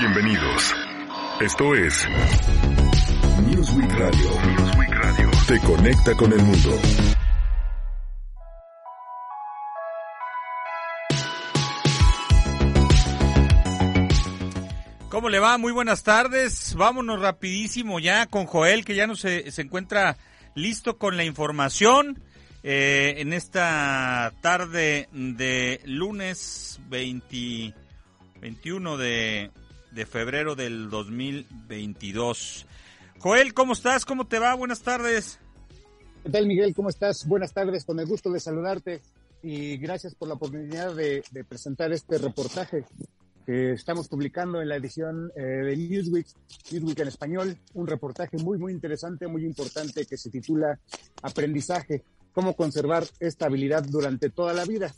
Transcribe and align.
Bienvenidos. 0.00 0.76
Esto 1.40 1.74
es 1.74 2.06
Newsweek 3.48 3.90
Radio. 3.94 4.30
Newsweek 4.46 4.90
Radio. 4.90 5.30
Te 5.48 5.58
conecta 5.60 6.14
con 6.14 6.32
el 6.32 6.38
mundo. 6.40 6.70
¿Cómo 15.08 15.28
le 15.28 15.40
va? 15.40 15.58
Muy 15.58 15.72
buenas 15.72 16.04
tardes. 16.04 16.76
Vámonos 16.76 17.20
rapidísimo 17.20 17.98
ya 17.98 18.26
con 18.26 18.46
Joel, 18.46 18.84
que 18.84 18.94
ya 18.94 19.08
no 19.08 19.16
se, 19.16 19.48
encuentra 19.60 20.16
listo 20.54 20.96
con 20.96 21.16
la 21.16 21.24
información. 21.24 22.22
Eh, 22.62 23.14
en 23.18 23.32
esta 23.32 24.32
tarde 24.42 25.08
de 25.10 25.80
lunes 25.86 26.78
20, 26.88 27.74
21 28.40 28.96
de, 28.96 29.50
de 29.98 30.06
febrero 30.06 30.54
del 30.54 30.90
2022. 30.90 32.66
Joel, 33.18 33.52
¿cómo 33.52 33.72
estás? 33.72 34.04
¿Cómo 34.04 34.28
te 34.28 34.38
va? 34.38 34.54
Buenas 34.54 34.82
tardes. 34.82 35.40
¿Qué 36.22 36.30
tal, 36.30 36.46
Miguel? 36.46 36.72
¿Cómo 36.72 36.88
estás? 36.88 37.26
Buenas 37.26 37.52
tardes, 37.52 37.84
con 37.84 37.98
el 37.98 38.06
gusto 38.06 38.30
de 38.30 38.38
saludarte 38.38 39.02
y 39.42 39.76
gracias 39.76 40.14
por 40.14 40.28
la 40.28 40.34
oportunidad 40.34 40.94
de, 40.94 41.24
presentar 41.48 41.90
este 41.90 42.16
reportaje 42.18 42.84
que 43.44 43.72
estamos 43.72 44.06
publicando 44.06 44.62
en 44.62 44.68
la 44.68 44.76
edición 44.76 45.32
eh, 45.34 45.42
de 45.42 45.76
Newsweek, 45.76 46.28
Newsweek 46.70 47.00
en 47.00 47.08
español, 47.08 47.58
un 47.74 47.88
reportaje 47.88 48.36
muy, 48.36 48.56
muy 48.56 48.70
interesante, 48.70 49.26
muy 49.26 49.44
importante 49.44 50.06
que 50.06 50.16
se 50.16 50.30
titula 50.30 50.78
Aprendizaje, 51.22 52.04
cómo 52.30 52.54
conservar 52.54 53.04
esta 53.18 53.46
habilidad 53.46 53.82
durante 53.82 54.30
toda 54.30 54.54
la 54.54 54.64
vida. 54.64 54.94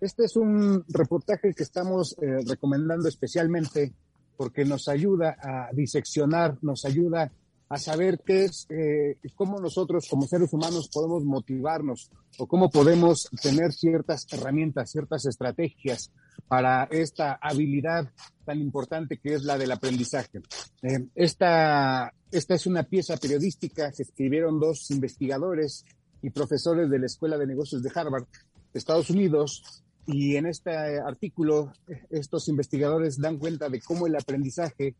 Este 0.00 0.24
es 0.24 0.34
un 0.34 0.84
reportaje 0.88 1.54
que 1.54 1.62
estamos 1.62 2.16
eh, 2.20 2.38
recomendando 2.48 3.08
especialmente 3.08 3.92
porque 4.40 4.64
nos 4.64 4.88
ayuda 4.88 5.36
a 5.38 5.68
diseccionar, 5.74 6.56
nos 6.62 6.86
ayuda 6.86 7.30
a 7.68 7.76
saber 7.76 8.22
qué 8.24 8.44
es, 8.44 8.66
eh, 8.70 9.18
cómo 9.34 9.60
nosotros 9.60 10.08
como 10.08 10.26
seres 10.26 10.50
humanos 10.54 10.88
podemos 10.90 11.24
motivarnos 11.24 12.10
o 12.38 12.46
cómo 12.46 12.70
podemos 12.70 13.28
tener 13.42 13.70
ciertas 13.74 14.26
herramientas, 14.32 14.92
ciertas 14.92 15.26
estrategias 15.26 16.10
para 16.48 16.84
esta 16.84 17.34
habilidad 17.34 18.08
tan 18.46 18.60
importante 18.60 19.18
que 19.18 19.34
es 19.34 19.44
la 19.44 19.58
del 19.58 19.72
aprendizaje. 19.72 20.40
Eh, 20.80 21.08
esta, 21.14 22.10
esta 22.32 22.54
es 22.54 22.66
una 22.66 22.84
pieza 22.84 23.18
periodística 23.18 23.92
que 23.92 24.04
escribieron 24.04 24.58
dos 24.58 24.90
investigadores 24.90 25.84
y 26.22 26.30
profesores 26.30 26.88
de 26.88 26.98
la 26.98 27.04
Escuela 27.04 27.36
de 27.36 27.46
Negocios 27.46 27.82
de 27.82 27.92
Harvard, 27.94 28.24
Estados 28.72 29.10
Unidos, 29.10 29.84
y 30.06 30.36
en 30.36 30.46
este 30.46 30.70
artículo, 31.00 31.72
estos 32.10 32.48
investigadores 32.48 33.20
dan 33.20 33.38
cuenta 33.38 33.68
de 33.68 33.80
cómo 33.80 34.06
el 34.06 34.16
aprendizaje 34.16 34.94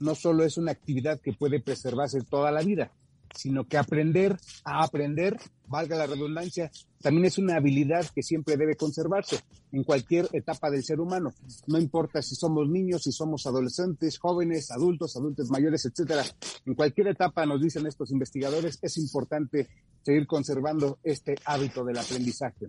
no 0.00 0.14
solo 0.14 0.44
es 0.44 0.56
una 0.56 0.72
actividad 0.72 1.20
que 1.20 1.32
puede 1.32 1.60
preservarse 1.60 2.20
toda 2.22 2.50
la 2.50 2.62
vida, 2.62 2.90
sino 3.34 3.66
que 3.66 3.76
aprender 3.76 4.36
a 4.64 4.84
aprender, 4.84 5.36
valga 5.66 5.96
la 5.96 6.06
redundancia, 6.06 6.70
también 7.00 7.26
es 7.26 7.38
una 7.38 7.56
habilidad 7.56 8.06
que 8.14 8.22
siempre 8.22 8.56
debe 8.56 8.76
conservarse 8.76 9.40
en 9.72 9.84
cualquier 9.84 10.28
etapa 10.32 10.70
del 10.70 10.84
ser 10.84 11.00
humano. 11.00 11.32
No 11.66 11.78
importa 11.78 12.22
si 12.22 12.34
somos 12.34 12.68
niños, 12.68 13.02
si 13.02 13.12
somos 13.12 13.46
adolescentes, 13.46 14.18
jóvenes, 14.18 14.70
adultos, 14.70 15.16
adultos 15.16 15.50
mayores, 15.50 15.84
etcétera. 15.84 16.24
En 16.64 16.74
cualquier 16.74 17.08
etapa, 17.08 17.44
nos 17.44 17.60
dicen 17.60 17.86
estos 17.86 18.10
investigadores, 18.10 18.78
es 18.80 18.96
importante 18.98 19.68
seguir 20.02 20.26
conservando 20.26 20.98
este 21.02 21.34
hábito 21.44 21.84
del 21.84 21.98
aprendizaje. 21.98 22.68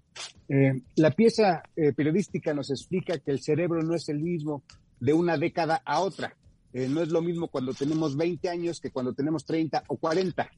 Eh, 0.50 0.82
la 0.96 1.12
pieza 1.12 1.64
eh, 1.76 1.94
periodística 1.94 2.54
nos 2.54 2.72
explica 2.72 3.20
que 3.20 3.32
el 3.32 3.42
cerebro 3.42 3.82
no 3.84 3.96
es 3.96 4.10
el 4.10 4.20
mismo 4.20 4.64
de 5.00 5.14
una 5.14 5.38
década 5.38 5.82
a 5.86 6.02
otra. 6.02 6.36
Eh, 6.76 6.90
no 6.90 7.02
es 7.02 7.08
lo 7.08 7.22
mismo 7.22 7.48
cuando 7.48 7.74
tenemos 7.74 8.18
20 8.18 8.50
años 8.50 8.82
que 8.82 8.92
cuando 8.92 9.14
tenemos 9.14 9.46
30 9.46 9.86
o 9.88 9.96
40. 9.96 10.50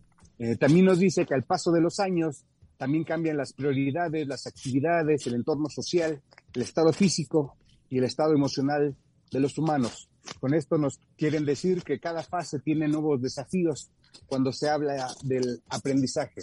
también 0.59 0.85
nos 0.85 0.97
dice 0.97 1.25
que 1.27 1.35
al 1.35 1.43
paso 1.43 1.71
de 1.71 1.79
los 1.79 1.99
años 1.99 2.43
también 2.75 3.03
cambian 3.03 3.37
las 3.37 3.53
prioridades, 3.53 4.27
las 4.27 4.47
actividades, 4.47 5.27
el 5.27 5.35
entorno 5.35 5.69
social, 5.69 6.19
el 6.53 6.61
estado 6.61 6.91
físico 6.91 7.55
y 7.87 7.99
el 7.99 8.05
estado 8.05 8.33
emocional 8.33 8.95
de 9.31 9.39
los 9.39 9.59
humanos. 9.59 10.09
Con 10.39 10.55
esto 10.55 10.79
nos 10.79 10.99
quieren 11.15 11.45
decir 11.45 11.83
que 11.83 11.99
cada 11.99 12.23
fase 12.23 12.59
tiene 12.59 12.87
nuevos 12.87 13.21
desafíos 13.21 13.89
cuando 14.25 14.51
se 14.51 14.69
habla 14.69 15.07
del 15.23 15.61
aprendizaje. 15.69 16.41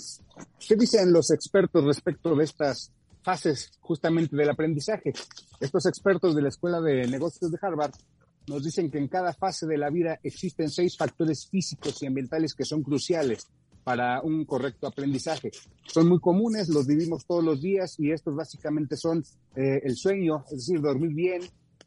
¿Qué 0.67 0.77
dicen 0.77 1.13
los 1.13 1.31
expertos 1.31 1.85
respecto 1.85 2.35
de 2.35 2.45
estas 2.45 2.93
fases 3.23 3.73
justamente 3.81 4.37
del 4.37 4.51
aprendizaje? 4.51 5.13
Estos 5.61 5.87
expertos 5.87 6.35
de 6.35 6.43
la 6.43 6.49
Escuela 6.49 6.81
de 6.81 7.07
Negocios 7.09 7.51
de 7.51 7.59
Harvard 7.61 7.93
nos 8.47 8.63
dicen 8.63 8.91
que 8.91 8.99
en 8.99 9.09
cada 9.09 9.33
fase 9.33 9.67
de 9.67 9.79
la 9.79 9.91
vida 9.91 10.21
existen 10.23 10.71
seis 10.71 10.97
factores 10.97 11.47
físicos 11.49 12.03
y 12.03 12.07
ambientales 12.07 12.55
que 12.55 12.65
son 12.65 12.83
cruciales 12.83 13.47
para 13.85 14.23
un 14.23 14.45
correcto 14.45 14.87
aprendizaje. 14.87 15.51
Son 15.87 16.09
muy 16.09 16.19
comunes, 16.19 16.69
los 16.69 16.87
vivimos 16.87 17.27
todos 17.27 17.45
los 17.45 17.61
días 17.61 17.97
y 17.99 18.11
estos 18.11 18.35
básicamente 18.35 18.97
son 18.97 19.23
eh, 19.55 19.81
el 19.85 19.97
sueño, 19.97 20.45
es 20.51 20.67
decir, 20.67 20.81
dormir 20.81 21.15
bien, 21.15 21.43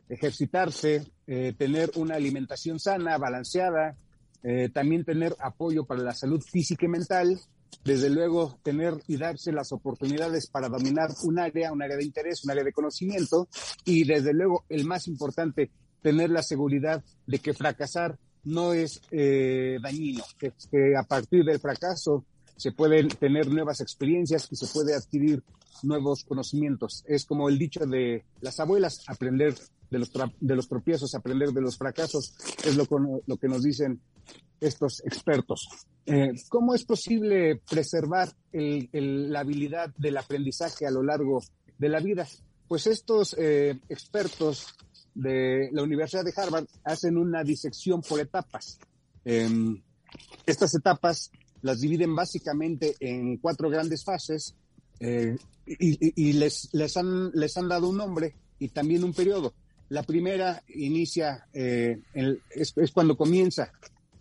ejercitarse, 0.08 1.04
eh, 1.26 1.54
tener 1.58 1.92
una 1.96 2.16
alimentación 2.16 2.80
sana, 2.80 3.18
balanceada, 3.18 3.98
eh, 4.44 4.70
también 4.70 5.04
tener 5.04 5.36
apoyo 5.40 5.86
para 5.86 6.02
la 6.02 6.14
salud 6.14 6.42
física 6.42 6.86
y 6.86 6.90
mental, 6.90 7.40
desde 7.84 8.10
luego 8.10 8.60
tener 8.64 8.94
y 9.08 9.18
darse 9.18 9.52
las 9.52 9.72
oportunidades 9.72 10.48
para 10.48 10.70
dominar 10.70 11.10
un 11.24 11.40
área, 11.40 11.72
un 11.72 11.82
área 11.82 11.98
de 11.98 12.06
interés, 12.06 12.44
un 12.44 12.52
área 12.52 12.64
de 12.64 12.72
conocimiento 12.72 13.48
y 13.86 14.04
desde 14.04 14.34
luego 14.34 14.66
el 14.70 14.86
más 14.86 15.08
importante, 15.08 15.72
tener 16.02 16.30
la 16.30 16.44
seguridad 16.44 17.04
de 17.26 17.40
que 17.40 17.54
fracasar 17.54 18.18
no 18.44 18.74
es 18.74 19.02
eh, 19.12 19.78
dañino, 19.82 20.24
que, 20.38 20.54
que 20.72 20.96
a 20.98 21.04
partir 21.04 21.44
del 21.44 21.60
fracaso 21.60 22.26
se 22.56 22.72
pueden 22.72 23.08
tener 23.10 23.48
nuevas 23.48 23.82
experiencias 23.82 24.48
y 24.52 24.56
se 24.56 24.68
puede 24.68 24.96
adquirir 24.96 25.44
nuevos 25.84 26.24
conocimientos. 26.24 27.04
Es 27.08 27.26
como 27.26 27.50
el 27.50 27.58
dicho 27.58 27.86
de 27.86 28.26
las 28.42 28.60
abuelas, 28.60 29.04
aprender 29.08 29.54
de 29.90 30.00
los, 30.00 30.12
de 30.40 30.56
los 30.56 30.68
tropiezos, 30.68 31.14
aprender 31.16 31.50
de 31.50 31.62
los 31.62 31.78
fracasos, 31.78 32.34
es 32.66 32.76
lo, 32.76 32.86
lo 33.26 33.38
que 33.38 33.48
nos 33.48 33.64
dicen 33.64 34.02
estos 34.60 35.02
expertos. 35.06 35.68
Eh, 36.06 36.32
¿Cómo 36.50 36.74
es 36.74 36.84
posible 36.84 37.62
preservar 37.70 38.30
la 38.52 39.40
habilidad 39.40 39.94
del 39.98 40.18
aprendizaje 40.18 40.88
a 40.88 40.92
lo 40.92 41.04
largo 41.04 41.44
de 41.78 41.90
la 41.90 42.00
vida? 42.00 42.28
Pues 42.68 42.88
estos 42.88 43.36
eh, 43.38 43.80
expertos 43.88 44.74
de 45.18 45.70
la 45.72 45.84
Universidad 45.84 46.24
de 46.24 46.34
Harvard 46.36 46.68
hacen 46.84 47.18
una 47.18 47.44
disección 47.44 48.02
por 48.02 48.20
etapas. 48.20 48.80
Em, 49.26 49.82
estas 50.46 50.74
etapas 50.76 51.32
las 51.62 51.82
dividen 51.82 52.16
básicamente 52.16 52.96
en 53.00 53.38
cuatro 53.38 53.70
grandes 53.70 54.04
fases 54.04 54.56
eh, 55.00 55.36
y, 55.66 56.34
les, 56.34 56.70
les, 56.72 56.96
han, 56.96 57.32
les 57.34 57.58
han 57.58 57.68
dado 57.68 57.90
un 57.90 57.98
nombre 57.98 58.36
y 58.60 58.70
también 58.70 59.04
un 59.04 59.14
periodo. 59.14 59.54
La 59.90 60.04
primera 60.04 60.64
inicia, 60.68 61.48
eh, 61.54 62.00
es, 62.52 62.74
cuando 62.94 63.18
comienza 63.18 63.72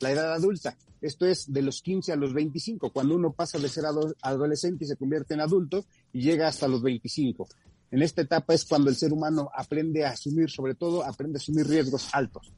la 0.01 0.11
edad 0.11 0.33
adulta. 0.33 0.77
Esto 1.01 1.27
es 1.27 1.53
de 1.53 1.63
los 1.63 1.83
15 1.83 2.13
a 2.13 2.17
los 2.17 2.33
25, 2.33 2.91
cuando 2.91 3.15
uno 3.15 3.33
pasa 3.33 3.59
de 3.59 3.69
ser 3.69 3.85
adolescente 4.23 4.85
y 4.85 4.89
se 4.89 4.97
convierte 4.97 5.35
en 5.35 5.41
adulto 5.41 5.85
y 6.13 6.23
llega 6.23 6.49
hasta 6.49 6.67
los 6.67 6.83
25. 6.83 7.47
En 7.91 8.03
esta 8.03 8.23
etapa 8.23 8.55
es 8.55 8.65
cuando 8.65 8.91
el 8.91 8.97
ser 8.97 9.13
humano 9.13 9.51
aprende 9.55 10.05
a 10.05 10.11
asumir, 10.11 10.51
sobre 10.51 10.75
todo, 10.75 11.05
aprende 11.05 11.39
a 11.39 11.41
asumir 11.41 11.67
riesgos 11.67 12.09
altos. 12.13 12.53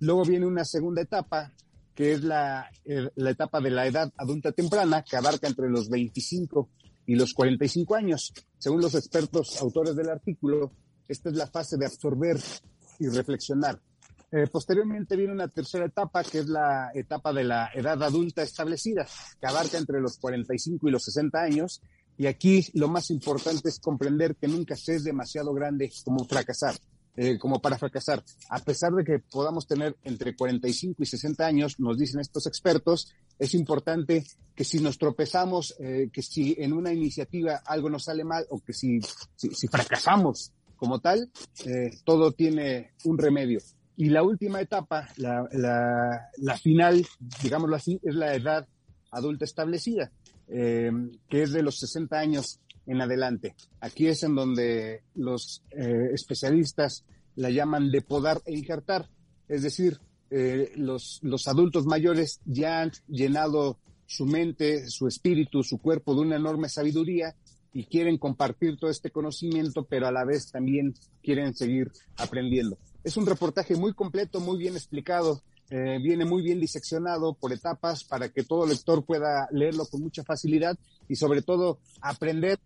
Luego 0.00 0.24
viene 0.24 0.46
una 0.46 0.64
segunda 0.64 1.02
etapa, 1.02 1.52
que 1.94 2.12
es 2.12 2.22
la, 2.22 2.70
eh, 2.84 3.10
la 3.16 3.30
etapa 3.30 3.60
de 3.60 3.70
la 3.70 3.86
edad 3.86 4.12
adulta 4.16 4.52
temprana, 4.52 5.02
que 5.02 5.16
abarca 5.16 5.46
entre 5.46 5.68
los 5.68 5.88
25 5.88 6.68
y 7.06 7.16
los 7.16 7.34
45 7.34 7.94
años. 7.94 8.32
Según 8.58 8.80
los 8.80 8.94
expertos 8.94 9.60
autores 9.60 9.96
del 9.96 10.08
artículo, 10.08 10.72
esta 11.08 11.28
es 11.28 11.36
la 11.36 11.46
fase 11.46 11.76
de 11.76 11.86
absorber 11.86 12.38
y 12.98 13.08
reflexionar. 13.08 13.80
Eh, 14.32 14.46
posteriormente 14.46 15.16
viene 15.16 15.32
una 15.32 15.48
tercera 15.48 15.86
etapa, 15.86 16.22
que 16.22 16.38
es 16.38 16.46
la 16.46 16.92
etapa 16.94 17.32
de 17.32 17.42
la 17.42 17.70
edad 17.74 18.00
adulta 18.02 18.42
establecida, 18.42 19.04
que 19.40 19.46
abarca 19.46 19.76
entre 19.76 20.00
los 20.00 20.18
45 20.18 20.88
y 20.88 20.92
los 20.92 21.02
60 21.02 21.40
años. 21.40 21.82
Y 22.20 22.26
aquí 22.26 22.62
lo 22.74 22.86
más 22.88 23.08
importante 23.08 23.70
es 23.70 23.80
comprender 23.80 24.36
que 24.36 24.46
nunca 24.46 24.76
se 24.76 24.96
es 24.96 25.04
demasiado 25.04 25.54
grande 25.54 25.90
como 26.04 26.26
fracasar. 26.26 26.74
Eh, 27.16 27.38
como 27.38 27.62
para 27.62 27.78
fracasar. 27.78 28.22
A 28.50 28.58
pesar 28.58 28.92
de 28.92 29.04
que 29.04 29.18
podamos 29.20 29.66
tener 29.66 29.96
entre 30.04 30.36
45 30.36 31.02
y 31.02 31.06
60 31.06 31.46
años, 31.46 31.80
nos 31.80 31.98
dicen 31.98 32.20
estos 32.20 32.46
expertos, 32.46 33.10
es 33.38 33.54
importante 33.54 34.22
que 34.54 34.64
si 34.64 34.80
nos 34.80 34.98
tropezamos, 34.98 35.74
eh, 35.80 36.10
que 36.12 36.20
si 36.20 36.54
en 36.58 36.74
una 36.74 36.92
iniciativa 36.92 37.62
algo 37.64 37.88
nos 37.88 38.04
sale 38.04 38.22
mal 38.22 38.44
o 38.50 38.60
que 38.60 38.74
si, 38.74 39.00
si, 39.36 39.66
fracasamos 39.68 40.52
como 40.76 41.00
tal, 41.00 41.30
eh, 41.64 41.90
todo 42.04 42.32
tiene 42.32 42.92
un 43.04 43.16
remedio. 43.16 43.60
Y 43.96 44.10
la 44.10 44.22
última 44.22 44.60
etapa, 44.60 45.08
la, 45.16 45.48
la, 45.52 46.28
la 46.36 46.58
final, 46.58 47.04
digámoslo 47.42 47.76
así, 47.76 47.98
es 48.02 48.14
la 48.14 48.34
edad 48.34 48.68
adulta 49.10 49.44
establecida, 49.44 50.12
que 50.50 51.42
es 51.42 51.52
de 51.52 51.62
los 51.62 51.78
60 51.78 52.18
años 52.18 52.60
en 52.86 53.00
adelante. 53.00 53.54
Aquí 53.80 54.08
es 54.08 54.22
en 54.24 54.34
donde 54.34 55.02
los 55.14 55.62
eh, 55.70 56.10
especialistas 56.12 57.04
la 57.36 57.50
llaman 57.50 57.90
de 57.90 58.02
podar 58.02 58.42
e 58.44 58.52
injertar, 58.52 59.08
es 59.48 59.62
decir, 59.62 59.98
eh, 60.30 60.72
los, 60.76 61.20
los 61.22 61.48
adultos 61.48 61.86
mayores 61.86 62.40
ya 62.44 62.82
han 62.82 62.92
llenado 63.08 63.78
su 64.06 64.26
mente, 64.26 64.88
su 64.88 65.06
espíritu, 65.06 65.62
su 65.62 65.78
cuerpo 65.78 66.14
de 66.14 66.22
una 66.22 66.36
enorme 66.36 66.68
sabiduría 66.68 67.36
y 67.72 67.84
quieren 67.84 68.18
compartir 68.18 68.76
todo 68.76 68.90
este 68.90 69.10
conocimiento, 69.10 69.84
pero 69.84 70.08
a 70.08 70.12
la 70.12 70.24
vez 70.24 70.50
también 70.50 70.94
quieren 71.22 71.54
seguir 71.54 71.92
aprendiendo. 72.16 72.76
Es 73.04 73.16
un 73.16 73.26
reportaje 73.26 73.76
muy 73.76 73.94
completo, 73.94 74.40
muy 74.40 74.58
bien 74.58 74.74
explicado, 74.74 75.42
eh, 75.72 75.98
viene 76.02 76.24
muy 76.24 76.42
bien 76.42 76.58
diseccionado 76.58 77.34
por 77.34 77.52
etapas 77.52 78.02
para 78.02 78.28
que 78.28 78.42
todo 78.42 78.66
lector 78.66 79.04
pueda 79.04 79.48
leerlo 79.52 79.86
con 79.86 80.02
mucha 80.02 80.24
facilidad 80.24 80.76
y 81.08 81.14
sobre 81.14 81.42
todo 81.42 81.78
aprender 82.00 82.58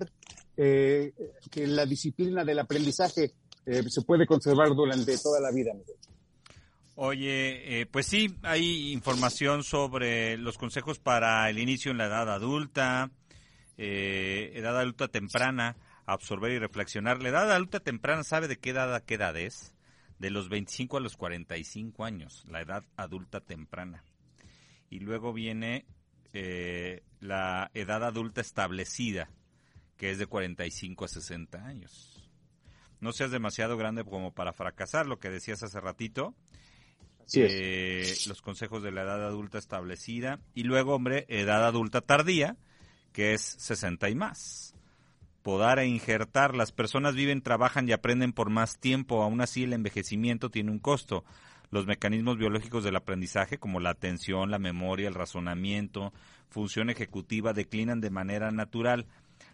eh, 0.56 1.12
que 1.50 1.66
la 1.66 1.84
disciplina 1.84 2.44
del 2.44 2.60
aprendizaje 2.60 3.32
eh, 3.66 3.82
se 3.88 4.02
puede 4.02 4.26
conservar 4.26 4.68
durante 4.68 5.18
toda 5.18 5.38
la 5.38 5.50
vida. 5.50 5.72
Oye, 6.96 7.86
pues 7.90 8.06
sí, 8.06 8.34
hay 8.42 8.92
información 8.92 9.64
sobre 9.64 10.38
los 10.38 10.56
consejos 10.56 10.98
para 10.98 11.50
el 11.50 11.58
inicio 11.58 11.90
en 11.90 11.98
la 11.98 12.06
edad 12.06 12.32
adulta, 12.32 13.10
edad 13.76 14.78
adulta 14.78 15.08
temprana, 15.08 15.76
absorber 16.06 16.52
y 16.52 16.58
reflexionar. 16.58 17.20
La 17.20 17.30
edad 17.30 17.50
adulta 17.50 17.80
temprana 17.80 18.22
sabe 18.22 18.46
de 18.48 18.58
qué 18.58 18.70
edad 18.70 18.94
a 18.94 19.00
qué 19.00 19.14
edad 19.14 19.36
es 19.36 19.73
de 20.24 20.30
los 20.30 20.48
25 20.48 20.96
a 20.96 21.00
los 21.00 21.18
45 21.18 22.02
años, 22.02 22.46
la 22.48 22.62
edad 22.62 22.82
adulta 22.96 23.42
temprana. 23.42 24.04
Y 24.88 25.00
luego 25.00 25.34
viene 25.34 25.84
eh, 26.32 27.02
la 27.20 27.70
edad 27.74 28.02
adulta 28.02 28.40
establecida, 28.40 29.28
que 29.98 30.10
es 30.10 30.16
de 30.16 30.24
45 30.24 31.04
a 31.04 31.08
60 31.08 31.66
años. 31.66 32.26
No 33.00 33.12
seas 33.12 33.32
demasiado 33.32 33.76
grande 33.76 34.02
como 34.02 34.32
para 34.32 34.54
fracasar, 34.54 35.04
lo 35.04 35.18
que 35.18 35.28
decías 35.28 35.62
hace 35.62 35.78
ratito. 35.78 36.34
Eh, 37.34 38.10
los 38.26 38.40
consejos 38.40 38.82
de 38.82 38.92
la 38.92 39.02
edad 39.02 39.26
adulta 39.26 39.58
establecida. 39.58 40.40
Y 40.54 40.62
luego, 40.62 40.94
hombre, 40.94 41.26
edad 41.28 41.66
adulta 41.66 42.00
tardía, 42.00 42.56
que 43.12 43.34
es 43.34 43.42
60 43.42 44.08
y 44.08 44.14
más 44.14 44.73
podar 45.44 45.78
e 45.78 45.86
injertar. 45.86 46.56
Las 46.56 46.72
personas 46.72 47.14
viven, 47.14 47.42
trabajan 47.42 47.86
y 47.86 47.92
aprenden 47.92 48.32
por 48.32 48.50
más 48.50 48.80
tiempo, 48.80 49.22
aún 49.22 49.42
así 49.42 49.62
el 49.62 49.74
envejecimiento 49.74 50.50
tiene 50.50 50.72
un 50.72 50.80
costo. 50.80 51.22
Los 51.70 51.86
mecanismos 51.86 52.38
biológicos 52.38 52.82
del 52.82 52.96
aprendizaje, 52.96 53.58
como 53.58 53.78
la 53.78 53.90
atención, 53.90 54.50
la 54.50 54.58
memoria, 54.58 55.06
el 55.06 55.14
razonamiento, 55.14 56.12
función 56.48 56.88
ejecutiva, 56.88 57.52
declinan 57.52 58.00
de 58.00 58.10
manera 58.10 58.50
natural. 58.52 59.06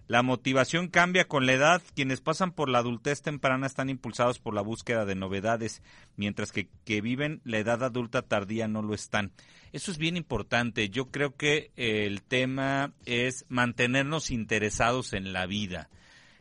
La 0.06 0.22
motivación 0.22 0.88
cambia 0.88 1.28
con 1.28 1.46
la 1.46 1.52
edad. 1.52 1.82
Quienes 1.94 2.20
pasan 2.20 2.52
por 2.52 2.68
la 2.68 2.78
adultez 2.78 3.22
temprana 3.22 3.66
están 3.66 3.90
impulsados 3.90 4.38
por 4.38 4.54
la 4.54 4.60
búsqueda 4.60 5.04
de 5.04 5.14
novedades, 5.14 5.82
mientras 6.16 6.50
que 6.50 6.68
que 6.84 7.00
viven 7.00 7.40
la 7.44 7.58
edad 7.58 7.84
adulta 7.84 8.22
tardía 8.22 8.66
no 8.66 8.82
lo 8.82 8.94
están. 8.94 9.32
Eso 9.72 9.92
es 9.92 9.98
bien 9.98 10.16
importante. 10.16 10.88
Yo 10.88 11.10
creo 11.10 11.36
que 11.36 11.70
el 11.76 12.22
tema 12.22 12.92
es 13.06 13.44
mantenernos 13.48 14.30
interesados 14.30 15.12
en 15.12 15.32
la 15.32 15.46
vida. 15.46 15.88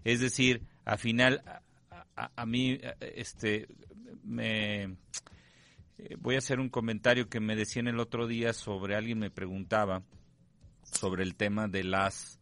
Es 0.03 0.19
decir, 0.19 0.63
al 0.85 0.97
final, 0.97 1.43
a, 2.15 2.45
mí, 2.47 2.79
este, 2.99 3.67
me 4.23 4.95
eh, 5.99 6.15
voy 6.17 6.35
a 6.35 6.39
hacer 6.39 6.59
un 6.59 6.69
comentario 6.69 7.29
que 7.29 7.39
me 7.39 7.55
decían 7.55 7.87
el 7.87 7.99
otro 7.99 8.25
día 8.25 8.53
sobre 8.53 8.95
alguien 8.95 9.19
me 9.19 9.29
preguntaba 9.29 10.01
sobre 10.83 11.23
el 11.23 11.35
tema 11.35 11.67
de 11.67 11.83
las 11.83 12.38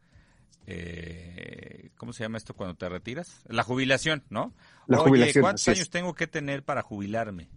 eh, 0.69 1.91
¿cómo 1.95 2.11
se 2.11 2.23
llama 2.23 2.37
esto 2.37 2.53
cuando 2.53 2.75
te 2.75 2.89
retiras? 2.89 3.41
La 3.47 3.63
jubilación, 3.63 4.25
¿no? 4.29 4.53
La 4.85 4.97
jubilación. 4.97 5.41
¿cuántos 5.41 5.67
años 5.69 5.89
tengo 5.89 6.13
que 6.13 6.27
tener 6.27 6.63
para 6.63 6.81
jubilarme? 6.81 7.49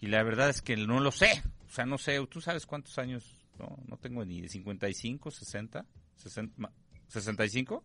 Y 0.00 0.06
la 0.06 0.22
verdad 0.22 0.48
es 0.48 0.62
que 0.62 0.76
no 0.78 1.00
lo 1.00 1.12
sé. 1.12 1.42
O 1.68 1.72
sea, 1.72 1.84
no 1.84 1.98
sé, 1.98 2.18
¿tú 2.28 2.40
sabes 2.40 2.64
cuántos 2.64 2.98
años? 2.98 3.46
No, 3.58 3.78
no 3.86 3.98
tengo 3.98 4.24
ni 4.24 4.40
de 4.40 4.48
55, 4.48 5.30
60, 5.30 5.84
60 6.16 6.72
65. 7.08 7.84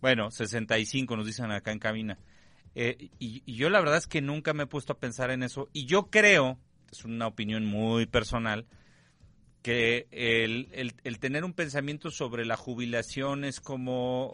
Bueno, 0.00 0.32
65 0.32 1.16
nos 1.16 1.26
dicen 1.26 1.52
acá 1.52 1.70
en 1.70 1.78
cabina. 1.78 2.18
Eh, 2.74 3.10
y, 3.20 3.42
y, 3.46 3.54
yo 3.54 3.70
la 3.70 3.80
verdad 3.80 3.98
es 3.98 4.06
que 4.06 4.20
nunca 4.20 4.52
me 4.52 4.64
he 4.64 4.66
puesto 4.66 4.94
a 4.94 4.98
pensar 4.98 5.30
en 5.30 5.44
eso. 5.44 5.68
Y 5.72 5.86
yo 5.86 6.10
creo, 6.10 6.58
es 6.90 7.04
una 7.04 7.28
opinión 7.28 7.66
muy 7.66 8.06
personal, 8.06 8.66
que 9.62 10.06
el, 10.10 10.68
el, 10.72 10.94
el 11.04 11.18
tener 11.18 11.44
un 11.44 11.52
pensamiento 11.52 12.10
sobre 12.10 12.44
la 12.44 12.56
jubilación 12.56 13.44
es 13.44 13.60
como, 13.60 14.32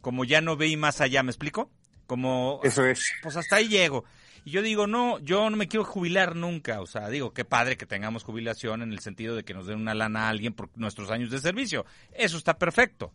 como 0.00 0.24
ya 0.24 0.40
no 0.40 0.56
veí 0.56 0.76
más 0.76 1.00
allá, 1.00 1.22
¿me 1.22 1.30
explico? 1.30 1.70
Como, 2.06 2.60
Eso 2.64 2.84
es. 2.84 3.12
Pues 3.22 3.36
hasta 3.36 3.56
ahí 3.56 3.68
llego. 3.68 4.04
Y 4.44 4.50
yo 4.50 4.62
digo, 4.62 4.86
no, 4.86 5.18
yo 5.20 5.48
no 5.50 5.56
me 5.56 5.68
quiero 5.68 5.84
jubilar 5.84 6.34
nunca. 6.34 6.80
O 6.80 6.86
sea, 6.86 7.08
digo, 7.08 7.32
qué 7.32 7.44
padre 7.44 7.76
que 7.76 7.86
tengamos 7.86 8.24
jubilación 8.24 8.82
en 8.82 8.92
el 8.92 9.00
sentido 9.00 9.36
de 9.36 9.44
que 9.44 9.54
nos 9.54 9.66
den 9.66 9.80
una 9.80 9.94
lana 9.94 10.26
a 10.26 10.28
alguien 10.30 10.54
por 10.54 10.70
nuestros 10.76 11.10
años 11.10 11.30
de 11.30 11.38
servicio. 11.38 11.84
Eso 12.12 12.36
está 12.36 12.58
perfecto. 12.58 13.12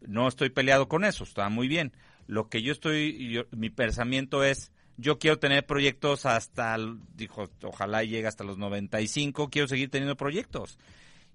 No 0.00 0.28
estoy 0.28 0.50
peleado 0.50 0.88
con 0.88 1.04
eso, 1.04 1.24
está 1.24 1.48
muy 1.48 1.68
bien. 1.68 1.92
Lo 2.26 2.48
que 2.48 2.62
yo 2.62 2.72
estoy, 2.72 3.46
mi 3.50 3.70
pensamiento 3.70 4.44
es, 4.44 4.72
yo 4.96 5.18
quiero 5.18 5.38
tener 5.38 5.66
proyectos 5.66 6.26
hasta, 6.26 6.76
dijo, 7.16 7.50
ojalá 7.62 8.04
llegue 8.04 8.26
hasta 8.26 8.44
los 8.44 8.58
95, 8.58 9.50
quiero 9.50 9.68
seguir 9.68 9.90
teniendo 9.90 10.16
proyectos. 10.16 10.78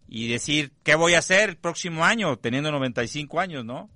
Y 0.08 0.28
decir, 0.30 0.72
¿qué 0.84 0.96
voy 0.96 1.14
a 1.14 1.20
hacer 1.20 1.50
el 1.50 1.58
próximo 1.58 2.06
año 2.06 2.38
teniendo 2.38 2.72
95 2.72 3.40
años, 3.40 3.64
no? 3.64 3.90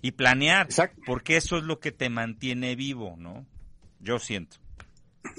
Y 0.00 0.12
planear, 0.12 0.68
porque 1.04 1.36
eso 1.36 1.58
es 1.58 1.64
lo 1.64 1.80
que 1.80 1.92
te 1.92 2.08
mantiene 2.08 2.76
vivo, 2.76 3.16
¿no? 3.18 3.44
Yo 4.00 4.18
siento. 4.18 4.58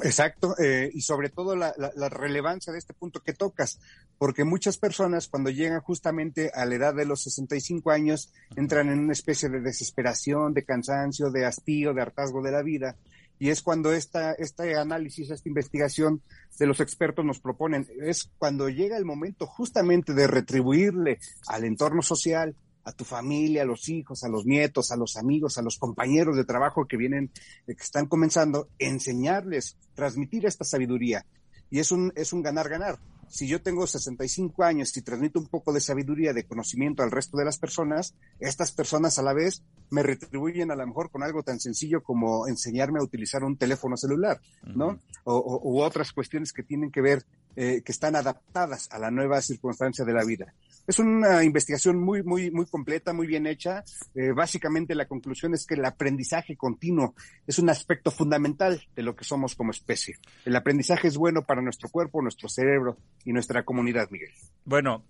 Exacto, 0.04 0.56
eh, 0.60 0.90
y 0.94 1.02
sobre 1.02 1.30
todo 1.30 1.56
la, 1.56 1.74
relevancia 2.10 2.72
de 2.72 2.80
este 2.80 2.94
punto 2.94 3.22
que 3.22 3.34
tocas, 3.34 3.80
porque 4.18 4.44
muchas 4.44 4.78
personas 4.78 5.28
cuando 5.28 5.50
llegan 5.50 5.82
justamente 5.82 6.52
a 6.54 6.66
la 6.66 6.76
edad 6.76 6.94
de 6.94 7.06
los 7.06 7.24
65 7.24 7.92
años 7.92 8.32
entran 8.56 8.90
en 8.90 9.00
una 9.00 9.14
especie 9.14 9.50
de 9.50 9.62
desesperación, 9.62 10.54
de 10.54 10.64
cansancio, 10.64 11.32
de 11.32 11.46
hastío, 11.46 11.94
de 11.94 12.02
hartazgo 12.02 12.42
de 12.42 12.52
la 12.52 12.62
vida, 12.62 12.98
y 13.40 13.50
es 13.50 13.62
cuando 13.62 13.94
esta, 13.94 14.34
este 14.34 14.78
análisis, 14.78 15.32
esta 15.32 15.48
investigación 15.48 16.22
de 16.60 16.68
los 16.68 16.82
expertos 16.82 17.24
nos 17.24 17.40
proponen, 17.40 17.88
es 18.02 18.30
cuando 18.38 18.68
llega 18.68 18.98
el 18.98 19.06
momento 19.06 19.48
justamente 19.48 20.14
de 20.14 20.28
retribuirle 20.28 21.20
al 21.48 21.64
entorno 21.64 22.02
social, 22.02 22.56
a 22.84 22.92
tu 22.92 23.06
familia, 23.06 23.62
a 23.62 23.66
los 23.66 23.88
hijos, 23.88 24.24
a 24.24 24.30
los 24.30 24.46
nietos, 24.46 24.92
a 24.92 24.98
los 24.98 25.16
amigos, 25.16 25.58
a 25.58 25.62
los 25.62 25.78
compañeros 25.78 26.36
de 26.36 26.44
trabajo 26.44 26.86
que 26.86 26.98
vienen, 26.98 27.32
eh, 27.68 27.76
que 27.76 27.84
están 27.84 28.08
comenzando, 28.08 28.68
enseñarles, 28.78 29.78
transmitir 29.96 30.46
esta 30.46 30.66
sabiduría. 30.66 31.26
Y 31.70 31.80
es 31.80 31.92
un, 31.92 32.12
es 32.16 32.34
un 32.34 32.42
ganar-ganar. 32.42 33.00
Si 33.30 33.48
yo 33.48 33.62
tengo 33.62 33.86
65 33.86 34.64
años 34.64 34.96
y 34.98 35.02
transmito 35.02 35.40
un 35.40 35.48
poco 35.48 35.72
de 35.72 35.80
sabiduría, 35.80 36.34
de 36.34 36.46
conocimiento 36.46 37.04
al 37.04 37.12
resto 37.12 37.38
de 37.38 37.46
las 37.46 37.60
personas, 37.60 38.16
estas 38.40 38.72
personas 38.72 39.20
a 39.20 39.24
la 39.24 39.34
vez 39.34 39.64
me 39.92 40.04
retribuyen 40.04 40.72
a 40.72 40.76
lo 40.76 40.86
mejor 40.86 41.12
con 41.12 41.24
algo 41.24 41.44
tan 41.44 41.60
sencillo 41.60 42.02
como 42.02 42.48
enseñarme 42.48 43.00
a 43.00 43.04
utilizar 43.04 43.44
un 43.44 43.56
teléfono 43.56 43.98
celular, 43.98 44.42
¿no? 44.64 45.00
o, 45.24 45.62
u 45.64 45.82
otras 45.82 46.12
cuestiones 46.12 46.52
que 46.52 46.64
tienen 46.64 46.92
que 46.92 47.02
ver, 47.02 47.24
eh, 47.56 47.82
que 47.84 47.92
están 47.92 48.16
adaptadas 48.16 48.88
a 48.92 49.00
la 49.00 49.12
nueva 49.12 49.42
circunstancia 49.42 50.04
de 50.06 50.14
la 50.14 50.26
vida. 50.26 50.54
Es 50.88 51.00
una 51.00 51.44
investigación 51.44 52.00
muy, 52.00 52.24
muy, 52.24 52.50
muy 52.50 52.66
completa, 52.66 53.14
muy 53.14 53.28
bien 53.28 53.46
hecha. 53.46 53.84
Eh, 54.16 54.32
básicamente 54.32 54.96
la 54.96 55.08
conclusión 55.08 55.54
es 55.54 55.66
que 55.66 55.76
el 55.76 55.86
aprendizaje 55.86 56.58
continuo 56.58 57.14
es 57.46 57.60
un 57.60 57.70
aspecto 57.70 58.10
fundamental 58.10 58.82
de 58.96 59.04
lo 59.04 59.16
que 59.16 59.24
somos 59.24 59.56
como 59.56 59.72
especie. 59.72 60.16
El 60.46 60.56
aprendizaje 60.56 61.08
es 61.08 61.18
bueno 61.18 61.44
para 61.44 61.62
nuestro 61.62 61.90
cuerpo, 61.90 62.22
nuestro 62.22 62.50
cerebro 62.50 62.98
y 63.24 63.34
nuestra 63.34 63.64
comunidad, 63.64 64.10
Miguel. 64.10 64.32
Bueno, 64.66 65.06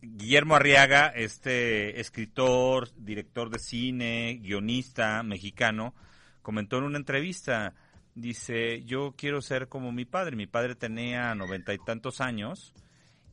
Guillermo 0.00 0.56
Arriaga, 0.56 1.08
este 1.08 2.00
escritor, 2.00 2.90
director 2.96 3.48
de 3.48 3.58
cine, 3.58 4.40
guionista 4.42 5.22
mexicano, 5.22 5.94
comentó 6.42 6.78
en 6.78 6.84
una 6.84 6.98
entrevista, 6.98 7.74
dice, 8.14 8.82
yo 8.84 9.14
quiero 9.16 9.40
ser 9.40 9.68
como 9.68 9.92
mi 9.92 10.04
padre. 10.04 10.36
Mi 10.36 10.46
padre 10.46 10.74
tenía 10.74 11.34
noventa 11.34 11.72
y 11.72 11.78
tantos 11.78 12.20
años 12.20 12.74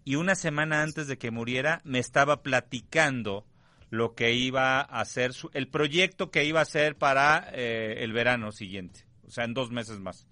y 0.10 0.16
una 0.16 0.34
semana 0.34 0.82
antes 0.82 1.06
de 1.06 1.20
que 1.20 1.30
muriera 1.30 1.82
me 1.84 2.00
estaba 2.00 2.42
platicando 2.42 3.46
lo 3.92 4.16
que 4.16 4.34
iba 4.34 4.80
a 4.80 5.02
hacer, 5.02 5.34
el 5.54 5.68
proyecto 5.68 6.32
que 6.32 6.46
iba 6.46 6.62
a 6.62 6.64
hacer 6.64 6.96
para 6.96 7.48
eh, 7.54 7.98
el 8.00 8.12
verano 8.12 8.52
siguiente, 8.52 9.06
o 9.28 9.30
sea, 9.30 9.44
en 9.44 9.54
dos 9.54 9.70
meses 9.70 10.00
más. 10.00 10.26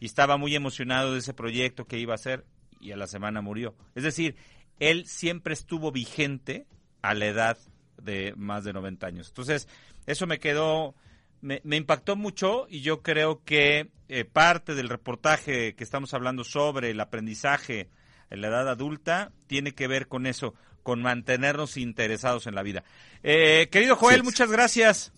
Y 0.00 0.06
estaba 0.06 0.38
muy 0.38 0.56
emocionado 0.56 1.12
de 1.12 1.18
ese 1.18 1.34
proyecto 1.34 1.84
que 1.84 1.98
iba 1.98 2.14
a 2.14 2.14
hacer 2.14 2.46
y 2.80 2.92
a 2.92 2.96
la 2.96 3.06
semana 3.06 3.42
murió. 3.42 3.74
Es 3.94 4.04
decir, 4.04 4.36
él 4.78 5.04
siempre 5.06 5.52
estuvo 5.52 5.92
vigente 5.92 6.66
a 7.02 7.12
la 7.12 7.26
edad 7.26 7.58
de 8.02 8.32
más 8.38 8.64
de 8.64 8.72
90 8.72 9.06
años. 9.06 9.28
Entonces, 9.28 9.68
eso 10.06 10.26
me 10.26 10.38
quedó, 10.38 10.94
me, 11.42 11.60
impactó 11.76 12.16
mucho 12.16 12.66
y 12.70 12.80
yo 12.80 13.02
creo 13.02 13.44
que 13.44 13.90
eh, 14.08 14.24
parte 14.24 14.74
del 14.74 14.88
reportaje 14.88 15.74
que 15.74 15.84
estamos 15.84 16.14
hablando 16.14 16.42
sobre 16.42 16.92
el 16.92 17.00
aprendizaje 17.00 17.90
en 18.30 18.40
la 18.40 18.48
edad 18.48 18.68
adulta 18.68 19.32
tiene 19.46 19.72
que 19.72 19.88
ver 19.88 20.08
con 20.08 20.26
eso, 20.26 20.54
con 20.82 21.02
mantenernos 21.02 21.76
interesados 21.76 22.46
en 22.46 22.54
la 22.54 22.62
vida. 22.62 22.84
Eh, 23.22 23.68
querido 23.70 23.96
Joel, 23.96 24.22
muchas 24.22 24.50
gracias. 24.50 25.12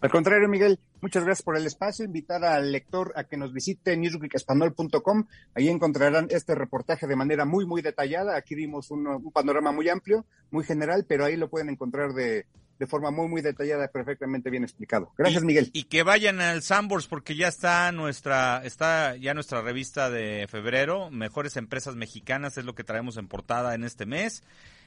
Al 0.00 0.10
contrario, 0.10 0.46
Miguel, 0.48 0.78
muchas 1.00 1.24
gracias 1.24 1.42
por 1.42 1.56
el 1.56 1.66
espacio. 1.66 2.04
Invitar 2.04 2.44
al 2.44 2.70
lector 2.70 3.12
a 3.16 3.24
que 3.24 3.38
nos 3.38 3.52
visite 3.52 3.96
newsweekespanol.com. 3.96 5.26
Ahí 5.54 5.68
encontrarán 5.68 6.26
este 6.30 6.54
reportaje 6.54 7.06
de 7.06 7.16
manera 7.16 7.46
muy, 7.46 7.64
muy 7.64 7.80
detallada. 7.80 8.36
Aquí 8.36 8.54
dimos 8.54 8.90
un, 8.90 9.32
panorama 9.32 9.72
muy 9.72 9.88
amplio, 9.88 10.26
muy 10.50 10.64
general, 10.64 11.06
pero 11.08 11.24
ahí 11.24 11.36
lo 11.36 11.48
pueden 11.48 11.70
encontrar 11.70 12.12
de, 12.12 12.46
de 12.78 12.86
forma 12.86 13.10
muy, 13.10 13.28
muy 13.28 13.42
detallada, 13.42 13.88
perfectamente 13.88 14.50
bien 14.50 14.62
explicado. 14.62 15.12
Gracias, 15.16 15.42
Miguel. 15.42 15.70
Y 15.72 15.84
que 15.84 16.02
vayan 16.02 16.40
al 16.40 16.62
Sambors 16.62 17.06
porque 17.06 17.34
ya 17.34 17.48
está 17.48 17.90
nuestra, 17.92 18.62
está 18.64 19.16
ya 19.16 19.34
nuestra 19.34 19.62
revista 19.62 20.10
de 20.10 20.46
febrero, 20.48 21.10
Mejores 21.10 21.56
Empresas 21.56 21.96
Mexicanas, 21.96 22.58
es 22.58 22.64
lo 22.64 22.74
que 22.74 22.84
traemos 22.84 23.16
en 23.16 23.28
portada 23.28 23.74
en 23.74 23.84
este 23.84 24.06
mes. 24.06 24.42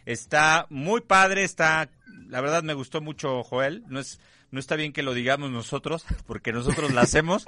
Está 0.09 0.65
muy 0.71 1.01
padre, 1.01 1.43
está, 1.43 1.87
la 2.29 2.41
verdad 2.41 2.63
me 2.63 2.73
gustó 2.73 2.99
mucho, 2.99 3.43
Joel. 3.43 3.83
No 3.89 3.99
es, 3.99 4.19
no 4.49 4.59
está 4.59 4.75
bien 4.75 4.91
que 4.91 5.03
lo 5.03 5.13
digamos 5.13 5.51
nosotros, 5.51 6.03
porque 6.25 6.51
nosotros 6.51 6.91
la 6.91 7.01
hacemos, 7.01 7.45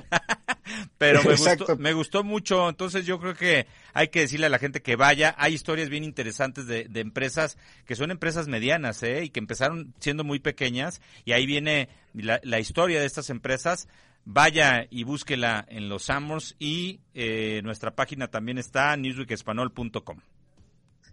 pero 1.00 1.24
me 1.24 1.36
gustó, 1.36 1.77
me 1.77 1.94
gustó 1.94 2.24
mucho, 2.24 2.70
entonces 2.70 3.08
yo 3.08 3.20
creo 3.20 3.34
que 3.34 3.65
hay 3.94 4.10
que 4.10 4.20
decirle 4.20 4.46
a 4.46 4.50
la 4.50 4.60
gente 4.60 4.84
que 4.84 4.96
vaya, 4.96 5.34
hay 5.39 5.56
historias 5.56 5.89
bien 5.89 6.03
interesantes 6.03 6.68
de, 6.68 6.84
de 6.84 7.00
empresas 7.00 7.58
que 7.88 7.96
son 7.96 8.12
empresas 8.12 8.48
medianas, 8.48 9.01
¿eh? 9.01 9.24
y 9.24 9.30
que 9.30 9.39
empezaron 9.39 9.96
siendo 10.00 10.24
muy 10.24 10.38
pequeñas, 10.38 11.01
y 11.25 11.32
ahí 11.32 11.48
viene 11.48 11.89
la, 12.13 12.39
la 12.44 12.60
historia 12.60 13.00
de 13.00 13.08
estas 13.08 13.32
empresas, 13.32 13.88
vaya 14.24 14.86
y 14.91 15.03
búsquela 15.03 15.65
en 15.68 15.89
los 15.89 16.03
Summers 16.03 16.56
y 16.60 17.00
eh, 17.15 17.62
nuestra 17.63 17.96
página 17.96 18.27
también 18.27 18.60
está 18.60 18.96
newsweekespanol.com. 18.98 20.20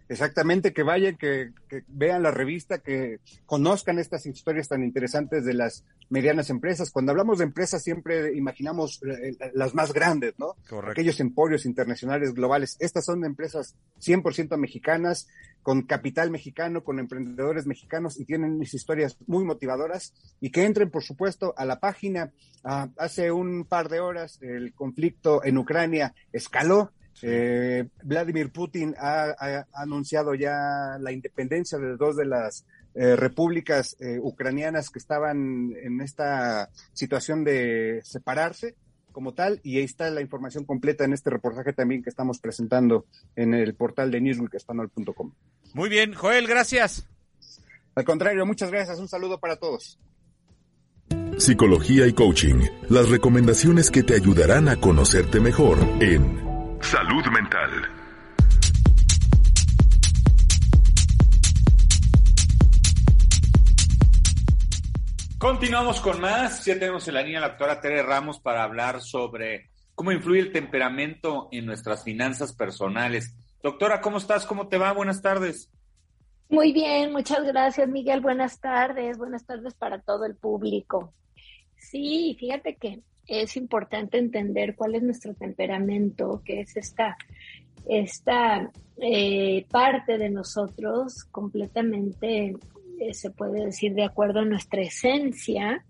Exactamente, 0.09 0.73
que 0.73 0.81
vayan, 0.81 1.17
que, 1.17 1.51
vean 1.87 2.23
la 2.23 2.31
revista, 2.31 2.79
que 2.79 3.19
conozcan 3.45 3.99
estas 3.99 4.25
historias 4.25 4.67
tan 4.67 4.83
interesantes 4.83 5.45
de 5.45 5.53
las 5.53 5.85
medianas 6.09 6.49
empresas. 6.49 6.89
Cuando 6.89 7.11
hablamos 7.11 7.37
de 7.37 7.43
empresas 7.43 7.83
siempre 7.83 8.35
imaginamos 8.35 9.01
eh, 9.03 9.35
eh, 9.39 9.51
las 9.53 9.75
más 9.75 9.93
grandes, 9.93 10.33
¿no? 10.39 10.55
Correcto. 10.67 10.91
Aquellos 10.91 11.19
emporios 11.19 11.63
internacionales 11.67 12.33
globales. 12.33 12.75
Estas 12.79 13.05
son 13.05 13.23
empresas 13.23 13.75
100% 13.99 14.57
mexicanas, 14.57 15.27
con 15.61 15.83
capital 15.83 16.31
mexicano, 16.31 16.83
con 16.83 16.97
emprendedores 16.97 17.67
mexicanos 17.67 18.19
y 18.19 18.25
tienen 18.25 18.57
mis 18.57 18.73
historias 18.73 19.15
muy 19.27 19.43
motivadoras. 19.43 20.15
Y 20.41 20.49
que 20.49 20.65
entren, 20.65 20.89
por 20.89 21.03
supuesto, 21.03 21.53
a 21.55 21.65
la 21.65 21.79
página. 21.79 22.31
Ah, 22.63 22.89
hace 22.97 23.31
un 23.31 23.63
par 23.63 23.89
de 23.89 23.99
horas 23.99 24.39
el 24.41 24.73
conflicto 24.73 25.45
en 25.45 25.59
Ucrania 25.59 26.15
escaló 26.33 26.91
eh, 27.21 27.87
Vladimir 28.03 28.51
Putin 28.51 28.95
ha, 28.97 29.65
anunciado 29.73 30.35
ya 30.35 30.97
la 30.99 31.11
independencia 31.11 31.77
de 31.77 31.97
dos 31.97 32.15
de 32.15 32.25
las 32.25 32.65
eh, 32.95 33.15
repúblicas 33.15 33.95
eh, 33.99 34.19
ucranianas 34.21 34.89
que 34.89 34.99
estaban 34.99 35.73
en 35.81 36.01
esta 36.01 36.69
situación 36.93 37.43
de 37.43 38.01
separarse 38.03 38.75
como 39.11 39.33
tal, 39.33 39.59
y 39.63 39.77
ahí 39.77 39.83
está 39.83 40.09
la 40.11 40.21
información 40.21 40.65
completa 40.65 41.03
en 41.03 41.13
este 41.13 41.29
reportaje 41.29 41.73
también 41.73 42.03
que 42.03 42.09
estamos 42.09 42.39
presentando 42.39 43.05
en 43.35 43.53
el 43.53 43.73
portal 43.73 44.11
de 44.11 44.21
newsweekespanol.com. 44.21 45.33
Muy 45.73 45.89
bien, 45.89 46.13
Joel, 46.13 46.47
gracias. 46.47 47.07
Al 47.95 48.05
contrario, 48.05 48.45
muchas 48.45 48.71
gracias. 48.71 48.99
Un 48.99 49.07
saludo 49.07 49.39
para 49.39 49.57
todos. 49.57 49.99
Psicología 51.37 52.05
y 52.05 52.13
coaching, 52.13 52.67
las 52.89 53.09
recomendaciones 53.09 53.91
que 53.91 54.03
te 54.03 54.13
ayudarán 54.13 54.67
a 54.69 54.75
conocerte 54.75 55.39
mejor 55.39 55.79
en 56.01 56.48
Salud 56.81 57.25
mental. 57.27 57.69
Continuamos 65.37 66.01
con 66.01 66.19
más. 66.19 66.65
Ya 66.65 66.79
tenemos 66.79 67.07
en 67.07 67.13
la 67.13 67.21
línea 67.21 67.39
la 67.39 67.49
doctora 67.49 67.79
Tere 67.79 68.03
Ramos 68.03 68.39
para 68.39 68.63
hablar 68.63 69.01
sobre 69.01 69.69
cómo 69.95 70.11
influye 70.11 70.41
el 70.41 70.51
temperamento 70.51 71.49
en 71.51 71.65
nuestras 71.65 72.03
finanzas 72.03 72.53
personales. 72.53 73.35
Doctora, 73.61 74.01
¿cómo 74.01 74.17
estás? 74.17 74.45
¿Cómo 74.45 74.67
te 74.67 74.77
va? 74.77 74.91
Buenas 74.93 75.21
tardes. 75.21 75.71
Muy 76.49 76.73
bien, 76.73 77.11
muchas 77.11 77.45
gracias, 77.45 77.87
Miguel. 77.87 78.21
Buenas 78.21 78.59
tardes. 78.59 79.17
Buenas 79.17 79.45
tardes 79.45 79.75
para 79.75 80.01
todo 80.01 80.25
el 80.25 80.35
público. 80.35 81.13
Sí, 81.77 82.35
fíjate 82.39 82.75
que 82.75 83.01
es 83.29 83.55
importante 83.55 84.17
entender 84.17 84.75
cuál 84.75 84.95
es 84.95 85.03
nuestro 85.03 85.33
temperamento, 85.33 86.41
que 86.43 86.61
es 86.61 86.75
esta, 86.75 87.15
esta 87.87 88.71
eh, 88.97 89.65
parte 89.69 90.17
de 90.17 90.29
nosotros 90.29 91.25
completamente, 91.25 92.55
eh, 92.99 93.13
se 93.13 93.29
puede 93.29 93.65
decir, 93.65 93.93
de 93.93 94.03
acuerdo 94.03 94.39
a 94.39 94.45
nuestra 94.45 94.81
esencia, 94.81 95.85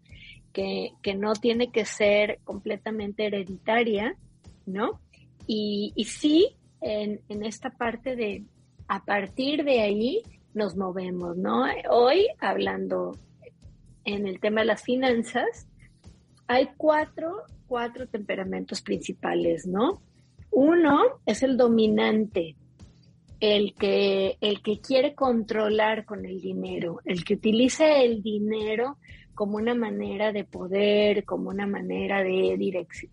que, 0.52 0.92
no 1.16 1.34
tiene 1.34 1.72
que 1.72 1.86
ser 1.86 2.40
completamente 2.44 3.28
hereditaria, 3.28 4.18
¿no? 4.66 5.00
Y, 5.48 5.94
y 5.96 6.04
sí, 6.06 6.58
en, 6.82 7.22
en 7.30 7.46
esta 7.46 7.70
parte 7.70 8.18
de, 8.18 8.44
a 8.88 9.06
partir 9.06 9.64
de 9.64 9.80
ahí, 9.80 10.22
nos 10.54 10.76
movemos, 10.76 11.38
¿no? 11.38 11.66
Hoy, 11.90 12.28
hablando 12.40 13.16
en 14.04 14.28
el 14.28 14.40
tema 14.40 14.62
de 14.62 14.68
las 14.68 14.84
finanzas, 14.84 15.69
hay 16.50 16.70
cuatro, 16.76 17.44
cuatro 17.68 18.08
temperamentos 18.08 18.82
principales, 18.82 19.68
¿no? 19.68 20.02
Uno 20.50 21.22
es 21.24 21.44
el 21.44 21.56
dominante, 21.56 22.56
el 23.40 23.76
que, 23.76 24.36
el 24.42 24.64
que 24.64 24.82
quiere 24.82 25.14
controlar 25.14 26.06
con 26.06 26.26
el 26.26 26.42
dinero, 26.42 27.02
el 27.06 27.24
que 27.24 27.36
utiliza 27.36 28.02
el 28.02 28.24
dinero 28.24 28.98
como 29.36 29.58
una 29.58 29.76
manera 29.76 30.32
de 30.32 30.44
poder, 30.44 31.24
como 31.24 31.52
una 31.52 31.68
manera 31.68 32.24
de 32.24 32.58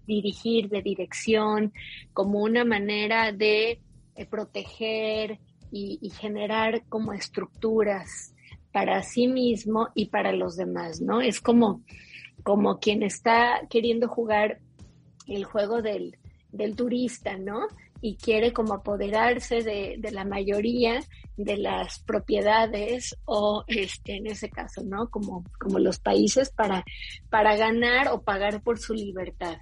dirigir, 0.07 0.71
de 0.71 0.81
dirección, 0.81 1.75
como 2.15 2.43
una 2.43 2.65
manera 2.65 3.33
de 3.33 3.83
eh, 4.15 4.27
proteger 4.31 5.39
y, 5.71 5.99
y, 6.01 6.09
generar 6.09 6.85
como 6.89 7.13
estructuras 7.13 8.35
para 8.73 9.03
sí 9.03 9.29
mismo 9.29 9.89
y 9.95 10.07
para 10.07 10.33
los 10.33 10.57
demás, 10.57 11.03
¿no? 11.03 11.21
Es 11.21 11.43
como 11.43 11.83
como 12.43 12.79
quien 12.79 13.03
está 13.03 13.63
queriendo 13.69 14.09
jugar 14.09 14.61
el 15.27 15.45
juego 15.45 15.83
del, 15.83 16.17
turista, 16.77 17.37
¿no? 17.37 17.67
Y 18.01 18.17
quiere 18.17 18.53
como 18.53 18.75
apoderarse 18.75 19.63
de, 19.63 19.99
la 20.13 20.25
mayoría 20.25 21.01
de 21.37 21.57
las 21.57 21.99
propiedades 22.01 23.17
o 23.25 23.65
este, 23.67 24.17
en 24.17 24.27
ese 24.27 24.49
caso, 24.49 24.83
¿no? 24.85 25.09
Como, 25.11 25.45
como 25.59 25.79
los 25.79 25.99
países 25.99 26.51
para, 26.51 26.85
para 27.31 27.57
ganar 27.57 28.09
o 28.09 28.23
pagar 28.23 28.63
por 28.63 28.79
su 28.79 28.95
libertad. 28.95 29.57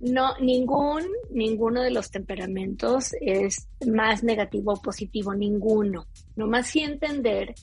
No, 0.00 0.36
ningún, 0.38 1.04
ninguno 1.30 1.82
de 1.82 1.90
los 1.90 2.10
temperamentos 2.10 3.14
es 3.20 3.68
más 3.86 4.22
negativo 4.22 4.72
o 4.72 4.82
positivo, 4.82 5.34
ninguno. 5.34 6.06
Nomás 6.36 6.68
sí 6.68 6.80
entender 6.80 7.54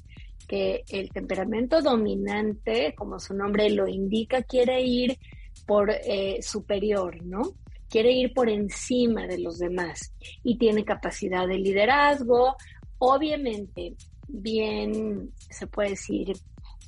que 0.51 0.83
el 0.89 1.09
temperamento 1.11 1.81
dominante, 1.81 2.93
como 2.93 3.21
su 3.21 3.33
nombre 3.33 3.69
lo 3.69 3.87
indica, 3.87 4.43
quiere 4.43 4.81
ir 4.81 5.17
por 5.65 5.89
eh, 5.89 6.39
superior, 6.41 7.23
¿no? 7.23 7.53
Quiere 7.89 8.11
ir 8.11 8.33
por 8.33 8.49
encima 8.49 9.27
de 9.27 9.39
los 9.39 9.59
demás 9.59 10.13
y 10.43 10.57
tiene 10.57 10.83
capacidad 10.83 11.47
de 11.47 11.57
liderazgo, 11.57 12.57
obviamente 12.97 13.95
bien, 14.27 15.31
se 15.37 15.67
puede 15.67 15.91
decir, 15.91 16.33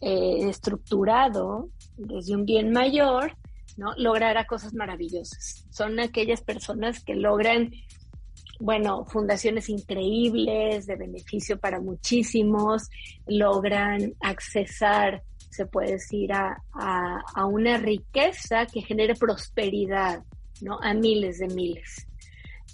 eh, 0.01 0.49
estructurado 0.49 1.69
desde 1.95 2.35
un 2.35 2.43
bien 2.43 2.73
mayor, 2.73 3.37
¿no? 3.77 3.93
Logrará 3.95 4.45
cosas 4.45 4.73
maravillosas. 4.73 5.65
Son 5.69 6.01
aquellas 6.01 6.41
personas 6.41 7.01
que 7.01 7.15
logran 7.15 7.71
bueno, 8.63 9.03
fundaciones 9.03 9.67
increíbles 9.67 10.85
de 10.85 10.95
beneficio 10.95 11.59
para 11.59 11.81
muchísimos, 11.81 12.89
logran 13.27 14.13
accesar, 14.21 15.21
se 15.49 15.65
puede 15.65 15.91
decir, 15.91 16.31
a, 16.31 16.55
una 17.45 17.77
riqueza 17.77 18.65
que 18.65 18.81
genere 18.81 19.15
prosperidad, 19.15 20.23
¿no? 20.61 20.79
A 20.81 20.93
miles 20.93 21.39
de 21.39 21.47
miles. 21.47 22.07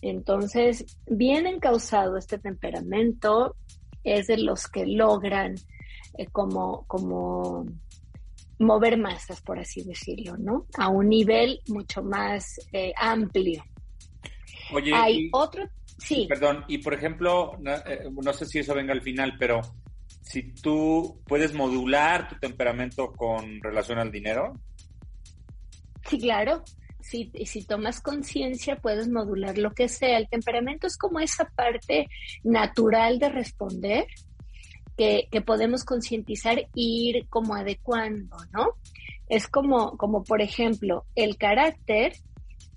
Entonces, 0.04 0.86
bien 1.08 1.48
encausado 1.48 2.18
este 2.18 2.38
temperamento 2.38 3.56
es 4.04 4.28
de 4.28 4.38
los 4.38 4.68
que 4.68 4.86
logran 4.86 5.56
eh, 6.20 6.28
como, 6.28 6.86
como 6.86 7.66
mover 8.60 8.96
masas, 9.00 9.42
por 9.42 9.58
así 9.58 9.82
decirlo, 9.82 10.38
¿no? 10.38 10.68
A 10.78 10.90
un 10.90 11.10
nivel 11.10 11.62
mucho 11.68 12.04
más 12.04 12.60
eh, 12.74 12.94
amplio. 12.96 13.64
Oye, 14.72 14.94
hay 14.94 15.30
otro, 15.32 15.68
sí. 16.00 16.26
Perdón, 16.28 16.66
y 16.68 16.80
por 16.80 16.94
ejemplo, 16.94 17.58
no, 17.60 18.34
sé 18.34 18.46
si 18.46 18.60
eso 18.60 18.74
venga 18.74 18.94
al 18.94 19.02
final, 19.02 19.34
pero 19.38 19.62
si 20.22 20.54
tú 20.54 21.22
puedes 21.26 21.54
modular 21.54 22.28
tu 22.28 22.36
temperamento 22.36 23.12
con 23.12 23.62
relación 23.62 24.00
al 24.00 24.12
dinero. 24.12 24.54
Sí, 26.08 26.20
claro. 26.20 26.64
Si, 27.02 27.32
si 27.46 27.66
tomas 27.66 28.02
conciencia, 28.02 28.76
puedes 28.76 29.10
modular 29.10 29.58
lo 29.58 29.72
que 29.72 29.88
sea. 29.88 30.18
El 30.18 30.30
temperamento 30.30 30.88
es 30.88 30.98
como 30.98 31.20
esa 31.20 31.46
parte 31.56 32.08
natural 32.44 33.20
de 33.20 33.30
responder 33.30 34.06
que, 34.98 35.28
que 35.32 35.42
podemos 35.42 35.86
concientizar 35.86 36.60
e 36.60 36.70
ir 36.74 37.28
como 37.30 37.56
adecuando, 37.56 38.38
¿no? 38.52 38.76
Es 39.28 39.48
como, 39.48 39.96
como 39.98 40.24
por 40.24 40.42
ejemplo, 40.42 41.06
el 41.16 41.38
carácter 41.38 42.14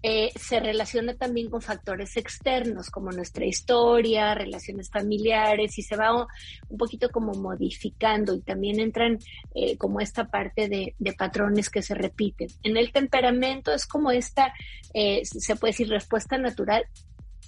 eh, 0.04 0.30
se 0.35 0.59
relaciona 0.59 1.14
también 1.14 1.49
con 1.49 1.62
factores 1.62 2.16
externos 2.16 2.90
como 2.90 3.12
nuestra 3.12 3.47
historia, 3.47 4.35
relaciones 4.35 4.90
familiares 4.90 5.78
y 5.78 5.82
se 5.82 5.94
va 5.94 6.26
un 6.68 6.76
poquito 6.76 7.09
como 7.11 7.35
modificando 7.35 8.35
y 8.35 8.40
también 8.40 8.80
entran 8.80 9.18
eh, 9.54 9.76
como 9.76 10.00
esta 10.00 10.28
parte 10.28 10.68
de, 10.68 10.97
patrones 11.16 11.71
que 11.71 11.82
se 11.82 11.94
repiten. 11.94 12.49
En 12.64 12.76
el 12.76 12.90
temperamento 12.90 13.73
es 13.73 13.87
como 13.87 14.11
esta, 14.11 14.52
eh, 14.92 15.21
se 15.25 15.54
puede 15.54 15.73
decir, 15.73 15.88
respuesta 15.88 16.37
natural 16.37 16.85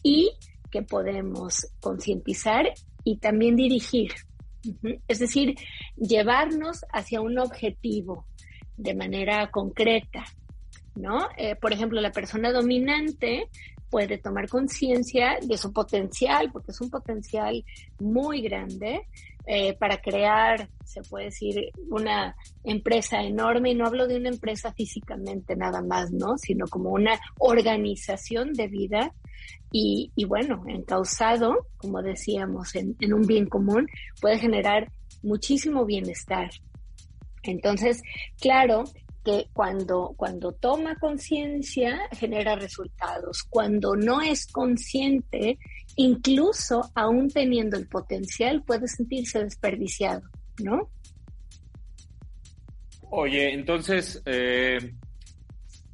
y 0.04 0.30
que 0.70 0.82
podemos 0.82 1.66
concientizar 1.80 2.66
y 3.02 3.16
también 3.16 3.56
dirigir. 3.56 4.12
Es 5.08 5.18
decir, 5.18 5.56
llevarnos 5.96 6.84
hacia 6.92 7.20
un 7.20 7.38
objetivo 7.38 8.26
de 8.76 8.94
manera 8.94 9.50
concreta, 9.50 10.24
¿no? 10.94 11.28
Eh, 11.36 11.56
por 11.56 11.72
ejemplo, 11.72 12.00
la 12.00 12.12
persona 12.12 12.52
dominante 12.52 13.48
puede 13.90 14.18
tomar 14.18 14.48
conciencia 14.48 15.38
de 15.40 15.56
su 15.56 15.72
potencial, 15.72 16.50
porque 16.52 16.72
es 16.72 16.80
un 16.80 16.90
potencial 16.90 17.64
muy 18.00 18.42
grande 18.42 19.02
eh, 19.46 19.74
para 19.74 19.98
crear, 19.98 20.68
se 20.84 21.02
puede 21.02 21.26
decir, 21.26 21.70
una 21.90 22.34
empresa 22.64 23.22
enorme, 23.22 23.70
y 23.70 23.74
no 23.74 23.86
hablo 23.86 24.06
de 24.08 24.16
una 24.16 24.30
empresa 24.30 24.72
físicamente 24.72 25.54
nada 25.54 25.80
más, 25.82 26.10
¿no? 26.10 26.36
Sino 26.38 26.66
como 26.66 26.90
una 26.90 27.20
organización 27.38 28.52
de 28.52 28.68
vida 28.68 29.12
y, 29.70 30.10
y 30.16 30.24
bueno, 30.24 30.64
encausado, 30.66 31.68
como 31.76 32.02
decíamos, 32.02 32.74
en, 32.74 32.96
en 33.00 33.12
un 33.12 33.22
bien 33.22 33.46
común, 33.46 33.86
puede 34.20 34.38
generar 34.38 34.90
muchísimo 35.22 35.84
bienestar. 35.84 36.50
Entonces, 37.42 38.00
claro, 38.40 38.84
que 39.24 39.48
cuando, 39.52 40.14
cuando 40.16 40.52
toma 40.52 40.96
conciencia 40.96 42.08
genera 42.12 42.56
resultados. 42.56 43.42
Cuando 43.48 43.96
no 43.96 44.20
es 44.20 44.46
consciente, 44.46 45.58
incluso 45.96 46.90
aún 46.94 47.30
teniendo 47.30 47.78
el 47.78 47.88
potencial, 47.88 48.62
puede 48.62 48.86
sentirse 48.86 49.42
desperdiciado, 49.42 50.22
¿no? 50.62 50.90
Oye, 53.10 53.54
entonces, 53.54 54.20
eh, 54.26 54.94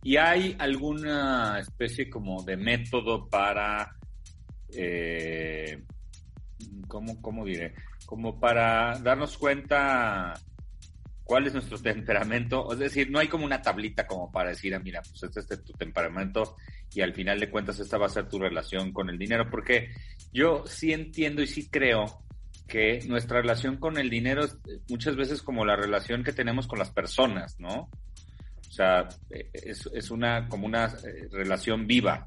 ¿y 0.03 0.17
hay 0.17 0.57
alguna 0.59 1.61
especie 1.61 2.11
como 2.11 2.43
de 2.43 2.57
método 2.57 3.29
para, 3.29 3.95
eh, 4.75 5.85
¿cómo, 6.89 7.21
¿cómo 7.21 7.45
diré? 7.45 7.75
Como 8.07 8.41
para 8.41 8.99
darnos 8.99 9.39
cuenta 9.39 10.35
cuál 11.31 11.47
es 11.47 11.55
nuestro 11.55 11.79
temperamento. 11.79 12.73
Es 12.73 12.81
decir, 12.81 13.09
no 13.09 13.21
hay 13.21 13.29
como 13.29 13.45
una 13.45 13.63
tablita 13.63 14.05
como 14.05 14.33
para 14.33 14.49
decir, 14.49 14.75
ah, 14.75 14.81
mira, 14.81 15.01
pues 15.01 15.23
este 15.23 15.55
es 15.55 15.63
tu 15.63 15.73
temperamento 15.75 16.57
y 16.93 17.03
al 17.03 17.15
final 17.15 17.39
de 17.39 17.49
cuentas 17.49 17.79
esta 17.79 17.99
va 17.99 18.07
a 18.07 18.09
ser 18.09 18.29
tu 18.29 18.41
relación 18.41 18.93
con 18.93 19.09
el 19.09 19.17
dinero, 19.17 19.49
porque 19.49 19.91
yo 20.33 20.65
sí 20.67 20.93
entiendo 20.93 21.41
y 21.41 21.47
sí 21.47 21.69
creo 21.71 22.25
que 22.67 22.99
nuestra 23.07 23.43
relación 23.43 23.77
con 23.77 23.97
el 23.97 24.11
dinero 24.11 24.45
es 24.45 24.59
muchas 24.89 25.15
veces 25.15 25.41
como 25.41 25.65
la 25.65 25.77
relación 25.77 26.25
que 26.25 26.33
tenemos 26.33 26.67
con 26.67 26.81
las 26.81 26.91
personas, 26.91 27.61
¿no? 27.61 27.89
O 28.69 28.73
sea, 28.73 29.07
es, 29.31 29.89
es 29.95 30.11
una 30.11 30.49
como 30.49 30.67
una 30.67 30.87
eh, 30.87 31.29
relación 31.31 31.87
viva. 31.87 32.27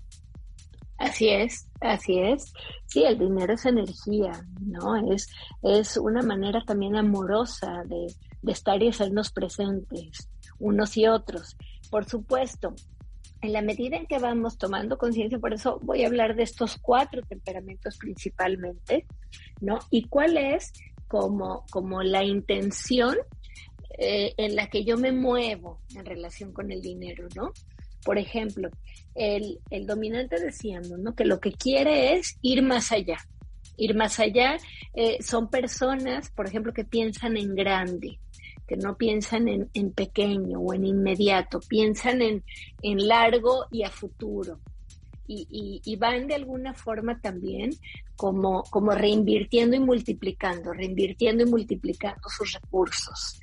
Así 0.98 1.28
es, 1.28 1.68
así 1.82 2.20
es. 2.20 2.54
Sí, 2.86 3.04
el 3.04 3.20
dinero 3.20 3.52
es 3.52 3.66
energía, 3.66 4.32
¿no? 4.62 4.96
Es, 5.14 5.28
es 5.62 5.98
una 5.98 6.22
manera 6.22 6.62
también 6.66 6.96
amorosa 6.96 7.84
de, 7.86 8.08
de 8.44 8.52
estar 8.52 8.82
y 8.84 8.90
hacernos 8.90 9.32
presentes 9.32 10.30
unos 10.60 10.96
y 10.98 11.08
otros. 11.08 11.58
Por 11.90 12.06
supuesto, 12.06 12.76
en 13.42 13.54
la 13.54 13.62
medida 13.62 13.98
en 13.98 14.06
que 14.06 14.20
vamos 14.20 14.58
tomando 14.58 14.98
conciencia, 14.98 15.40
por 15.40 15.54
eso 15.54 15.80
voy 15.82 16.04
a 16.04 16.08
hablar 16.08 16.36
de 16.36 16.44
estos 16.44 16.78
cuatro 16.78 17.22
temperamentos 17.24 17.98
principalmente, 17.98 19.06
¿no? 19.60 19.80
Y 19.90 20.08
cuál 20.08 20.38
es 20.38 20.72
como, 21.08 21.66
como 21.70 22.02
la 22.04 22.24
intención 22.24 23.18
eh, 23.98 24.34
en 24.38 24.56
la 24.56 24.70
que 24.70 24.86
yo 24.86 24.98
me 24.98 25.12
muevo 25.12 25.82
en 25.96 26.06
relación 26.06 26.54
con 26.54 26.72
el 26.72 26.82
dinero, 26.82 27.28
¿no? 27.36 27.52
Por 28.06 28.18
ejemplo, 28.18 28.70
el, 29.14 29.60
el 29.70 29.86
dominante 29.86 30.40
decíamos, 30.40 30.98
¿no? 31.00 31.14
Que 31.14 31.26
lo 31.26 31.40
que 31.40 31.52
quiere 31.52 32.14
es 32.14 32.38
ir 32.42 32.64
más 32.64 32.92
allá. 32.92 33.18
Ir 33.76 33.96
más 33.96 34.20
allá 34.20 34.58
eh, 34.94 35.22
son 35.22 35.50
personas, 35.50 36.30
por 36.30 36.48
ejemplo, 36.48 36.74
que 36.74 36.86
piensan 36.86 37.38
en 37.38 37.56
grande, 37.56 38.20
que 38.68 38.78
no 38.78 38.98
piensan 38.98 39.48
en, 39.48 39.70
en 39.74 39.92
pequeño 39.92 40.60
o 40.60 40.74
en 40.74 40.86
inmediato, 40.86 41.60
piensan 41.60 42.22
en, 42.22 42.44
en 42.82 43.08
largo 43.08 43.66
y 43.72 43.84
a 43.84 43.90
futuro. 43.90 44.60
Y, 45.26 45.82
y, 45.84 45.96
van 45.96 46.28
de 46.28 46.36
alguna 46.36 46.74
forma 46.74 47.20
también 47.20 47.72
como, 48.18 48.64
como 48.64 48.92
reinvirtiendo 48.92 49.76
y 49.76 49.80
multiplicando, 49.80 50.74
reinvirtiendo 50.74 51.44
y 51.44 51.50
multiplicando 51.50 52.28
sus 52.28 52.54
recursos. 52.54 53.40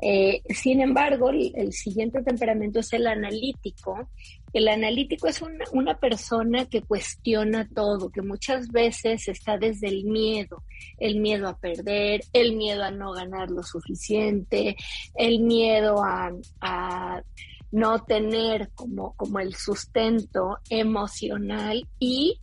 Eh, 0.00 0.42
sin 0.50 0.80
embargo, 0.80 1.30
el, 1.30 1.72
siguiente 1.72 2.22
temperamento 2.22 2.80
es 2.80 2.92
el 2.92 3.06
analítico. 3.06 4.08
El 4.52 4.68
analítico 4.68 5.28
es 5.28 5.42
una, 5.72 5.98
persona 5.98 6.66
que 6.66 6.82
cuestiona 6.82 7.68
todo, 7.74 8.10
que 8.10 8.22
muchas 8.22 8.68
veces 8.68 9.28
está 9.28 9.58
desde 9.58 9.88
el 9.88 10.04
miedo, 10.04 10.62
el 10.98 11.20
miedo 11.20 11.48
a 11.48 11.58
perder, 11.58 12.20
el 12.32 12.56
miedo 12.56 12.82
a 12.82 12.90
no 12.90 13.12
ganar 13.12 13.50
lo 13.50 13.62
suficiente, 13.62 14.76
el 15.14 15.40
miedo 15.40 16.02
a, 16.02 17.22
no 17.70 18.02
tener 18.04 18.70
como, 18.74 19.12
como 19.14 19.40
el 19.40 19.54
sustento 19.54 20.56
emocional 20.70 21.86
y 21.98 22.40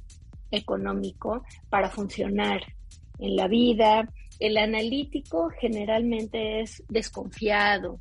económico 0.51 1.43
para 1.69 1.89
funcionar 1.89 2.61
en 3.17 3.35
la 3.35 3.47
vida, 3.47 4.07
el 4.39 4.57
analítico 4.57 5.49
generalmente 5.59 6.61
es 6.61 6.83
desconfiado, 6.89 7.99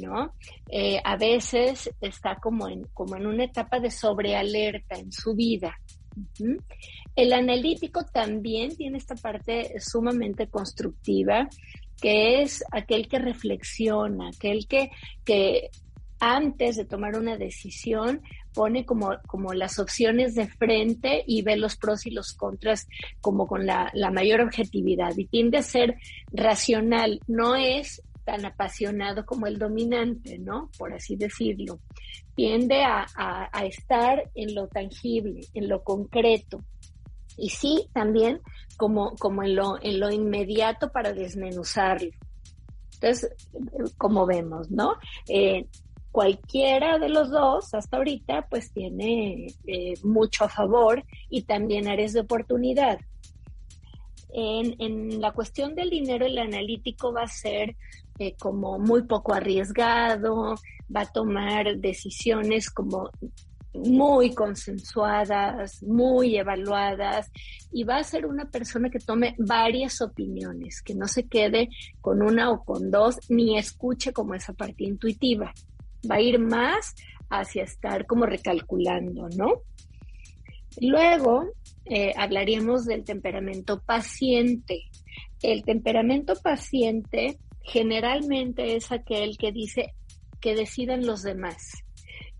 ¿no? 0.00 0.34
Eh, 0.68 1.00
a 1.04 1.16
veces 1.16 1.90
está 2.00 2.36
como 2.36 2.68
en, 2.68 2.84
como 2.94 3.16
en 3.16 3.26
una 3.26 3.44
etapa 3.44 3.80
de 3.80 3.90
sobrealerta 3.90 4.96
en 4.96 5.12
su 5.12 5.34
vida. 5.34 5.78
El 7.14 7.32
analítico 7.32 8.04
también 8.04 8.76
tiene 8.76 8.98
esta 8.98 9.14
parte 9.14 9.78
sumamente 9.80 10.48
constructiva, 10.48 11.48
que 12.00 12.42
es 12.42 12.62
aquel 12.70 13.08
que 13.08 13.18
reflexiona, 13.18 14.28
aquel 14.28 14.66
que, 14.66 14.90
que 15.24 15.70
antes 16.20 16.76
de 16.76 16.84
tomar 16.84 17.16
una 17.16 17.36
decisión 17.36 18.22
pone 18.54 18.84
como, 18.84 19.10
como 19.26 19.52
las 19.54 19.78
opciones 19.78 20.34
de 20.34 20.48
frente 20.48 21.22
y 21.26 21.42
ve 21.42 21.56
los 21.56 21.76
pros 21.76 22.06
y 22.06 22.10
los 22.10 22.32
contras 22.34 22.88
como 23.20 23.46
con 23.46 23.66
la, 23.66 23.92
mayor 24.12 24.40
objetividad 24.40 25.16
y 25.16 25.26
tiende 25.26 25.58
a 25.58 25.62
ser 25.62 25.96
racional, 26.32 27.20
no 27.28 27.54
es 27.54 28.02
tan 28.28 28.44
apasionado 28.44 29.24
como 29.24 29.46
el 29.46 29.58
dominante, 29.58 30.38
¿no? 30.38 30.70
Por 30.76 30.92
así 30.92 31.16
decirlo. 31.16 31.80
Tiende 32.34 32.84
a, 32.84 33.06
estar 33.64 34.30
en 34.34 34.54
lo 34.54 34.68
tangible, 34.68 35.40
en 35.54 35.66
lo 35.66 35.82
concreto. 35.82 36.62
Y 37.38 37.48
sí, 37.48 37.88
también 37.94 38.42
como, 38.76 39.16
como 39.16 39.44
en, 39.44 39.56
lo, 39.56 39.82
en 39.82 39.98
lo 39.98 40.10
inmediato 40.10 40.92
para 40.92 41.14
desmenuzarlo. 41.14 42.10
Entonces, 42.92 43.34
como 43.96 44.26
vemos, 44.26 44.70
¿no? 44.70 44.96
Eh, 45.26 45.66
cualquiera 46.12 46.98
de 46.98 47.08
los 47.08 47.30
dos 47.30 47.72
hasta 47.72 47.96
ahorita 47.96 48.46
pues 48.50 48.72
tiene 48.72 49.46
eh, 49.66 49.94
mucho 50.02 50.44
a 50.44 50.50
favor 50.50 51.02
y 51.30 51.44
también 51.44 51.88
áreas 51.88 52.12
de 52.12 52.20
oportunidad. 52.20 52.98
En, 54.30 55.20
la 55.20 55.32
cuestión 55.32 55.74
del 55.74 55.90
dinero, 55.90 56.26
el 56.26 56.38
analítico 56.38 57.12
va 57.12 57.22
a 57.22 57.28
ser 57.28 57.76
eh, 58.18 58.34
como 58.38 58.78
muy 58.78 59.02
poco 59.02 59.34
arriesgado, 59.34 60.54
va 60.94 61.00
a 61.02 61.12
tomar 61.12 61.78
decisiones 61.78 62.70
como 62.70 63.10
muy 63.74 64.34
consensuadas, 64.34 65.82
muy 65.82 66.36
evaluadas 66.36 67.30
y 67.72 67.84
va 67.84 67.98
a 67.98 68.04
ser 68.04 68.26
una 68.26 68.50
persona 68.50 68.90
que 68.90 68.98
tome 68.98 69.34
varias 69.38 70.00
opiniones, 70.00 70.82
que 70.82 70.94
no 70.94 71.06
se 71.06 71.26
quede 71.28 71.68
con 72.00 72.22
una 72.22 72.50
o 72.50 72.64
con 72.64 72.90
dos, 72.90 73.18
ni 73.28 73.58
escuche 73.58 74.12
como 74.12 74.34
esa 74.34 74.52
parte 74.52 74.84
intuitiva. 74.84 75.52
Va 76.10 76.16
a 76.16 76.20
ir 76.20 76.38
más 76.38 76.94
hacia 77.30 77.64
estar 77.64 78.06
como 78.06 78.26
recalculando, 78.26 79.28
¿no? 79.36 79.62
Luego 80.80 81.52
eh, 81.84 82.12
hablaríamos 82.16 82.84
del 82.84 83.04
temperamento 83.04 83.80
paciente. 83.80 84.84
El 85.42 85.64
temperamento 85.64 86.34
paciente 86.42 87.38
generalmente 87.68 88.76
es 88.76 88.90
aquel 88.90 89.36
que 89.36 89.52
dice 89.52 89.94
que 90.40 90.54
decidan 90.54 91.06
los 91.06 91.22
demás, 91.22 91.84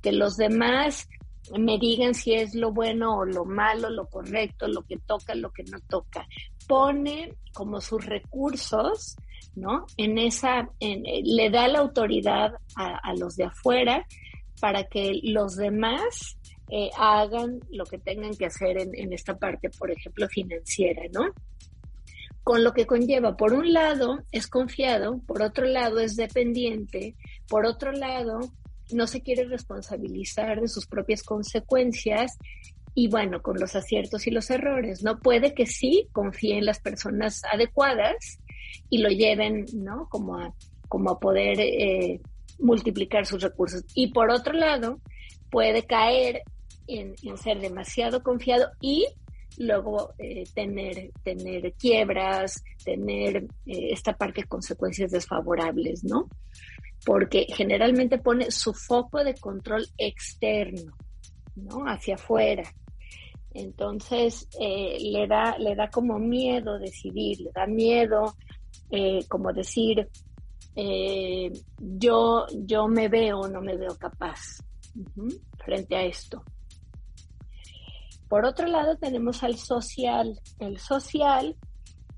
que 0.03 0.13
los 0.13 0.37
demás 0.37 1.09
me 1.57 1.79
digan 1.79 2.15
si 2.15 2.35
es 2.35 2.55
lo 2.55 2.73
bueno 2.73 3.19
o 3.19 3.25
lo 3.25 3.45
malo, 3.45 3.91
lo 3.91 4.07
correcto, 4.07 4.69
lo 4.69 4.83
que 4.83 4.99
toca, 4.99 5.35
lo 5.35 5.51
que 5.51 5.65
no 5.65 5.79
toca. 5.89 6.27
Pone 6.67 7.35
como 7.55 7.81
sus 7.81 8.05
recursos, 8.05 9.17
¿no? 9.55 9.87
En 9.97 10.19
esa, 10.19 10.69
le 10.81 11.51
da 11.51 11.69
la 11.69 11.81
autoridad 11.81 12.53
a, 12.77 13.15
los 13.15 13.37
de 13.37 13.45
afuera 13.45 14.07
para 14.61 14.85
que 14.85 15.21
los 15.23 15.57
demás 15.57 16.39
eh, 16.71 16.91
hagan 16.99 17.61
lo 17.71 17.85
que 17.85 17.99
tengan 17.99 18.35
que 18.37 18.47
hacer 18.47 18.79
en, 18.79 18.91
en 18.95 19.13
esta 19.13 19.39
parte, 19.39 19.71
por 19.71 19.91
ejemplo, 19.91 20.29
financiera, 20.29 21.03
¿no? 21.13 21.33
Con 22.49 22.65
lo 22.65 22.73
que 22.73 22.87
conlleva, 22.87 23.37
por 23.37 23.53
un 23.53 23.75
lado, 23.75 24.21
es 24.33 24.47
confiado, 24.47 25.21
por 25.27 25.43
otro 25.43 25.67
lado, 25.67 26.01
es 26.01 26.17
dependiente, 26.17 27.15
por 27.47 27.67
otro 27.67 27.93
lado, 27.93 28.41
no 28.91 29.07
se 29.07 29.21
quiere 29.21 29.45
responsabilizar 29.45 30.59
de 30.59 30.69
sus 30.69 30.87
propias 30.87 31.23
consecuencias 31.23 32.39
y 32.95 33.09
bueno, 33.09 33.43
con 33.43 33.61
los 33.61 33.77
aciertos 33.77 34.27
y 34.27 34.31
los 34.31 34.49
errores, 34.49 35.03
¿no? 35.03 35.19
Puede 35.19 35.53
que 35.53 35.67
sí 35.67 36.09
confíe 36.13 36.57
en 36.57 36.65
las 36.65 36.81
personas 36.81 37.43
adecuadas 37.53 38.39
y 38.89 39.03
lo 39.03 39.11
lleven, 39.11 39.67
¿no? 39.75 40.09
Como 40.09 40.39
a, 40.39 40.55
como 40.89 41.11
a 41.11 41.21
poder 41.21 41.61
eh, 41.61 42.19
multiplicar 42.59 43.27
sus 43.27 43.43
recursos. 43.43 43.85
Y 43.95 44.11
por 44.15 44.31
otro 44.31 44.55
lado, 44.55 45.03
puede 45.51 45.83
caer 45.85 46.45
en, 46.87 47.15
ser 47.37 47.61
demasiado 47.61 48.23
confiado 48.23 48.71
y 48.81 49.07
luego 49.59 50.15
eh, 50.19 50.45
tener, 50.55 51.11
tener 51.23 51.73
quiebras, 51.75 52.63
tener 52.85 53.45
eh, 53.67 53.93
esta 53.93 54.17
parte 54.17 54.43
de 54.43 54.49
consecuencias 54.49 55.11
desfavorables, 55.11 56.05
¿no? 56.05 56.29
porque 57.05 57.47
generalmente 57.49 58.19
pone 58.19 58.51
su 58.51 58.75
foco 58.75 59.23
de 59.23 59.35
control 59.35 59.87
externo, 59.97 60.93
¿no? 61.55 61.85
Hacia 61.85 62.17
afuera. 62.17 62.65
Entonces, 63.53 64.49
eh, 64.61 64.99
le, 65.01 65.29
da, 65.29 65.57
le 65.59 65.77
da 65.77 65.89
como 65.91 66.19
miedo 66.19 66.79
decidir, 66.79 67.41
le 67.41 67.51
da 67.53 67.67
miedo 67.67 68.35
como 69.29 69.53
decir, 69.53 70.09
yo, 71.79 72.47
yo 72.53 72.89
me 72.89 73.09
veo 73.09 73.41
o 73.41 73.49
no 73.49 73.61
me 73.61 73.77
veo 73.77 73.97
capaz 73.97 74.59
frente 75.65 75.95
a 75.95 76.03
esto. 76.05 76.43
Por 78.29 78.45
otro 78.45 78.67
lado, 78.67 78.97
tenemos 78.97 79.43
al 79.43 79.57
social. 79.57 80.41
El 80.59 80.79
social 80.79 81.57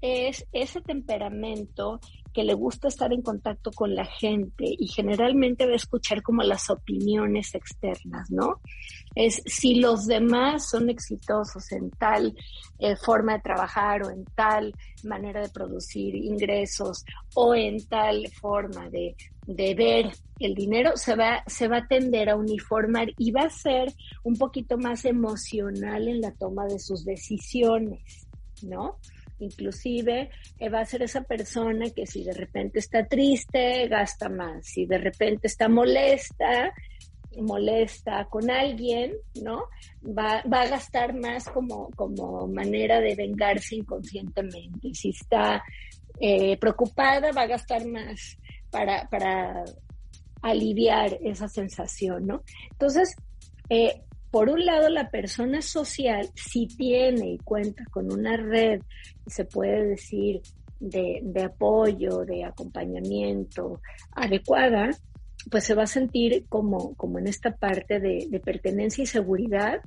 es 0.00 0.46
ese 0.52 0.80
temperamento 0.80 2.00
que 2.32 2.44
le 2.44 2.54
gusta 2.54 2.88
estar 2.88 3.12
en 3.12 3.22
contacto 3.22 3.70
con 3.72 3.94
la 3.94 4.04
gente 4.04 4.64
y 4.66 4.88
generalmente 4.88 5.66
va 5.66 5.72
a 5.72 5.76
escuchar 5.76 6.22
como 6.22 6.42
las 6.42 6.70
opiniones 6.70 7.54
externas, 7.54 8.30
¿no? 8.30 8.60
Es 9.14 9.42
si 9.46 9.76
los 9.76 10.06
demás 10.06 10.70
son 10.70 10.88
exitosos 10.90 11.72
en 11.72 11.90
tal 11.90 12.34
eh, 12.78 12.96
forma 12.96 13.34
de 13.34 13.40
trabajar 13.40 14.04
o 14.04 14.10
en 14.10 14.24
tal 14.36 14.72
manera 15.04 15.40
de 15.40 15.48
producir 15.48 16.14
ingresos 16.14 17.04
o 17.34 17.54
en 17.54 17.84
tal 17.88 18.28
forma 18.40 18.88
de, 18.90 19.16
de 19.46 19.74
ver 19.74 20.12
el 20.38 20.54
dinero, 20.54 20.96
se 20.96 21.16
va, 21.16 21.42
se 21.46 21.68
va 21.68 21.78
a 21.78 21.86
tender 21.86 22.30
a 22.30 22.36
uniformar 22.36 23.08
y 23.18 23.30
va 23.32 23.42
a 23.42 23.50
ser 23.50 23.92
un 24.22 24.36
poquito 24.36 24.78
más 24.78 25.04
emocional 25.04 26.08
en 26.08 26.20
la 26.20 26.32
toma 26.32 26.66
de 26.66 26.78
sus 26.78 27.04
decisiones, 27.04 28.28
¿no? 28.62 28.98
Inclusive 29.40 30.30
eh, 30.58 30.68
va 30.68 30.80
a 30.80 30.86
ser 30.86 31.02
esa 31.02 31.22
persona 31.22 31.90
que 31.90 32.06
si 32.06 32.22
de 32.24 32.32
repente 32.32 32.78
está 32.78 33.06
triste, 33.06 33.88
gasta 33.88 34.28
más. 34.28 34.66
Si 34.66 34.86
de 34.86 34.98
repente 34.98 35.46
está 35.46 35.68
molesta, 35.68 36.72
molesta 37.38 38.26
con 38.26 38.50
alguien, 38.50 39.14
¿no? 39.42 39.64
Va, 40.06 40.42
va, 40.42 40.62
a 40.62 40.68
gastar 40.68 41.14
más 41.14 41.48
como, 41.48 41.90
como 41.96 42.46
manera 42.48 43.00
de 43.00 43.14
vengarse 43.14 43.76
inconscientemente. 43.76 44.94
Si 44.94 45.10
está 45.10 45.62
eh, 46.20 46.56
preocupada, 46.58 47.32
va 47.32 47.42
a 47.42 47.46
gastar 47.46 47.86
más 47.86 48.36
para, 48.70 49.08
para 49.08 49.64
aliviar 50.42 51.18
esa 51.22 51.48
sensación, 51.48 52.26
¿no? 52.26 52.42
Entonces, 52.70 53.14
eh, 53.68 54.02
por 54.30 54.48
un 54.48 54.64
lado, 54.64 54.88
la 54.88 55.10
persona 55.10 55.60
social, 55.60 56.28
si 56.34 56.66
tiene 56.66 57.32
y 57.32 57.38
cuenta 57.38 57.84
con 57.90 58.12
una 58.12 58.36
red, 58.36 58.80
se 59.26 59.44
puede 59.44 59.88
decir, 59.88 60.40
de, 60.80 61.42
apoyo, 61.44 62.24
de 62.24 62.44
acompañamiento 62.44 63.80
adecuada, 64.12 64.90
pues 65.50 65.64
se 65.64 65.74
va 65.74 65.84
a 65.84 65.88
sentir 65.88 66.46
como, 66.48 66.94
como 66.94 67.18
en 67.18 67.26
esta 67.26 67.56
parte 67.56 68.00
de, 68.00 68.40
pertenencia 68.44 69.02
y 69.02 69.06
seguridad 69.06 69.80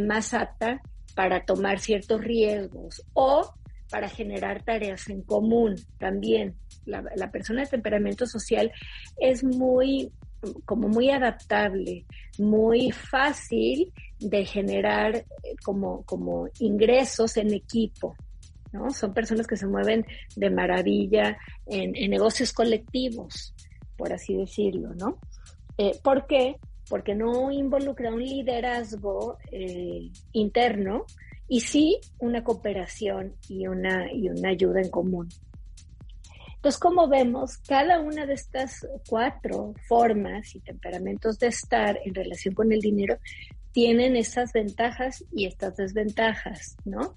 más 0.00 0.34
apta 0.34 0.80
para 1.14 1.44
tomar 1.44 1.80
ciertos 1.80 2.22
riesgos 2.22 3.02
o 3.12 3.54
para 3.90 4.08
generar 4.08 4.62
tareas 4.62 5.08
en 5.08 5.22
común 5.22 5.74
también. 5.98 6.54
La, 6.86 7.04
la 7.16 7.30
persona 7.30 7.62
de 7.62 7.66
temperamento 7.66 8.24
social 8.24 8.70
es 9.18 9.42
muy 9.42 10.12
como 10.64 10.88
muy 10.88 11.10
adaptable, 11.10 12.06
muy 12.38 12.90
fácil 12.90 13.92
de 14.18 14.44
generar 14.44 15.16
eh, 15.16 15.24
como, 15.62 16.02
como 16.04 16.48
ingresos 16.58 17.36
en 17.36 17.52
equipo. 17.52 18.16
¿no? 18.72 18.90
Son 18.90 19.12
personas 19.12 19.46
que 19.46 19.56
se 19.56 19.66
mueven 19.66 20.06
de 20.36 20.50
maravilla 20.50 21.36
en, 21.66 21.92
negocios 22.10 22.52
colectivos, 22.52 23.54
por 23.96 24.12
así 24.12 24.34
decirlo, 24.34 24.94
¿no? 24.94 25.18
Eh, 25.76 25.92
¿Por 26.02 26.26
qué? 26.26 26.56
Porque 26.88 27.14
no 27.14 27.50
involucra 27.50 28.12
un 28.12 28.22
liderazgo 28.22 29.38
eh, 29.50 30.10
interno 30.32 31.04
y 31.48 31.60
sí 31.60 31.98
una 32.18 32.44
cooperación 32.44 33.34
y 33.48 33.66
una, 33.66 34.12
y 34.12 34.28
una 34.28 34.50
ayuda 34.50 34.80
en 34.80 34.90
común. 34.90 35.28
Entonces, 36.60 36.78
como 36.78 37.08
vemos, 37.08 37.56
cada 37.56 38.00
una 38.00 38.26
de 38.26 38.34
estas 38.34 38.86
cuatro 39.08 39.72
formas 39.88 40.54
y 40.54 40.60
temperamentos 40.60 41.38
de 41.38 41.46
estar 41.46 41.98
en 42.04 42.14
relación 42.14 42.54
con 42.54 42.70
el 42.70 42.80
dinero 42.80 43.16
tienen 43.72 44.14
estas 44.14 44.52
ventajas 44.52 45.24
y 45.32 45.46
estas 45.46 45.78
desventajas, 45.78 46.76
¿no? 46.84 47.14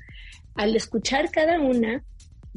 Al 0.56 0.74
escuchar 0.78 1.30
cada 1.30 1.60
una, 1.60 2.06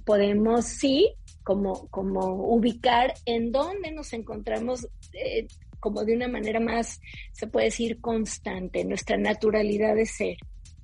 podemos 0.04 0.66
sí 0.66 1.12
como, 1.42 1.88
como 1.88 2.20
ubicar 2.54 3.14
en 3.24 3.50
dónde 3.50 3.90
nos 3.90 4.12
encontramos 4.12 4.86
eh, 5.12 5.48
como 5.80 6.04
de 6.04 6.14
una 6.14 6.28
manera 6.28 6.60
más, 6.60 7.00
se 7.32 7.48
puede 7.48 7.66
decir, 7.66 8.00
constante, 8.00 8.84
nuestra 8.84 9.16
naturalidad 9.16 9.96
de 9.96 10.06
ser. 10.06 10.36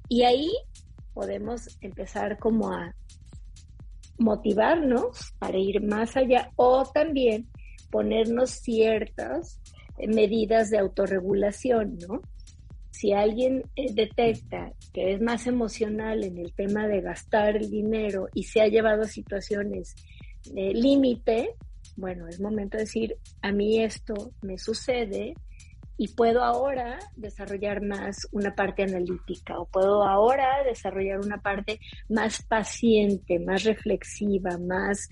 Y 0.08 0.24
ahí 0.24 0.50
podemos 1.14 1.78
empezar 1.80 2.40
como 2.40 2.72
a 2.72 2.92
motivarnos 4.22 5.34
para 5.38 5.58
ir 5.58 5.82
más 5.82 6.16
allá 6.16 6.50
o 6.56 6.84
también 6.84 7.48
ponernos 7.90 8.50
ciertas 8.50 9.60
eh, 9.98 10.08
medidas 10.08 10.70
de 10.70 10.78
autorregulación, 10.78 11.98
¿no? 12.08 12.22
Si 12.90 13.12
alguien 13.12 13.62
eh, 13.76 13.92
detecta 13.92 14.72
que 14.92 15.14
es 15.14 15.20
más 15.20 15.46
emocional 15.46 16.24
en 16.24 16.38
el 16.38 16.52
tema 16.54 16.86
de 16.86 17.00
gastar 17.00 17.56
el 17.56 17.70
dinero 17.70 18.28
y 18.34 18.44
se 18.44 18.60
ha 18.60 18.68
llevado 18.68 19.02
a 19.02 19.08
situaciones 19.08 19.94
de 20.52 20.72
límite, 20.72 21.54
bueno, 21.96 22.28
es 22.28 22.40
momento 22.40 22.76
de 22.76 22.84
decir, 22.84 23.16
a 23.42 23.52
mí 23.52 23.82
esto 23.82 24.32
me 24.40 24.58
sucede, 24.58 25.34
y 25.96 26.08
puedo 26.08 26.42
ahora 26.42 26.98
desarrollar 27.16 27.82
más 27.82 28.26
una 28.32 28.54
parte 28.54 28.82
analítica 28.82 29.58
o 29.58 29.66
puedo 29.66 30.04
ahora 30.04 30.62
desarrollar 30.64 31.20
una 31.20 31.38
parte 31.38 31.80
más 32.08 32.42
paciente, 32.42 33.38
más 33.38 33.64
reflexiva, 33.64 34.58
más 34.58 35.08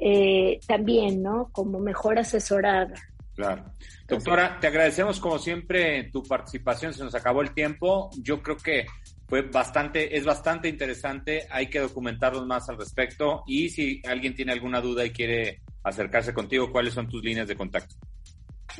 eh, 0.00 0.58
también, 0.66 1.22
¿no? 1.22 1.48
Como 1.52 1.78
mejor 1.78 2.18
asesorada. 2.18 2.94
Claro. 3.34 3.64
Doctora, 4.08 4.58
te 4.58 4.66
agradecemos 4.66 5.20
como 5.20 5.38
siempre 5.38 6.04
tu 6.10 6.22
participación, 6.22 6.94
se 6.94 7.04
nos 7.04 7.14
acabó 7.14 7.42
el 7.42 7.52
tiempo. 7.52 8.10
Yo 8.22 8.42
creo 8.42 8.56
que 8.56 8.86
fue 9.28 9.42
bastante, 9.42 10.16
es 10.16 10.24
bastante 10.24 10.68
interesante, 10.68 11.46
hay 11.50 11.68
que 11.68 11.80
documentarnos 11.80 12.46
más 12.46 12.68
al 12.70 12.78
respecto 12.78 13.42
y 13.46 13.68
si 13.68 14.00
alguien 14.06 14.34
tiene 14.34 14.52
alguna 14.52 14.80
duda 14.80 15.04
y 15.04 15.10
quiere 15.10 15.60
acercarse 15.82 16.32
contigo, 16.32 16.72
¿cuáles 16.72 16.94
son 16.94 17.08
tus 17.08 17.22
líneas 17.22 17.48
de 17.48 17.56
contacto? 17.56 17.94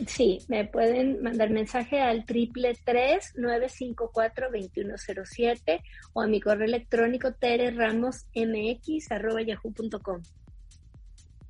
Sí, 0.07 0.39
me 0.49 0.67
pueden 0.67 1.23
mandar 1.23 1.49
mensaje 1.51 2.01
al 2.01 2.27
triple 2.27 2.77
tres 2.85 3.33
nueve 3.37 3.69
cinco 3.69 4.11
cuatro 4.13 4.51
veintiuno 4.51 4.95
cero 4.97 5.23
siete 5.25 5.81
o 6.13 6.21
a 6.21 6.27
mi 6.27 6.41
correo 6.41 6.67
electrónico 6.67 7.33
tereramosmx 7.33 9.11
arroba 9.11 9.43
yahoo.com. 9.43 10.23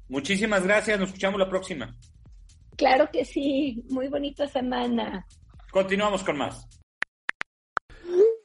Muchísimas 0.09 0.63
gracias, 0.63 1.01
nos 1.01 1.09
escuchamos 1.09 1.41
la 1.41 1.49
próxima. 1.49 1.97
Claro 2.77 3.11
que 3.11 3.25
sí, 3.25 3.85
muy 3.89 4.07
bonita 4.09 4.47
semana. 4.47 5.27
Continuamos 5.73 6.23
con 6.23 6.39
más. 6.39 6.69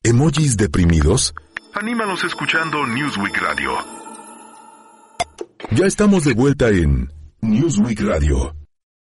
¿Emojis 0.03 0.57
deprimidos? 0.57 1.35
Anímanos 1.73 2.23
escuchando 2.23 2.87
Newsweek 2.87 3.37
Radio. 3.37 3.71
Ya 5.71 5.85
estamos 5.85 6.25
de 6.25 6.33
vuelta 6.33 6.69
en 6.69 7.07
Newsweek 7.41 8.01
Radio. 8.01 8.55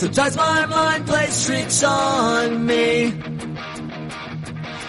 Sometimes 0.00 0.34
my 0.34 0.64
mind 0.64 1.06
plays 1.06 1.44
tricks 1.44 1.84
on 1.84 2.64
me. 2.64 3.12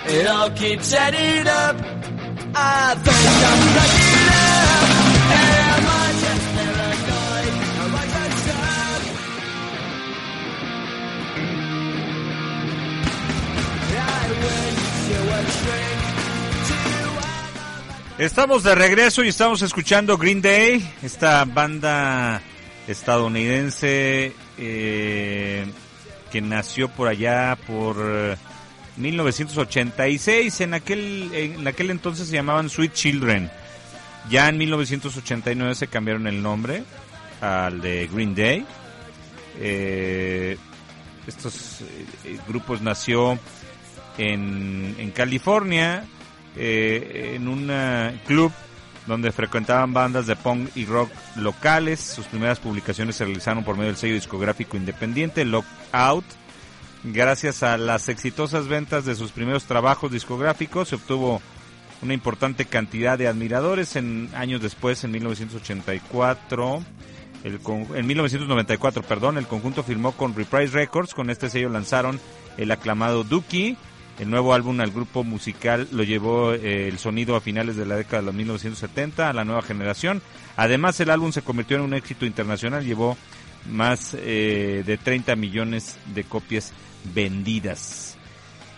It 0.06 0.26
all 0.26 0.50
keeps 0.52 0.94
adding 0.94 1.48
up. 1.48 1.76
I 2.56 2.96
think 2.96 3.18
I'm 3.50 3.74
cracking 3.74 4.30
up. 4.30 5.02
Estamos 18.18 18.64
de 18.64 18.76
regreso 18.76 19.24
y 19.26 19.28
estamos 19.28 19.62
escuchando 19.62 20.18
Green 20.18 20.42
Day, 20.42 20.90
esta 21.02 21.44
banda 21.44 22.42
estadounidense 22.88 24.34
eh, 24.58 25.66
que 26.32 26.42
nació 26.42 26.90
por 26.90 27.08
allá 27.08 27.58
por 27.68 27.98
eh, 28.00 28.38
1986. 28.98 30.62
En 30.62 30.74
aquel, 30.74 31.30
en 31.34 31.68
aquel 31.68 31.92
entonces 31.92 32.28
se 32.28 32.36
llamaban 32.36 32.70
Sweet 32.70 32.94
Children. 32.94 33.50
Ya 34.30 34.50
en 34.50 34.58
1989 34.58 35.76
se 35.76 35.88
cambiaron 35.88 36.28
el 36.28 36.42
nombre 36.42 36.84
al 37.42 37.82
de 37.82 38.08
Green 38.12 38.36
Day. 38.36 38.66
Eh, 39.60 40.58
estos 41.28 41.82
eh, 41.82 42.38
grupos 42.48 42.82
nació 42.82 43.38
en, 44.18 44.96
en 44.98 45.12
California, 45.12 46.06
eh, 46.56 47.34
en 47.36 47.48
un 47.48 47.68
eh, 47.72 48.20
club 48.26 48.52
donde 49.12 49.34
frecuentaban 49.34 49.92
bandas 49.92 50.26
de 50.26 50.38
punk 50.38 50.70
y 50.74 50.86
rock 50.86 51.12
locales. 51.36 52.00
Sus 52.00 52.28
primeras 52.28 52.62
publicaciones 52.62 53.18
se 53.18 53.26
realizaron 53.26 53.66
por 53.66 53.76
medio 53.76 53.88
del 53.90 53.98
sello 53.98 54.14
discográfico 54.14 54.78
independiente 54.78 55.44
Lockout. 55.44 56.24
Gracias 57.04 57.62
a 57.62 57.78
las 57.78 58.08
exitosas 58.08 58.70
ventas 58.70 59.04
de 59.04 59.16
sus 59.16 59.32
primeros 59.32 59.66
trabajos 59.66 60.14
discográficos, 60.14 60.88
se 60.88 60.96
obtuvo 60.96 61.42
una 62.02 62.14
importante 62.14 62.64
cantidad 62.64 63.18
de 63.18 63.28
admiradores. 63.28 63.98
En 63.98 64.30
años 64.34 64.62
después, 64.62 65.04
en 65.04 65.12
1984, 65.12 66.82
el 67.44 67.60
en 67.96 68.08
1994, 68.08 69.04
perdón, 69.04 69.38
el 69.38 69.48
conjunto 69.48 69.84
firmó 69.84 70.14
con 70.14 70.34
Reprise 70.36 70.74
Records. 70.74 71.14
Con 71.14 71.30
este 71.30 71.50
sello 71.50 71.68
lanzaron 71.68 72.18
el 72.56 72.72
aclamado 72.72 73.26
Dookie. 73.26 73.76
El 74.20 74.30
nuevo 74.30 74.54
álbum 74.54 74.80
al 74.82 74.92
grupo 74.92 75.24
musical 75.24 75.88
lo 75.92 76.04
llevó 76.04 76.54
eh, 76.54 76.88
el 76.88 77.00
sonido 77.00 77.36
a 77.36 77.42
finales 77.42 77.76
de 77.76 77.86
la 77.86 77.96
década 77.96 78.22
de 78.22 78.26
los 78.28 78.36
1970 78.36 79.30
a 79.30 79.34
la 79.34 79.46
nueva 79.46 79.62
generación. 79.62 80.22
Además, 80.58 81.00
el 81.00 81.10
álbum 81.10 81.32
se 81.32 81.42
convirtió 81.42 81.78
en 81.78 81.84
un 81.84 81.94
éxito 81.94 82.26
internacional, 82.26 82.86
llevó 82.86 83.18
más 83.70 84.16
eh, 84.18 84.84
de 84.86 84.98
30 84.98 85.36
millones 85.36 85.98
de 86.14 86.24
copias 86.24 86.74
vendidas. 87.14 88.18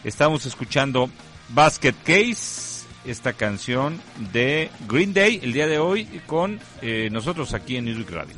Estamos 0.04 0.46
escuchando 0.46 1.10
Basket 1.50 1.96
Case, 2.04 2.86
esta 3.06 3.34
canción 3.34 4.02
de 4.32 4.70
Green 4.88 5.14
Day, 5.14 5.40
el 5.44 5.54
día 5.54 5.68
de 5.68 5.80
hoy 5.80 6.06
con 6.26 6.60
eh, 6.82 7.10
nosotros 7.12 7.54
aquí 7.54 7.78
en 7.78 7.88
Radio. 8.08 8.36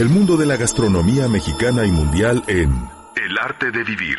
El 0.00 0.08
mundo 0.08 0.36
de 0.36 0.44
la 0.46 0.56
gastronomía 0.56 1.28
mexicana 1.28 1.86
y 1.86 1.90
mundial 1.90 2.42
en 2.48 2.70
El 3.16 3.38
arte 3.40 3.70
de 3.70 3.84
vivir. 3.84 4.18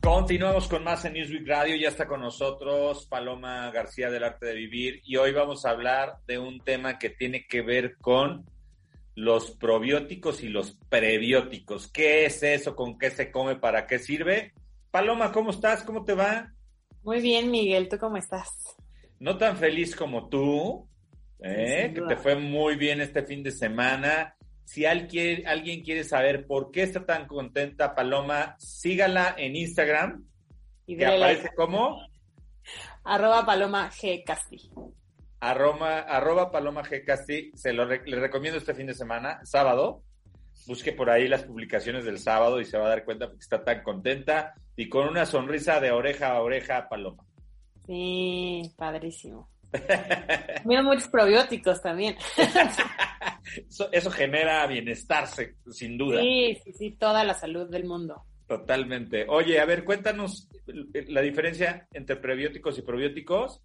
Continuamos 0.00 0.68
con 0.68 0.84
más 0.84 1.04
en 1.04 1.14
Newsweek 1.14 1.46
Radio. 1.46 1.76
Ya 1.76 1.88
está 1.88 2.06
con 2.06 2.20
nosotros 2.20 3.06
Paloma 3.06 3.70
García 3.72 4.10
del 4.10 4.24
Arte 4.24 4.46
de 4.46 4.54
Vivir 4.54 5.02
y 5.04 5.16
hoy 5.16 5.32
vamos 5.32 5.66
a 5.66 5.70
hablar 5.70 6.18
de 6.26 6.38
un 6.38 6.60
tema 6.60 6.98
que 6.98 7.10
tiene 7.10 7.46
que 7.46 7.62
ver 7.62 7.96
con 7.98 8.46
los 9.16 9.50
probióticos 9.50 10.42
y 10.42 10.48
los 10.48 10.78
prebióticos. 10.88 11.88
¿Qué 11.88 12.24
es 12.24 12.42
eso? 12.42 12.76
¿Con 12.76 12.98
qué 12.98 13.10
se 13.10 13.32
come? 13.32 13.56
¿Para 13.56 13.86
qué 13.86 13.98
sirve? 13.98 14.54
Paloma, 14.92 15.32
¿cómo 15.32 15.50
estás? 15.50 15.82
¿Cómo 15.82 16.04
te 16.04 16.14
va? 16.14 16.52
Muy 17.02 17.20
bien, 17.20 17.50
Miguel, 17.50 17.88
¿tú 17.88 17.98
cómo 17.98 18.16
estás? 18.16 18.76
No 19.18 19.36
tan 19.36 19.56
feliz 19.56 19.96
como 19.96 20.28
tú, 20.28 20.88
¿eh? 21.40 21.92
Que 21.94 22.00
te 22.02 22.16
fue 22.16 22.36
muy 22.36 22.76
bien 22.76 23.00
este 23.00 23.22
fin 23.22 23.42
de 23.42 23.50
semana. 23.50 24.34
Si 24.64 24.84
alguien, 24.84 25.46
alguien 25.46 25.82
quiere 25.82 26.04
saber 26.04 26.46
por 26.46 26.70
qué 26.70 26.82
está 26.82 27.04
tan 27.06 27.26
contenta 27.26 27.94
Paloma, 27.94 28.54
sígala 28.58 29.34
en 29.38 29.56
Instagram, 29.56 30.24
Y 30.86 30.96
que 30.96 31.06
aparece 31.06 31.50
como 31.54 32.00
Arroba 33.04 33.46
Paloma 33.46 33.90
G. 33.90 34.22
Casti. 34.24 34.70
arroba, 35.40 36.00
arroba 36.00 36.50
Paloma 36.50 36.82
G. 36.82 37.02
Casti. 37.04 37.50
Se 37.54 37.72
lo 37.72 37.86
re- 37.86 38.02
le 38.04 38.18
recomiendo 38.20 38.58
este 38.58 38.74
fin 38.74 38.86
de 38.88 38.94
semana, 38.94 39.40
sábado. 39.44 40.02
Busque 40.66 40.92
por 40.92 41.08
ahí 41.08 41.28
las 41.28 41.44
publicaciones 41.44 42.04
del 42.04 42.18
sábado 42.18 42.60
y 42.60 42.64
se 42.66 42.76
va 42.76 42.86
a 42.86 42.90
dar 42.90 43.04
cuenta 43.04 43.26
porque 43.26 43.40
está 43.42 43.64
tan 43.64 43.82
contenta 43.82 44.52
y 44.76 44.88
con 44.90 45.08
una 45.08 45.24
sonrisa 45.24 45.80
de 45.80 45.92
oreja 45.92 46.32
a 46.32 46.42
oreja, 46.42 46.88
Paloma. 46.90 47.24
Sí, 47.86 48.70
padrísimo. 48.76 49.48
Mira 50.64 50.82
muchos 50.82 51.08
probióticos 51.08 51.80
también. 51.82 52.16
Eso, 53.68 53.88
eso 53.92 54.10
genera 54.10 54.66
bienestar, 54.66 55.26
sin 55.70 55.96
duda. 55.96 56.20
Sí, 56.20 56.58
sí, 56.64 56.72
sí, 56.74 56.90
toda 56.92 57.24
la 57.24 57.32
salud 57.32 57.68
del 57.70 57.84
mundo. 57.86 58.22
Totalmente. 58.46 59.24
Oye, 59.28 59.58
a 59.58 59.64
ver, 59.64 59.84
cuéntanos 59.84 60.48
la 60.66 61.22
diferencia 61.22 61.88
entre 61.92 62.16
prebióticos 62.16 62.78
y 62.78 62.82
probióticos. 62.82 63.62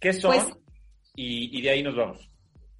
¿Qué 0.00 0.12
son? 0.14 0.34
Pues- 0.34 0.56
y, 1.14 1.58
y 1.58 1.62
de 1.62 1.70
ahí 1.70 1.82
nos 1.82 1.94
vamos. 1.94 2.30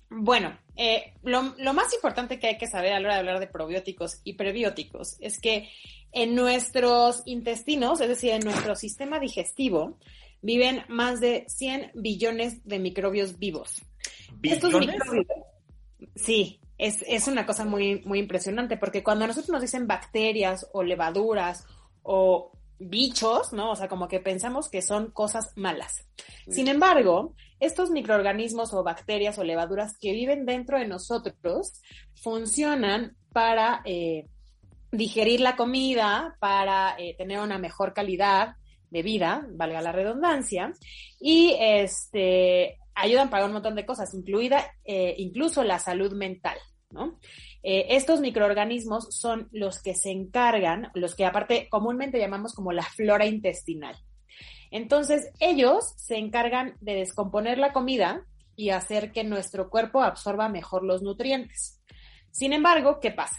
Bueno, 0.09 0.57
eh, 0.77 1.15
lo, 1.23 1.55
lo 1.59 1.75
más 1.75 1.93
importante 1.93 2.39
que 2.39 2.47
hay 2.47 2.59
que 2.59 2.67
saber 2.69 2.93
a 2.93 3.01
la 3.01 3.07
hora 3.09 3.15
de 3.15 3.21
hablar 3.21 3.41
de 3.41 3.49
probióticos 3.49 4.21
y 4.25 4.35
prebióticos 4.35 5.17
es 5.21 5.41
que 5.41 5.69
en 6.13 6.35
nuestros 6.35 7.23
intestinos, 7.27 8.01
es 8.01 8.09
decir, 8.09 8.31
en 8.33 8.41
nuestro 8.45 8.77
sistema 8.77 9.19
digestivo, 9.19 9.99
viven 10.47 10.85
más 10.89 11.21
de 11.21 11.45
100 11.49 11.91
billones 11.95 12.65
de 12.65 12.79
microbios 12.79 13.39
vivos. 13.39 13.83
Estos 14.43 14.73
¿Billones? 14.73 14.95
microbios, 14.95 15.27
sí, 16.15 16.61
es, 16.79 17.05
es 17.09 17.27
una 17.27 17.45
cosa 17.45 17.65
muy, 17.65 18.03
muy 18.05 18.21
impresionante 18.21 18.77
porque 18.77 19.03
cuando 19.03 19.25
a 19.25 19.29
nosotros 19.29 19.51
nos 19.51 19.63
dicen 19.63 19.89
bacterias 19.89 20.69
o 20.73 20.85
levaduras 20.85 21.67
o 22.03 22.53
bichos, 22.79 23.53
¿no? 23.53 23.73
O 23.73 23.77
sea, 23.77 23.89
como 23.89 24.07
que 24.07 24.21
pensamos 24.21 24.69
que 24.69 24.83
son 24.83 25.11
cosas 25.11 25.53
malas. 25.57 26.07
Sin 26.49 26.69
embargo, 26.69 27.35
estos 27.59 27.91
microorganismos 27.91 28.73
o 28.73 28.85
bacterias 28.85 29.39
o 29.39 29.45
levaduras 29.45 29.99
que 29.99 30.13
viven 30.13 30.47
dentro 30.47 30.79
de 30.79 30.87
nosotros 30.87 31.83
funcionan 32.23 33.17
para 33.33 33.83
eh, 33.85 34.29
digerir 34.93 35.41
la 35.41 35.57
comida, 35.57 36.37
para 36.39 36.95
eh, 36.99 37.17
tener 37.19 37.41
una 37.41 37.59
mejor 37.59 37.95
calidad 37.95 38.55
de 38.91 39.03
vida, 39.03 39.47
valga 39.51 39.83
la 39.83 39.93
redundancia, 39.93 40.73
y 41.21 41.57
este 41.59 42.79
ayudan 42.95 43.29
para 43.29 43.45
un 43.45 43.53
montón 43.53 43.75
de 43.75 43.85
cosas, 43.85 44.15
incluida 44.15 44.65
eh, 44.85 45.15
incluso 45.19 45.63
la 45.63 45.79
salud 45.79 46.13
mental, 46.15 46.57
¿no? 46.91 47.19
Eh, 47.63 47.97
estos 47.97 48.21
microorganismos 48.21 49.09
son 49.11 49.49
los 49.53 49.83
que 49.83 49.95
se 49.95 50.11
encargan, 50.11 50.91
los 50.95 51.15
que 51.15 51.27
aparte 51.27 51.69
comúnmente 51.69 52.19
llamamos 52.19 52.55
como 52.55 52.73
la 52.73 52.85
flora 52.85 53.27
intestinal. 53.27 53.97
Entonces, 54.71 55.31
ellos 55.41 55.95
se 55.97 56.17
encargan 56.17 56.77
de 56.81 56.95
descomponer 56.95 57.59
la 57.59 57.73
comida 57.73 58.25
y 58.57 58.71
hacer 58.71 59.13
que 59.13 59.25
nuestro 59.25 59.69
cuerpo 59.69 60.03
absorba 60.03 60.49
mejor 60.49 60.83
los 60.83 61.03
nutrientes. 61.03 61.81
Sin 62.31 62.53
embargo, 62.53 62.99
¿qué 63.01 63.11
pasa? 63.11 63.37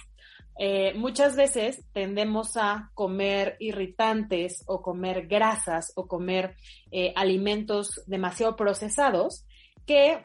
Eh, 0.59 0.93
muchas 0.95 1.35
veces 1.35 1.83
tendemos 1.93 2.57
a 2.57 2.89
comer 2.95 3.57
irritantes 3.59 4.63
o 4.65 4.81
comer 4.81 5.27
grasas 5.27 5.91
o 5.95 6.07
comer 6.07 6.55
eh, 6.91 7.13
alimentos 7.15 8.01
demasiado 8.07 8.55
procesados 8.55 9.45
que 9.85 10.23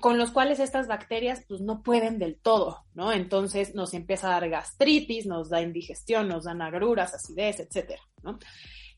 con 0.00 0.16
los 0.16 0.30
cuales 0.30 0.60
estas 0.60 0.86
bacterias 0.86 1.44
pues 1.46 1.60
no 1.60 1.82
pueden 1.82 2.18
del 2.18 2.38
todo, 2.40 2.84
¿no? 2.94 3.12
Entonces 3.12 3.74
nos 3.74 3.92
empieza 3.92 4.28
a 4.28 4.40
dar 4.40 4.48
gastritis, 4.48 5.26
nos 5.26 5.50
da 5.50 5.60
indigestión, 5.60 6.28
nos 6.28 6.44
dan 6.44 6.62
agruras, 6.62 7.14
acidez, 7.14 7.60
etcétera, 7.60 8.00
¿no? 8.22 8.38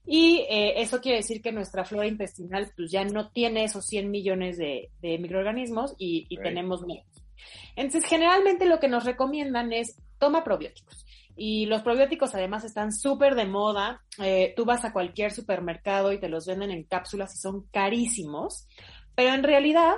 Y 0.06 0.46
eh, 0.48 0.80
eso 0.80 1.00
quiere 1.00 1.18
decir 1.18 1.42
que 1.42 1.52
nuestra 1.52 1.84
flora 1.84 2.06
intestinal 2.06 2.70
pues 2.76 2.90
ya 2.90 3.04
no 3.04 3.30
tiene 3.30 3.64
esos 3.64 3.86
100 3.86 4.10
millones 4.10 4.58
de, 4.58 4.90
microorganismos 5.00 5.94
y, 5.98 6.26
y 6.28 6.36
tenemos 6.38 6.82
menos. 6.86 7.21
Entonces, 7.76 8.08
generalmente 8.08 8.66
lo 8.66 8.80
que 8.80 8.88
nos 8.88 9.04
recomiendan 9.04 9.72
es 9.72 9.96
toma 10.18 10.44
probióticos. 10.44 11.04
Y 11.36 11.66
los 11.66 11.82
probióticos 11.82 12.34
además 12.34 12.64
están 12.64 12.92
súper 12.92 13.34
de 13.34 13.46
moda. 13.46 14.02
Eh, 14.18 14.52
tú 14.54 14.64
vas 14.64 14.84
a 14.84 14.92
cualquier 14.92 15.32
supermercado 15.32 16.12
y 16.12 16.20
te 16.20 16.28
los 16.28 16.46
venden 16.46 16.70
en 16.70 16.84
cápsulas 16.84 17.34
y 17.34 17.38
son 17.38 17.66
carísimos. 17.72 18.68
Pero 19.14 19.34
en 19.34 19.42
realidad, 19.42 19.94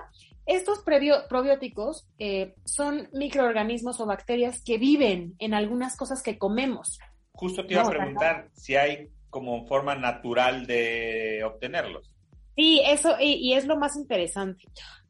estos 0.47 0.83
probióticos 0.83 2.07
eh, 2.19 2.55
son 2.65 3.09
microorganismos 3.13 4.01
o 4.01 4.07
bacterias 4.07 4.63
que 4.65 4.79
viven 4.79 5.35
en 5.39 5.55
algunas 5.55 5.97
cosas 5.97 6.23
que 6.23 6.39
comemos. 6.39 6.99
Justo 7.33 7.67
te 7.67 7.75
iba 7.75 7.83
a 7.83 7.91
preguntar 7.91 8.49
si 8.55 8.77
hay 8.77 9.09
como 9.29 9.67
forma 9.67 9.97
natural 9.97 10.67
de 10.67 11.43
obtenerlos. 11.45 12.11
Sí, 12.55 12.81
eso, 12.87 13.17
y 13.19 13.53
es 13.55 13.67
lo 13.67 13.77
más 13.77 13.97
interesante. 13.97 14.65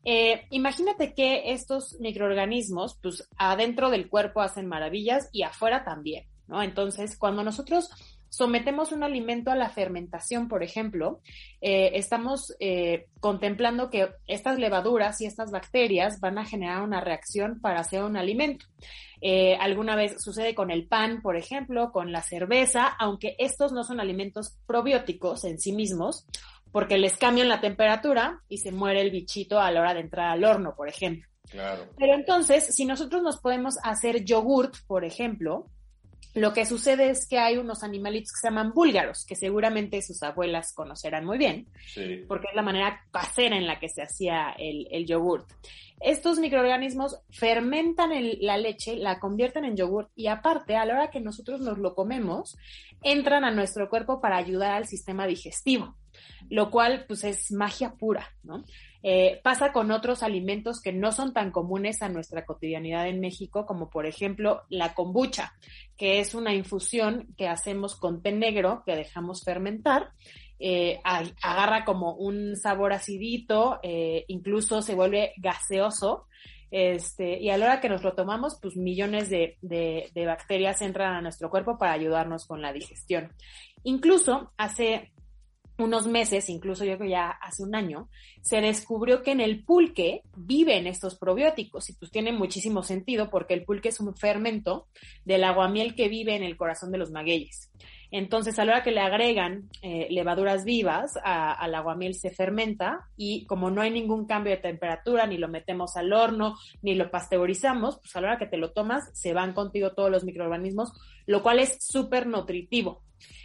Eh, 0.04 0.46
imagínate 0.50 1.14
que 1.14 1.52
estos 1.52 1.96
microorganismos, 1.98 2.98
pues 3.02 3.28
adentro 3.36 3.90
del 3.90 4.08
cuerpo 4.08 4.42
hacen 4.42 4.66
maravillas 4.66 5.28
y 5.32 5.42
afuera 5.42 5.82
también, 5.84 6.26
¿no? 6.46 6.62
Entonces, 6.62 7.16
cuando 7.18 7.42
nosotros 7.42 7.88
sometemos 8.28 8.92
un 8.92 9.02
alimento 9.02 9.50
a 9.50 9.56
la 9.56 9.70
fermentación, 9.70 10.48
por 10.48 10.62
ejemplo, 10.62 11.20
eh, 11.60 11.92
estamos 11.94 12.54
eh, 12.58 13.06
contemplando 13.20 13.90
que 13.90 14.10
estas 14.26 14.58
levaduras 14.58 15.20
y 15.20 15.26
estas 15.26 15.52
bacterias 15.52 16.20
van 16.20 16.38
a 16.38 16.44
generar 16.44 16.82
una 16.82 17.00
reacción 17.00 17.60
para 17.60 17.80
hacer 17.80 18.02
un 18.02 18.16
alimento. 18.16 18.66
alguna 19.58 19.96
vez 19.96 20.22
sucede 20.22 20.54
con 20.54 20.70
el 20.70 20.86
pan, 20.86 21.22
por 21.22 21.36
ejemplo, 21.36 21.92
con 21.92 22.12
la 22.12 22.20
cerveza, 22.20 22.88
aunque 22.98 23.36
estos 23.38 23.72
no 23.72 23.82
son 23.82 23.98
alimentos 23.98 24.58
probióticos 24.66 25.44
en 25.44 25.58
sí 25.58 25.72
mismos, 25.72 26.26
porque 26.74 26.98
les 26.98 27.16
cambian 27.16 27.48
la 27.48 27.60
temperatura 27.60 28.42
y 28.48 28.58
se 28.58 28.72
muere 28.72 29.00
el 29.00 29.12
bichito 29.12 29.60
a 29.60 29.70
la 29.70 29.80
hora 29.80 29.94
de 29.94 30.00
entrar 30.00 30.32
al 30.32 30.42
horno, 30.42 30.74
por 30.74 30.88
ejemplo. 30.88 31.24
Claro. 31.48 31.84
Pero 31.96 32.14
entonces, 32.14 32.74
si 32.74 32.84
nosotros 32.84 33.22
nos 33.22 33.36
podemos 33.36 33.76
hacer 33.84 34.24
yogurt, 34.24 34.78
por 34.88 35.04
ejemplo, 35.04 35.70
lo 36.34 36.52
que 36.52 36.66
sucede 36.66 37.10
es 37.10 37.28
que 37.28 37.38
hay 37.38 37.56
unos 37.56 37.82
animalitos 37.82 38.32
que 38.32 38.40
se 38.40 38.48
llaman 38.48 38.72
búlgaros, 38.72 39.24
que 39.24 39.36
seguramente 39.36 40.02
sus 40.02 40.22
abuelas 40.22 40.72
conocerán 40.72 41.24
muy 41.24 41.38
bien, 41.38 41.68
porque 42.26 42.48
es 42.50 42.56
la 42.56 42.62
manera 42.62 43.06
casera 43.10 43.56
en 43.56 43.66
la 43.66 43.78
que 43.78 43.88
se 43.88 44.02
hacía 44.02 44.54
el, 44.58 44.88
el 44.90 45.06
yogurt. 45.06 45.48
Estos 46.00 46.38
microorganismos 46.38 47.20
fermentan 47.30 48.10
la 48.40 48.58
leche, 48.58 48.96
la 48.96 49.20
convierten 49.20 49.64
en 49.64 49.76
yogurt 49.76 50.10
y 50.16 50.26
aparte, 50.26 50.76
a 50.76 50.84
la 50.84 50.94
hora 50.94 51.10
que 51.10 51.20
nosotros 51.20 51.60
nos 51.60 51.78
lo 51.78 51.94
comemos, 51.94 52.56
entran 53.02 53.44
a 53.44 53.52
nuestro 53.52 53.88
cuerpo 53.88 54.20
para 54.20 54.36
ayudar 54.36 54.72
al 54.72 54.86
sistema 54.86 55.26
digestivo 55.26 55.96
lo 56.48 56.70
cual 56.70 57.04
pues 57.06 57.24
es 57.24 57.52
magia 57.52 57.94
pura, 57.94 58.28
¿no? 58.42 58.64
Eh, 59.06 59.38
pasa 59.44 59.70
con 59.70 59.90
otros 59.90 60.22
alimentos 60.22 60.80
que 60.80 60.90
no 60.90 61.12
son 61.12 61.34
tan 61.34 61.50
comunes 61.50 62.00
a 62.00 62.08
nuestra 62.08 62.46
cotidianidad 62.46 63.06
en 63.06 63.20
México, 63.20 63.66
como 63.66 63.90
por 63.90 64.06
ejemplo 64.06 64.62
la 64.70 64.94
kombucha, 64.94 65.52
que 65.98 66.20
es 66.20 66.34
una 66.34 66.54
infusión 66.54 67.28
que 67.36 67.46
hacemos 67.46 67.96
con 67.96 68.22
té 68.22 68.32
negro 68.32 68.82
que 68.86 68.96
dejamos 68.96 69.44
fermentar. 69.44 70.08
Eh, 70.58 71.00
agarra 71.04 71.84
como 71.84 72.14
un 72.14 72.56
sabor 72.56 72.94
acidito, 72.94 73.78
eh, 73.82 74.24
incluso 74.28 74.80
se 74.80 74.94
vuelve 74.94 75.34
gaseoso, 75.36 76.26
este, 76.70 77.38
y 77.38 77.50
a 77.50 77.58
la 77.58 77.66
hora 77.66 77.80
que 77.82 77.90
nos 77.90 78.02
lo 78.02 78.14
tomamos, 78.14 78.58
pues 78.62 78.74
millones 78.74 79.28
de, 79.28 79.58
de 79.60 80.26
bacterias 80.26 80.80
entran 80.80 81.14
a 81.14 81.20
nuestro 81.20 81.50
cuerpo 81.50 81.76
para 81.76 81.92
ayudarnos 81.92 82.46
con 82.46 82.62
la 82.62 82.72
digestión. 82.72 83.34
Incluso 83.82 84.50
hace 84.56 85.12
unos 85.78 86.06
meses, 86.06 86.48
incluso 86.48 86.84
yo 86.84 86.96
creo 86.96 87.10
ya 87.10 87.30
hace 87.30 87.62
un 87.62 87.74
año, 87.74 88.08
se 88.42 88.60
descubrió 88.60 89.22
que 89.22 89.32
en 89.32 89.40
el 89.40 89.64
pulque 89.64 90.22
viven 90.36 90.86
estos 90.86 91.16
probióticos 91.16 91.90
y 91.90 91.94
pues 91.94 92.10
tiene 92.10 92.32
muchísimo 92.32 92.82
sentido 92.82 93.28
porque 93.30 93.54
el 93.54 93.64
pulque 93.64 93.88
es 93.88 94.00
un 94.00 94.14
fermento 94.14 94.86
del 95.24 95.44
aguamiel 95.44 95.94
que 95.94 96.08
vive 96.08 96.36
en 96.36 96.42
el 96.42 96.56
corazón 96.56 96.92
de 96.92 96.98
los 96.98 97.10
magueyes. 97.10 97.70
Entonces, 98.16 98.60
a 98.60 98.64
la 98.64 98.74
hora 98.74 98.82
que 98.84 98.92
le 98.92 99.00
agregan 99.00 99.68
eh, 99.82 100.06
levaduras 100.08 100.64
vivas 100.64 101.14
al 101.24 101.74
aguamiel 101.74 102.14
se 102.14 102.30
fermenta 102.30 103.08
y 103.16 103.44
como 103.46 103.72
no 103.72 103.80
hay 103.80 103.90
ningún 103.90 104.26
cambio 104.26 104.52
de 104.52 104.62
temperatura, 104.62 105.26
ni 105.26 105.36
lo 105.36 105.48
metemos 105.48 105.96
al 105.96 106.12
horno, 106.12 106.54
ni 106.80 106.94
lo 106.94 107.10
pasteurizamos, 107.10 107.98
pues 107.98 108.14
a 108.14 108.20
la 108.20 108.28
hora 108.28 108.38
que 108.38 108.46
te 108.46 108.56
lo 108.56 108.70
tomas, 108.70 109.10
se 109.14 109.32
van 109.32 109.52
contigo 109.52 109.94
todos 109.94 110.12
los 110.12 110.22
microorganismos, 110.22 110.92
lo 111.26 111.42
cual 111.42 111.58
es 111.58 111.76
súper 111.80 112.28
nutritivo. 112.28 113.02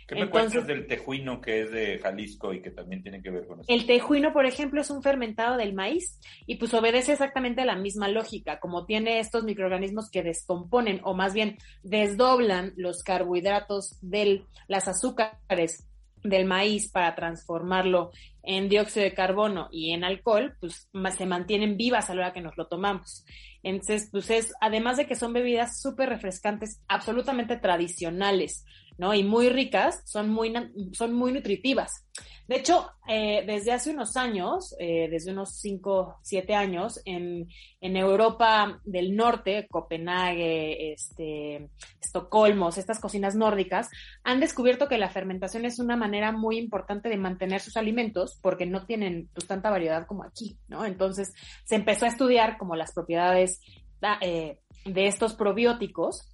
¿Qué 0.10 0.16
me 0.16 0.28
cuentas 0.28 0.66
del 0.66 0.88
tejuino 0.88 1.40
que 1.40 1.62
es 1.62 1.72
de 1.72 2.00
Jalisco 2.00 2.52
y 2.52 2.64
que 2.64 2.72
también 2.72 3.04
tiene 3.04 3.22
que 3.22 3.30
ver 3.30 3.46
con 3.46 3.60
eso? 3.60 3.72
El 3.72 3.86
tejuino, 3.86 4.34
por 4.34 4.48
ejemplo, 4.48 4.82
es 4.82 4.90
un 4.90 5.04
fermentado 5.04 5.56
del 5.56 5.76
maíz 5.76 6.20
y 6.48 6.56
pues 6.56 6.74
obedece 6.74 7.12
exactamente 7.12 7.64
la 7.64 7.76
misma 7.76 8.08
lógica, 8.08 8.60
como 8.60 8.88
tiene 8.88 9.20
estos 9.20 9.44
microorganismos 9.44 10.10
que 10.10 10.24
descomponen 10.24 11.00
o 11.04 11.14
más 11.14 11.36
bien 11.36 11.60
desdoblan 11.84 12.74
los 12.76 13.04
carbohidratos 13.04 14.00
de 14.02 14.46
las 14.68 14.88
azúcares 14.88 15.88
del 16.24 16.46
maíz 16.46 16.92
para 16.92 17.14
transformarlo 17.14 18.12
en 18.44 18.70
dióxido 18.70 19.04
de 19.04 19.14
carbono 19.14 19.70
y 19.72 19.92
en 19.92 20.04
alcohol, 20.04 20.56
pues 20.60 20.90
se 21.18 21.26
mantienen 21.26 21.78
vivas 21.78 22.10
a 22.10 22.16
la 22.16 22.22
hora 22.22 22.34
que 22.34 22.42
nos 22.42 22.58
lo 22.58 22.68
tomamos. 22.68 23.26
Entonces, 23.64 24.10
pues 24.12 24.30
es, 24.30 24.54
además 24.62 24.98
de 24.98 25.06
que 25.06 25.16
son 25.16 25.34
bebidas 25.34 25.82
súper 25.82 26.10
refrescantes, 26.10 26.82
absolutamente 26.88 27.58
tradicionales, 27.58 28.64
¿no? 28.98 29.14
Y 29.14 29.24
muy 29.24 29.50
ricas, 29.50 30.02
son 30.06 30.30
muy, 30.30 30.54
son 30.94 31.14
muy 31.14 31.32
nutritivas. 31.32 32.06
De 32.50 32.56
hecho, 32.56 32.90
eh, 33.08 33.44
desde 33.46 33.72
hace 33.72 33.92
unos 33.92 34.18
años, 34.18 34.76
eh, 34.80 35.08
desde 35.10 35.32
unos 35.32 35.60
5, 35.60 36.18
7 36.24 36.56
años, 36.56 37.00
en, 37.06 37.48
en, 37.80 37.96
Europa 37.96 38.82
del 38.84 39.16
Norte, 39.16 39.68
Copenhague, 39.70 40.94
este, 40.94 41.70
Estocolmo, 42.02 42.70
estas 42.70 43.00
cocinas 43.00 43.36
nórdicas, 43.36 43.90
han 44.24 44.40
descubierto 44.40 44.88
que 44.88 44.98
la 44.98 45.12
fermentación 45.12 45.64
es 45.64 45.78
una 45.78 45.96
manera 45.96 46.32
muy 46.32 46.58
importante 46.58 47.08
de 47.08 47.18
mantener 47.18 47.62
sus 47.62 47.78
alimentos 47.78 48.29
porque 48.42 48.66
no 48.66 48.86
tienen 48.86 49.30
pues, 49.34 49.48
tanta 49.48 49.70
variedad 49.70 50.06
como 50.06 50.24
aquí, 50.24 50.58
¿no? 50.68 50.86
Entonces, 50.86 51.34
se 51.66 51.76
empezó 51.76 52.06
a 52.06 52.10
estudiar 52.10 52.58
como 52.58 52.76
las 52.76 52.94
propiedades 52.94 53.62
ah, 54.02 54.20
eh, 54.22 54.60
de 54.86 55.08
estos 55.08 55.34
probióticos 55.34 56.30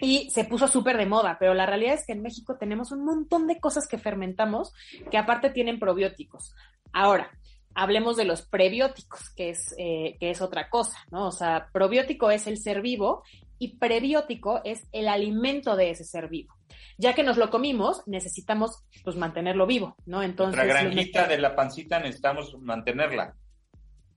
y 0.00 0.28
se 0.30 0.44
puso 0.44 0.66
súper 0.66 0.96
de 0.96 1.06
moda, 1.06 1.36
pero 1.38 1.54
la 1.54 1.66
realidad 1.66 1.94
es 1.94 2.06
que 2.06 2.12
en 2.12 2.22
México 2.22 2.56
tenemos 2.58 2.90
un 2.90 3.04
montón 3.04 3.46
de 3.46 3.60
cosas 3.60 3.86
que 3.86 3.98
fermentamos 3.98 4.72
que 5.10 5.18
aparte 5.18 5.50
tienen 5.50 5.78
probióticos. 5.78 6.54
Ahora, 6.92 7.30
hablemos 7.74 8.16
de 8.16 8.24
los 8.24 8.42
prebióticos, 8.42 9.30
que 9.30 9.50
es, 9.50 9.74
eh, 9.78 10.16
que 10.18 10.30
es 10.30 10.40
otra 10.40 10.68
cosa, 10.68 10.98
¿no? 11.10 11.28
O 11.28 11.32
sea, 11.32 11.68
probiótico 11.72 12.30
es 12.30 12.46
el 12.46 12.58
ser 12.58 12.82
vivo 12.82 13.22
y 13.58 13.78
prebiótico 13.78 14.60
es 14.64 14.86
el 14.92 15.08
alimento 15.08 15.76
de 15.76 15.90
ese 15.90 16.04
ser 16.04 16.28
vivo. 16.28 16.54
Ya 16.98 17.14
que 17.14 17.22
nos 17.22 17.36
lo 17.36 17.50
comimos, 17.50 18.02
necesitamos 18.06 18.84
pues 19.02 19.16
mantenerlo 19.16 19.66
vivo, 19.66 19.96
¿no? 20.06 20.22
Entonces. 20.22 20.56
La 20.56 20.64
granjita 20.64 21.26
de 21.26 21.38
la 21.38 21.54
pancita 21.54 21.98
necesitamos 21.98 22.56
mantenerla. 22.60 23.34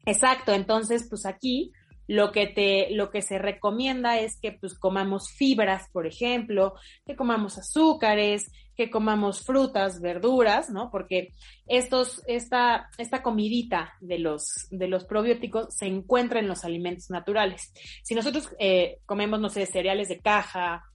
Exacto, 0.06 0.54
entonces 0.54 1.08
pues 1.10 1.26
aquí 1.26 1.72
lo 2.08 2.32
que 2.32 2.48
te, 2.48 2.88
lo 2.92 3.12
que 3.12 3.22
se 3.22 3.38
recomienda 3.38 4.18
es 4.20 4.40
que 4.40 4.54
pues 4.54 4.80
comamos 4.80 5.30
fibras, 5.30 5.90
por 5.92 6.08
ejemplo, 6.08 6.76
que 7.06 7.16
comamos 7.16 7.58
azúcares, 7.58 8.50
que 8.76 8.90
comamos 8.90 9.44
frutas, 9.44 10.00
verduras, 10.00 10.70
¿no? 10.70 10.90
Porque 10.90 11.34
estos, 11.66 12.24
esta, 12.28 12.90
esta 12.98 13.22
comidita 13.22 13.94
de 14.00 14.20
los, 14.20 14.68
de 14.70 14.88
los 14.88 15.04
probióticos 15.04 15.76
se 15.76 15.88
encuentra 15.88 16.40
en 16.40 16.48
los 16.48 16.64
alimentos 16.64 17.10
naturales. 17.10 17.74
Si 18.04 18.16
nosotros 18.16 18.50
eh, 18.60 19.00
comemos, 19.06 19.40
no 19.42 19.50
sé, 19.50 19.66
cereales 19.66 20.08
de 20.08 20.20
caja 20.20 20.86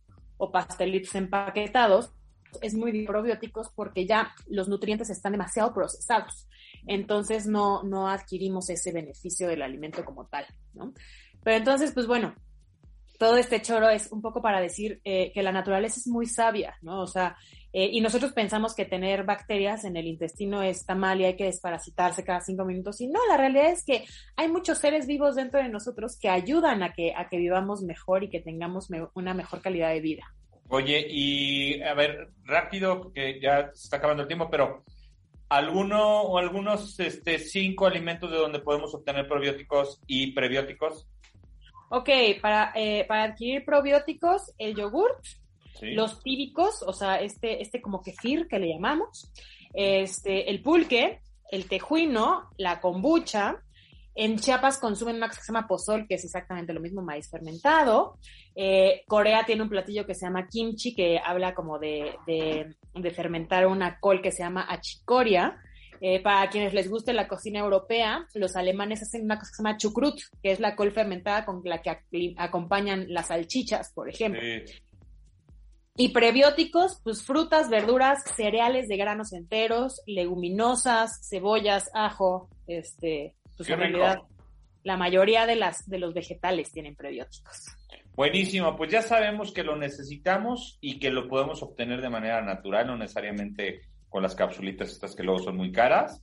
o 0.43 0.51
pastelitos 0.51 1.15
empaquetados, 1.15 2.13
es 2.61 2.75
muy 2.75 3.07
probióticos 3.07 3.71
porque 3.75 4.07
ya 4.07 4.35
los 4.49 4.69
nutrientes 4.69 5.09
están 5.09 5.33
demasiado 5.33 5.73
procesados 5.73 6.49
entonces 6.87 7.47
no, 7.47 7.83
no 7.83 8.09
adquirimos 8.09 8.69
ese 8.71 8.93
beneficio 8.93 9.49
del 9.49 9.63
alimento 9.63 10.05
como 10.05 10.27
tal, 10.27 10.47
¿no? 10.75 10.93
Pero 11.43 11.57
entonces, 11.57 11.93
pues 11.93 12.07
bueno, 12.07 12.35
todo 13.19 13.37
este 13.37 13.63
choro 13.63 13.89
es 13.89 14.11
un 14.11 14.21
poco 14.21 14.43
para 14.43 14.61
decir 14.61 15.01
eh, 15.05 15.33
que 15.33 15.43
la 15.43 15.53
naturaleza 15.53 16.01
es 16.01 16.07
muy 16.07 16.27
sabia, 16.27 16.77
¿no? 16.83 17.01
O 17.03 17.07
sea, 17.07 17.37
Eh, 17.75 17.89
y 17.93 18.01
nosotros 18.03 18.33
pensamos 18.33 18.75
que 18.75 18.85
tener 18.85 19.25
bacterias 19.25 19.85
en 19.85 19.97
el 19.97 20.07
intestino 20.07 20.63
está 20.63 20.95
mal 20.95 21.21
y 21.21 21.25
hay 21.25 21.37
que 21.37 21.45
desparasitarse 21.45 22.23
cada 22.25 22.41
cinco 22.41 22.65
minutos. 22.67 23.01
Y 23.01 23.09
no, 23.09 23.19
la 23.29 23.37
realidad 23.39 23.71
es 23.71 23.85
que 23.85 24.05
hay 24.37 24.49
muchos 24.49 24.79
seres 24.79 25.07
vivos 25.07 25.37
dentro 25.37 25.63
de 25.63 25.69
nosotros 25.71 26.19
que 26.21 26.29
ayudan 26.29 26.83
a 26.83 26.93
que, 26.93 27.15
a 27.17 27.29
que 27.29 27.39
vivamos 27.39 27.83
mejor 27.83 28.25
y 28.25 28.31
que 28.31 28.41
tengamos 28.41 28.91
me- 28.91 29.09
una 29.15 29.33
mejor 29.33 29.63
calidad 29.63 29.91
de 29.91 30.01
vida. 30.01 30.25
Oye, 30.69 31.07
y 31.09 31.83
a 31.83 31.95
ver, 31.95 32.29
rápido, 32.45 33.01
porque 33.03 33.41
ya 33.41 33.71
se 33.75 33.85
está 33.85 33.97
acabando 33.97 34.23
el 34.23 34.29
tiempo, 34.29 34.49
pero 34.51 34.85
¿alguno 35.49 36.23
o 36.23 36.39
algunos 36.39 36.99
este, 37.01 37.39
cinco 37.39 37.87
alimentos 37.87 38.31
de 38.31 38.37
donde 38.39 38.59
podemos 38.61 38.95
obtener 38.95 39.27
probióticos 39.27 40.01
y 40.07 40.33
prebióticos? 40.33 41.09
Ok, 41.91 42.09
para, 42.41 42.73
eh, 42.75 43.05
para 43.07 43.25
adquirir 43.25 43.65
probióticos, 43.67 44.51
el 44.57 44.75
yogur, 44.75 45.21
Sí. 45.79 45.93
los 45.93 46.23
tíbicos, 46.23 46.83
o 46.87 46.93
sea, 46.93 47.21
este, 47.21 47.61
este 47.63 47.81
como 47.81 48.03
kefir 48.03 48.47
que 48.49 48.59
le 48.59 48.69
llamamos, 48.69 49.33
este, 49.75 50.51
el 50.51 50.63
pulque, 50.63 51.21
el 51.51 51.69
tejuino, 51.69 52.51
la 52.59 52.81
kombucha. 52.81 53.57
En 54.15 54.39
Chiapas 54.39 54.79
consumen 54.79 55.17
una 55.17 55.29
cosa 55.29 55.41
que 55.41 55.47
se 55.47 55.53
llama 55.53 55.67
pozol, 55.67 56.07
que 56.07 56.17
es 56.17 56.25
exactamente 56.25 56.75
lo 56.75 56.81
mismo, 56.81 57.01
maíz 57.01 57.31
fermentado. 57.31 58.19
Eh, 58.55 59.03
Corea 59.07 59.45
tiene 59.47 59.63
un 59.63 59.71
platillo 59.71 60.05
que 60.07 60.15
se 60.15 60.27
llama 60.27 60.47
kimchi, 60.49 60.95
que 60.95 61.19
habla 61.19 61.55
como 61.55 61.79
de, 61.79 62.15
de, 62.27 62.75
de 62.95 63.11
fermentar 63.11 63.67
una 63.67 63.99
col 64.01 64.21
que 64.21 64.31
se 64.31 64.43
llama 64.43 64.67
achicoria. 64.69 65.57
Eh, 66.03 66.21
para 66.21 66.51
quienes 66.51 66.75
les 66.75 66.91
guste 66.91 67.13
la 67.15 67.29
cocina 67.29 67.61
europea, 67.61 68.27
los 68.35 68.57
alemanes 68.57 69.03
hacen 69.03 69.23
una 69.25 69.39
cosa 69.39 69.51
que 69.53 69.57
se 69.57 69.63
llama 69.63 69.77
chucrut, 69.79 70.21
que 70.43 70.51
es 70.53 70.61
la 70.61 70.75
col 70.77 70.91
fermentada 70.93 71.45
con 71.47 71.63
la 71.65 71.81
que 71.81 71.91
ac- 71.91 72.35
acompañan 72.37 73.07
las 73.09 73.29
salchichas, 73.29 73.93
por 73.95 74.11
ejemplo. 74.11 74.41
Sí. 74.43 74.75
Y 75.97 76.09
prebióticos, 76.09 77.01
pues 77.05 77.23
frutas, 77.23 77.69
verduras, 77.69 78.25
cereales 78.35 78.89
de 78.89 78.97
granos 78.97 79.33
enteros, 79.33 80.01
leguminosas, 80.07 81.29
cebollas, 81.29 81.91
ajo, 81.93 82.49
este, 82.67 83.35
pues 83.57 83.67
Qué 83.67 83.75
en 83.75 83.81
rico. 83.81 83.99
realidad 83.99 84.23
la 84.85 84.97
mayoría 84.97 85.47
de 85.47 85.57
las 85.57 85.89
de 85.89 85.99
los 85.99 86.15
vegetales 86.15 86.73
tienen 86.73 86.97
prebióticos. 86.97 87.67
Buenísimo, 88.15 88.77
pues 88.77 88.91
ya 88.91 89.03
sabemos 89.03 89.53
que 89.53 89.63
lo 89.63 89.77
necesitamos 89.77 90.79
y 90.81 90.99
que 90.99 91.11
lo 91.11 91.29
podemos 91.29 91.63
obtener 91.63 92.01
de 92.03 92.11
manera 92.11 92.43
natural, 92.43 92.87
no 92.87 92.97
necesariamente 92.97 93.83
con 94.09 94.23
las 94.23 94.35
capsulitas 94.35 94.91
estas 94.91 95.15
que 95.15 95.23
luego 95.23 95.41
son 95.41 95.57
muy 95.57 95.73
caras 95.73 96.23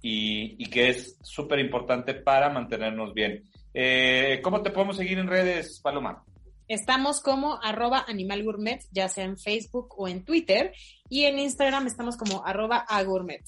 y, 0.00 0.62
y 0.62 0.70
que 0.70 0.90
es 0.90 1.18
súper 1.22 1.58
importante 1.58 2.14
para 2.14 2.50
mantenernos 2.50 3.14
bien. 3.14 3.42
Eh, 3.72 4.40
¿Cómo 4.42 4.62
te 4.62 4.70
podemos 4.70 4.96
seguir 4.96 5.18
en 5.18 5.26
redes, 5.26 5.80
Paloma? 5.80 6.22
Estamos 6.68 7.20
como 7.20 7.62
arroba 7.62 8.04
animalgourmet, 8.08 8.84
ya 8.90 9.08
sea 9.08 9.24
en 9.24 9.38
Facebook 9.38 9.94
o 9.96 10.08
en 10.08 10.24
Twitter, 10.24 10.72
y 11.08 11.24
en 11.24 11.38
Instagram 11.38 11.86
estamos 11.86 12.16
como 12.16 12.44
arroba 12.46 12.78
agourmet. 12.78 13.44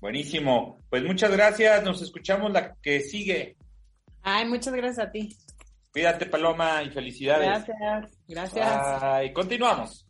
Buenísimo, 0.00 0.78
pues 0.90 1.02
muchas 1.04 1.30
gracias, 1.30 1.82
nos 1.82 2.02
escuchamos 2.02 2.52
la 2.52 2.74
que 2.82 3.00
sigue. 3.00 3.56
Ay, 4.22 4.46
muchas 4.46 4.74
gracias 4.74 5.06
a 5.06 5.10
ti. 5.10 5.36
Cuídate, 5.92 6.26
Paloma, 6.26 6.82
y 6.82 6.90
felicidades. 6.90 7.48
Gracias, 7.48 8.18
gracias. 8.28 9.00
Bye. 9.00 9.32
Continuamos. 9.32 10.06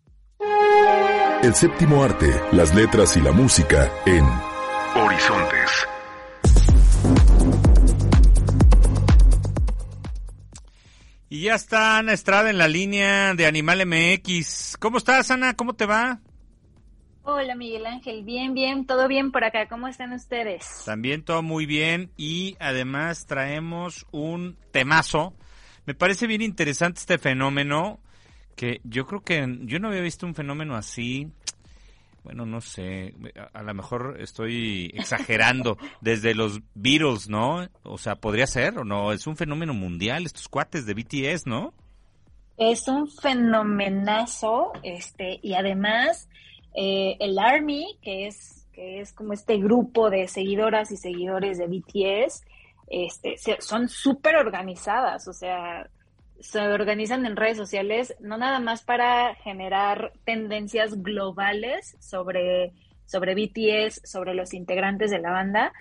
El 1.42 1.54
séptimo 1.54 2.02
arte, 2.02 2.26
las 2.52 2.74
letras 2.74 3.16
y 3.16 3.20
la 3.20 3.32
música 3.32 3.90
en 4.04 4.24
Horizontes. 5.00 5.86
Y 11.36 11.42
ya 11.42 11.54
está 11.54 11.98
Ana 11.98 12.14
Estrada 12.14 12.48
en 12.48 12.56
la 12.56 12.66
línea 12.66 13.34
de 13.34 13.44
Animal 13.44 13.84
MX. 13.84 14.78
¿Cómo 14.80 14.96
estás, 14.96 15.30
Ana? 15.30 15.54
¿Cómo 15.54 15.74
te 15.74 15.84
va? 15.84 16.18
Hola 17.24 17.54
Miguel 17.54 17.84
Ángel, 17.84 18.24
bien, 18.24 18.54
bien, 18.54 18.86
todo 18.86 19.06
bien 19.06 19.32
por 19.32 19.44
acá, 19.44 19.68
¿cómo 19.68 19.86
están 19.86 20.14
ustedes? 20.14 20.64
También 20.86 21.22
todo 21.22 21.42
muy 21.42 21.66
bien 21.66 22.10
y 22.16 22.56
además 22.58 23.26
traemos 23.26 24.06
un 24.12 24.56
temazo. 24.70 25.34
Me 25.84 25.92
parece 25.92 26.26
bien 26.26 26.40
interesante 26.40 27.00
este 27.00 27.18
fenómeno 27.18 28.00
que 28.54 28.80
yo 28.84 29.06
creo 29.06 29.20
que 29.20 29.58
yo 29.64 29.78
no 29.78 29.88
había 29.88 30.00
visto 30.00 30.24
un 30.24 30.34
fenómeno 30.34 30.74
así. 30.74 31.30
Bueno, 32.26 32.44
no 32.44 32.60
sé, 32.60 33.14
a, 33.38 33.60
a 33.60 33.62
lo 33.62 33.72
mejor 33.72 34.16
estoy 34.20 34.90
exagerando 34.94 35.78
desde 36.00 36.34
los 36.34 36.60
Beatles, 36.74 37.28
¿no? 37.28 37.68
O 37.84 37.98
sea, 37.98 38.16
podría 38.16 38.48
ser 38.48 38.78
o 38.78 38.84
no, 38.84 39.12
es 39.12 39.28
un 39.28 39.36
fenómeno 39.36 39.72
mundial 39.74 40.26
estos 40.26 40.48
cuates 40.48 40.86
de 40.86 40.94
BTS, 40.94 41.46
¿no? 41.46 41.72
Es 42.56 42.88
un 42.88 43.08
fenomenazo, 43.08 44.72
este, 44.82 45.38
y 45.40 45.54
además 45.54 46.28
eh, 46.74 47.16
el 47.20 47.38
Army, 47.38 47.96
que 48.02 48.26
es, 48.26 48.66
que 48.72 49.00
es 49.00 49.12
como 49.12 49.32
este 49.32 49.58
grupo 49.58 50.10
de 50.10 50.26
seguidoras 50.26 50.90
y 50.90 50.96
seguidores 50.96 51.58
de 51.58 51.68
BTS, 51.68 52.42
este, 52.88 53.36
se- 53.36 53.60
son 53.60 53.88
súper 53.88 54.34
organizadas, 54.36 55.28
o 55.28 55.32
sea, 55.32 55.88
se 56.40 56.60
organizan 56.60 57.26
en 57.26 57.36
redes 57.36 57.56
sociales, 57.56 58.14
no 58.20 58.36
nada 58.38 58.58
más 58.60 58.82
para 58.82 59.34
generar 59.36 60.12
tendencias 60.24 61.02
globales 61.02 61.96
sobre, 62.00 62.72
sobre 63.06 63.34
BTS, 63.34 64.02
sobre 64.04 64.34
los 64.34 64.52
integrantes 64.54 65.10
de 65.10 65.18
la 65.20 65.30
banda, 65.30 65.72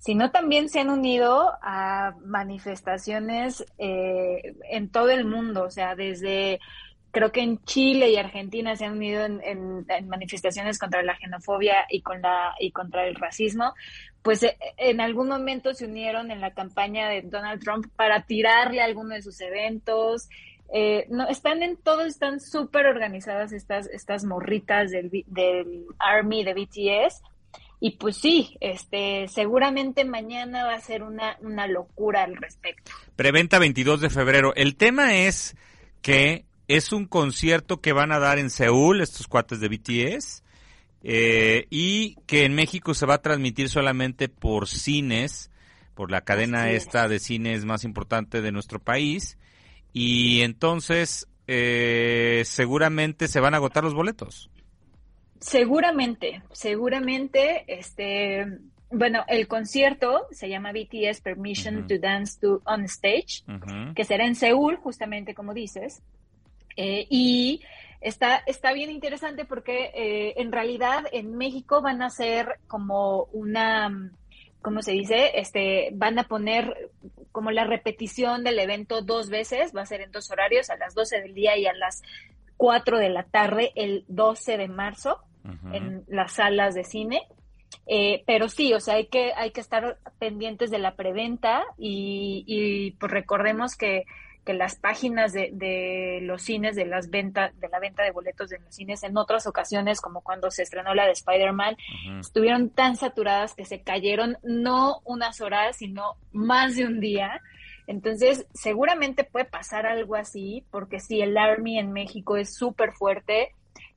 sino 0.00 0.30
también 0.30 0.68
se 0.68 0.80
han 0.80 0.90
unido 0.90 1.52
a 1.62 2.14
manifestaciones 2.24 3.64
eh, 3.78 4.54
en 4.70 4.90
todo 4.90 5.10
el 5.10 5.24
mundo, 5.24 5.64
o 5.64 5.70
sea, 5.70 5.94
desde 5.94 6.60
creo 7.10 7.30
que 7.30 7.42
en 7.42 7.62
Chile 7.64 8.10
y 8.10 8.16
Argentina 8.16 8.74
se 8.74 8.86
han 8.86 8.94
unido 8.96 9.24
en, 9.24 9.40
en- 9.44 9.86
en 9.88 10.08
manifestaciones 10.08 10.78
contra 10.80 11.02
la 11.04 11.16
xenofobia 11.16 11.86
y 11.88 12.02
contra 12.02 13.06
el 13.06 13.14
racismo, 13.14 13.72
pues 14.24 14.42
eh, 14.42 14.56
en 14.78 15.02
algún 15.02 15.28
momento 15.28 15.74
se 15.74 15.84
unieron 15.84 16.30
en 16.30 16.40
la 16.40 16.54
campaña 16.54 17.08
de 17.10 17.20
Donald 17.22 17.62
Trump 17.62 17.86
para 17.94 18.24
tirarle 18.24 18.80
a 18.80 18.86
alguno 18.86 19.14
de 19.14 19.20
sus 19.20 19.38
eventos. 19.42 20.30
Eh, 20.72 21.06
no, 21.10 21.28
están 21.28 21.62
en 21.62 21.76
todo, 21.76 22.06
están 22.06 22.40
súper 22.40 22.86
organizadas 22.86 23.52
estas, 23.52 23.86
estas 23.86 24.24
morritas 24.24 24.90
del, 24.90 25.10
del 25.26 25.84
Army 25.98 26.42
de 26.42 26.54
BTS. 26.54 27.22
Y 27.80 27.98
pues 27.98 28.16
sí, 28.16 28.56
este, 28.60 29.28
seguramente 29.28 30.06
mañana 30.06 30.64
va 30.64 30.74
a 30.74 30.80
ser 30.80 31.02
una, 31.02 31.36
una 31.42 31.66
locura 31.66 32.24
al 32.24 32.34
respecto. 32.36 32.92
Preventa 33.16 33.58
22 33.58 34.00
de 34.00 34.08
febrero. 34.08 34.54
El 34.56 34.76
tema 34.76 35.16
es 35.16 35.54
que 36.00 36.46
es 36.66 36.94
un 36.94 37.04
concierto 37.04 37.82
que 37.82 37.92
van 37.92 38.10
a 38.10 38.18
dar 38.18 38.38
en 38.38 38.48
Seúl, 38.48 39.02
estos 39.02 39.28
cuates 39.28 39.60
de 39.60 39.68
BTS, 39.68 40.43
eh, 41.06 41.66
y 41.68 42.16
que 42.26 42.46
en 42.46 42.54
México 42.54 42.94
se 42.94 43.04
va 43.04 43.14
a 43.14 43.22
transmitir 43.22 43.68
solamente 43.68 44.30
por 44.30 44.66
cines, 44.66 45.50
por 45.94 46.10
la 46.10 46.22
cadena 46.22 46.70
esta 46.70 47.08
de 47.08 47.18
cines 47.18 47.66
más 47.66 47.84
importante 47.84 48.40
de 48.40 48.50
nuestro 48.50 48.80
país, 48.80 49.36
y 49.92 50.40
entonces 50.40 51.28
eh, 51.46 52.42
seguramente 52.46 53.28
se 53.28 53.38
van 53.38 53.52
a 53.52 53.58
agotar 53.58 53.84
los 53.84 53.92
boletos. 53.92 54.50
Seguramente, 55.40 56.42
seguramente, 56.52 57.64
este, 57.68 58.46
bueno, 58.90 59.24
el 59.28 59.46
concierto 59.46 60.26
se 60.30 60.48
llama 60.48 60.72
BTS 60.72 61.20
Permission 61.20 61.86
to 61.86 61.98
Dance 61.98 62.40
to 62.40 62.62
on 62.64 62.84
Stage, 62.84 63.44
que 63.94 64.04
será 64.04 64.26
en 64.26 64.36
Seúl, 64.36 64.76
justamente 64.76 65.34
como 65.34 65.52
dices, 65.52 66.02
eh, 66.76 67.06
y 67.10 67.60
está, 68.04 68.36
está 68.46 68.72
bien 68.72 68.90
interesante 68.90 69.44
porque 69.44 69.90
eh, 69.94 70.34
en 70.36 70.52
realidad 70.52 71.04
en 71.10 71.36
México 71.36 71.80
van 71.80 72.02
a 72.02 72.10
ser 72.10 72.60
como 72.68 73.24
una, 73.32 74.12
¿cómo 74.60 74.82
se 74.82 74.92
dice? 74.92 75.32
Este, 75.40 75.90
van 75.94 76.18
a 76.18 76.24
poner 76.24 76.90
como 77.32 77.50
la 77.50 77.64
repetición 77.64 78.44
del 78.44 78.58
evento 78.58 79.02
dos 79.02 79.30
veces, 79.30 79.74
va 79.74 79.82
a 79.82 79.86
ser 79.86 80.02
en 80.02 80.12
dos 80.12 80.30
horarios, 80.30 80.70
a 80.70 80.76
las 80.76 80.94
12 80.94 81.22
del 81.22 81.34
día 81.34 81.56
y 81.56 81.66
a 81.66 81.72
las 81.72 82.02
4 82.58 82.98
de 82.98 83.08
la 83.08 83.24
tarde, 83.24 83.72
el 83.74 84.04
12 84.08 84.58
de 84.58 84.68
marzo 84.68 85.18
en 85.72 86.04
las 86.06 86.32
salas 86.32 86.74
de 86.74 86.84
cine. 86.84 87.22
Eh, 87.86 88.22
pero 88.26 88.48
sí, 88.48 88.72
o 88.72 88.80
sea, 88.80 88.94
hay 88.94 89.06
que, 89.06 89.32
hay 89.34 89.50
que 89.50 89.60
estar 89.60 89.98
pendientes 90.18 90.70
de 90.70 90.78
la 90.78 90.94
preventa 90.94 91.64
y, 91.76 92.44
y 92.46 92.92
pues 92.92 93.10
recordemos 93.10 93.76
que, 93.76 94.04
que 94.44 94.54
las 94.54 94.76
páginas 94.76 95.32
de, 95.32 95.50
de 95.52 96.20
los 96.22 96.42
cines, 96.42 96.76
de 96.76 96.84
las 96.84 97.10
ventas, 97.10 97.58
de 97.60 97.68
la 97.68 97.78
venta 97.78 98.02
de 98.02 98.10
boletos 98.10 98.50
de 98.50 98.58
los 98.58 98.74
cines 98.74 99.02
en 99.02 99.16
otras 99.16 99.46
ocasiones, 99.46 100.00
como 100.00 100.20
cuando 100.20 100.50
se 100.50 100.62
estrenó 100.62 100.94
la 100.94 101.06
de 101.06 101.12
Spider-Man, 101.12 101.76
estuvieron 102.20 102.70
tan 102.70 102.96
saturadas 102.96 103.54
que 103.54 103.64
se 103.64 103.80
cayeron 103.82 104.36
no 104.42 105.00
unas 105.04 105.40
horas, 105.40 105.76
sino 105.76 106.16
más 106.32 106.76
de 106.76 106.84
un 106.84 107.00
día. 107.00 107.40
Entonces, 107.86 108.46
seguramente 108.54 109.24
puede 109.24 109.44
pasar 109.46 109.86
algo 109.86 110.14
así, 110.14 110.64
porque 110.70 111.00
sí, 111.00 111.20
el 111.20 111.36
Army 111.36 111.78
en 111.78 111.92
México 111.92 112.36
es 112.36 112.54
súper 112.54 112.92
fuerte 112.92 113.54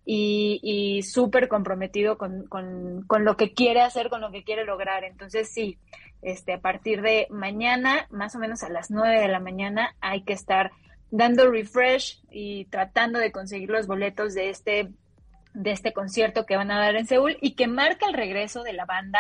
y, 0.10 0.62
y 0.64 1.04
súper 1.04 1.50
comprometido 1.50 2.18
con, 2.18 2.48
con, 2.48 3.04
con 3.08 3.26
lo 3.26 3.36
que 3.36 3.54
quiere 3.54 3.82
hacer, 3.82 4.10
con 4.10 4.22
lo 4.22 4.32
que 4.32 4.46
quiere 4.46 4.64
lograr. 4.64 5.04
Entonces, 5.04 5.50
sí, 5.50 5.80
este, 6.22 6.54
a 6.54 6.62
partir 6.62 7.02
de 7.02 7.28
mañana, 7.30 8.08
más 8.10 8.34
o 8.34 8.40
menos 8.40 8.64
a 8.64 8.70
las 8.70 8.90
9 8.90 9.20
de 9.20 9.28
la 9.28 9.42
mañana, 9.42 9.98
hay 10.00 10.24
que 10.24 10.32
estar 10.32 10.72
dando 11.12 11.52
refresh 11.52 12.22
y 12.32 12.66
tratando 12.66 13.20
de 13.20 13.34
conseguir 13.34 13.70
los 13.70 13.86
boletos 13.86 14.34
de 14.34 14.50
este 14.50 14.90
de 15.58 15.72
este 15.72 15.92
concierto 15.92 16.46
que 16.46 16.56
van 16.56 16.70
a 16.70 16.80
dar 16.80 16.96
en 16.96 17.08
Seúl 17.08 17.38
y 17.42 17.56
que 17.56 17.68
marca 17.68 18.06
el 18.08 18.14
regreso 18.14 18.62
de 18.62 18.74
la 18.74 18.86
banda 18.86 19.20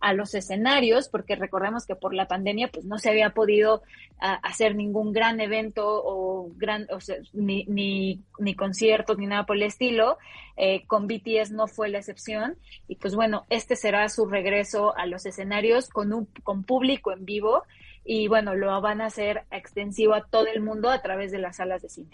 a 0.00 0.12
los 0.12 0.34
escenarios, 0.34 1.08
porque 1.08 1.36
recordemos 1.36 1.86
que 1.86 1.94
por 1.94 2.12
la 2.12 2.26
pandemia 2.26 2.68
pues 2.68 2.84
no 2.84 2.98
se 2.98 3.08
había 3.08 3.30
podido 3.30 3.82
a, 4.18 4.34
hacer 4.34 4.74
ningún 4.74 5.12
gran 5.12 5.40
evento 5.40 5.84
o 5.86 6.50
gran 6.56 6.86
o 6.90 6.98
ni, 7.32 7.64
ni, 7.66 8.20
ni, 8.38 8.54
conciertos 8.54 9.16
ni 9.16 9.26
nada 9.26 9.46
por 9.46 9.56
el 9.56 9.62
estilo. 9.62 10.18
Eh, 10.56 10.86
con 10.86 11.06
BTS 11.06 11.52
no 11.52 11.68
fue 11.68 11.88
la 11.88 11.98
excepción 11.98 12.56
y 12.88 12.96
pues 12.96 13.14
bueno, 13.14 13.44
este 13.48 13.76
será 13.76 14.08
su 14.08 14.26
regreso 14.26 14.96
a 14.96 15.06
los 15.06 15.24
escenarios 15.24 15.88
con 15.88 16.12
un 16.12 16.26
con 16.42 16.64
público 16.64 17.12
en 17.12 17.24
vivo 17.24 17.62
y 18.04 18.26
bueno, 18.28 18.54
lo 18.54 18.80
van 18.80 19.00
a 19.00 19.06
hacer 19.06 19.44
extensivo 19.50 20.14
a 20.14 20.24
todo 20.24 20.46
el 20.46 20.62
mundo 20.62 20.90
a 20.90 21.00
través 21.00 21.30
de 21.30 21.38
las 21.38 21.56
salas 21.56 21.82
de 21.82 21.90
cine. 21.90 22.10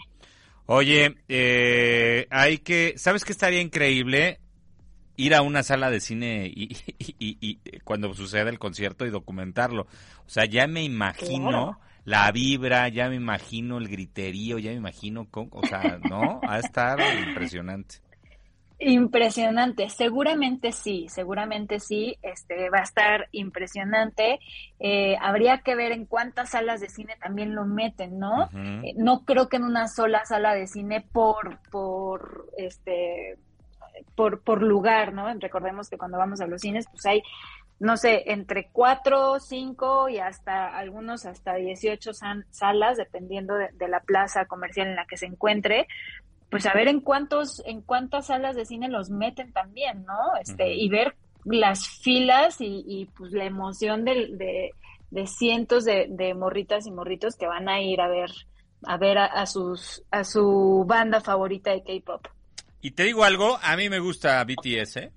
Oye, 0.65 1.15
eh, 1.27 2.27
hay 2.29 2.59
que, 2.59 2.93
¿sabes 2.97 3.25
qué 3.25 3.31
estaría 3.31 3.61
increíble? 3.61 4.39
Ir 5.15 5.35
a 5.35 5.41
una 5.41 5.61
sala 5.63 5.89
de 5.89 5.99
cine 5.99 6.51
y, 6.53 6.75
y, 6.99 7.15
y, 7.19 7.37
y 7.41 7.79
cuando 7.83 8.13
suceda 8.13 8.49
el 8.49 8.59
concierto 8.59 9.05
y 9.05 9.09
documentarlo. 9.09 9.83
O 10.25 10.29
sea, 10.29 10.45
ya 10.45 10.67
me 10.67 10.83
imagino 10.83 11.49
claro. 11.49 11.79
la 12.05 12.31
vibra, 12.31 12.87
ya 12.87 13.09
me 13.09 13.15
imagino 13.15 13.77
el 13.77 13.89
griterío, 13.89 14.57
ya 14.57 14.71
me 14.71 14.77
imagino, 14.77 15.25
con, 15.29 15.49
o 15.51 15.65
sea, 15.67 15.99
¿no? 16.09 16.41
Va 16.41 16.55
a 16.55 16.59
estar 16.59 16.99
impresionante. 17.27 18.02
Impresionante, 18.79 19.89
seguramente 19.89 20.71
sí, 20.71 21.07
seguramente 21.07 21.79
sí, 21.79 22.17
este 22.21 22.69
va 22.69 22.79
a 22.79 22.83
estar 22.83 23.29
impresionante. 23.31 24.39
Eh, 24.79 25.15
habría 25.21 25.59
que 25.59 25.75
ver 25.75 25.91
en 25.91 26.05
cuántas 26.05 26.51
salas 26.51 26.81
de 26.81 26.89
cine 26.89 27.15
también 27.21 27.55
lo 27.55 27.65
meten, 27.65 28.19
¿no? 28.19 28.45
Uh 28.45 28.49
-huh. 28.49 28.89
eh, 28.89 28.93
no 28.97 29.23
creo 29.25 29.47
que 29.47 29.57
en 29.57 29.63
una 29.63 29.87
sola 29.87 30.25
sala 30.25 30.53
de 30.53 30.67
cine 30.67 31.01
por, 31.01 31.59
por, 31.69 32.47
este, 32.57 33.37
por, 34.15 34.41
por 34.41 34.61
lugar, 34.61 35.13
¿no? 35.13 35.31
Recordemos 35.35 35.89
que 35.89 35.97
cuando 35.97 36.17
vamos 36.17 36.41
a 36.41 36.47
los 36.47 36.61
cines, 36.61 36.85
pues 36.91 37.05
hay, 37.05 37.21
no 37.79 37.95
sé, 37.95 38.31
entre 38.31 38.69
cuatro, 38.71 39.39
cinco 39.39 40.09
y 40.09 40.17
hasta 40.17 40.75
algunos 40.75 41.25
hasta 41.25 41.55
18 41.55 42.11
salas, 42.49 42.97
dependiendo 42.97 43.55
de, 43.55 43.69
de 43.73 43.87
la 43.87 44.01
plaza 44.01 44.45
comercial 44.45 44.87
en 44.87 44.95
la 44.95 45.05
que 45.05 45.17
se 45.17 45.27
encuentre 45.27 45.87
pues 46.53 46.65
a 46.67 46.73
ver 46.73 46.87
en 46.87 47.01
cuántos, 47.01 47.61
en 47.65 47.81
cuántas 47.81 48.27
salas 48.27 48.55
de 48.55 48.65
cine 48.65 48.87
los 48.87 49.09
meten 49.09 49.51
también, 49.51 50.05
¿no? 50.05 50.37
Este, 50.39 50.63
uh 50.63 50.67
-huh. 50.67 50.77
y 50.77 50.89
ver 50.89 51.15
las 51.45 51.87
filas 51.87 52.61
y, 52.61 52.83
y 52.87 53.05
pues 53.17 53.31
la 53.31 53.45
emoción 53.45 54.05
de, 54.05 54.27
de, 54.37 54.69
de 55.11 55.27
cientos 55.27 55.83
de, 55.83 56.05
de, 56.09 56.33
morritas 56.35 56.85
y 56.85 56.91
morritos 56.91 57.35
que 57.35 57.47
van 57.47 57.67
a 57.69 57.81
ir 57.81 57.99
a 58.01 58.07
ver, 58.07 58.29
a 58.83 58.97
ver 58.97 59.17
a, 59.17 59.25
a 59.25 59.45
sus, 59.45 60.03
a 60.11 60.23
su 60.23 60.85
banda 60.87 61.21
favorita 61.21 61.71
de 61.71 61.83
K-pop. 61.83 62.27
Y 62.81 62.91
te 62.91 63.03
digo 63.03 63.23
algo, 63.23 63.57
a 63.61 63.75
mí 63.75 63.89
me 63.89 63.99
gusta 63.99 64.43
BTS, 64.43 64.97
¿eh? 64.97 65.11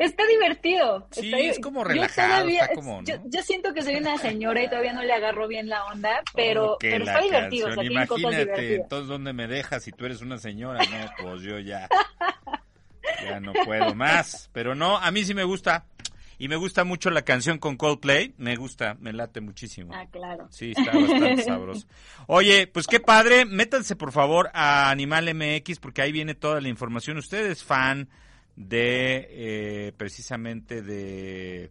Está 0.00 0.26
divertido. 0.26 1.06
Sí, 1.10 1.26
está, 1.26 1.38
es 1.40 1.58
como 1.60 1.84
relajado, 1.84 2.30
todavía, 2.30 2.62
está 2.62 2.74
como, 2.74 3.02
¿no? 3.02 3.06
yo, 3.06 3.16
yo, 3.26 3.42
siento 3.42 3.74
que 3.74 3.82
soy 3.82 3.96
una 3.96 4.16
señora 4.16 4.62
y 4.62 4.66
todavía 4.66 4.94
no 4.94 5.02
le 5.02 5.12
agarro 5.12 5.46
bien 5.46 5.68
la 5.68 5.84
onda, 5.84 6.22
pero, 6.34 6.76
okay, 6.76 6.92
pero 6.92 7.04
está 7.04 7.20
divertido. 7.20 7.68
O 7.68 7.74
sea, 7.74 7.84
Imagínate, 7.84 8.76
entonces, 8.76 9.08
¿dónde 9.08 9.34
me 9.34 9.46
dejas 9.46 9.84
si 9.84 9.92
tú 9.92 10.06
eres 10.06 10.22
una 10.22 10.38
señora? 10.38 10.80
No, 10.82 11.10
pues 11.22 11.42
yo 11.42 11.58
ya, 11.58 11.86
ya 13.22 13.40
no 13.40 13.52
puedo 13.52 13.94
más. 13.94 14.48
Pero 14.54 14.74
no, 14.74 14.96
a 14.96 15.10
mí 15.10 15.22
sí 15.22 15.34
me 15.34 15.44
gusta. 15.44 15.84
Y 16.38 16.48
me 16.48 16.56
gusta 16.56 16.84
mucho 16.84 17.10
la 17.10 17.20
canción 17.20 17.58
con 17.58 17.76
Coldplay, 17.76 18.32
me 18.38 18.56
gusta, 18.56 18.96
me 19.00 19.12
late 19.12 19.42
muchísimo. 19.42 19.92
Ah, 19.94 20.06
claro. 20.10 20.48
Sí, 20.50 20.72
está 20.74 20.98
bastante 20.98 21.42
sabroso. 21.42 21.86
Oye, 22.26 22.66
pues 22.66 22.86
qué 22.86 23.00
padre, 23.00 23.44
métanse 23.44 23.96
por 23.96 24.12
favor 24.12 24.48
a 24.54 24.88
Animal 24.88 25.34
MX 25.34 25.78
porque 25.78 26.00
ahí 26.00 26.10
viene 26.10 26.34
toda 26.34 26.62
la 26.62 26.70
información. 26.70 27.18
Usted 27.18 27.44
es 27.50 27.62
fan 27.62 28.08
de 28.60 29.26
eh, 29.30 29.92
precisamente 29.96 30.82
de 30.82 31.70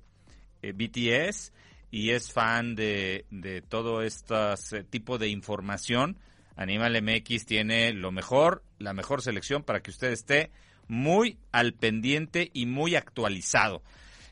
eh, 0.63 0.73
BTS 0.73 1.53
y 1.91 2.09
es 2.11 2.33
fan 2.33 2.75
de, 2.75 3.25
de 3.29 3.61
todo 3.61 4.01
este 4.01 4.83
tipo 4.89 5.17
de 5.19 5.27
información. 5.29 6.17
Animal 6.55 7.01
MX 7.01 7.45
tiene 7.45 7.93
lo 7.93 8.11
mejor, 8.11 8.63
la 8.79 8.93
mejor 8.93 9.21
selección 9.21 9.63
para 9.63 9.81
que 9.81 9.91
usted 9.91 10.11
esté 10.11 10.49
muy 10.87 11.37
al 11.51 11.73
pendiente 11.73 12.49
y 12.53 12.65
muy 12.65 12.95
actualizado 12.95 13.83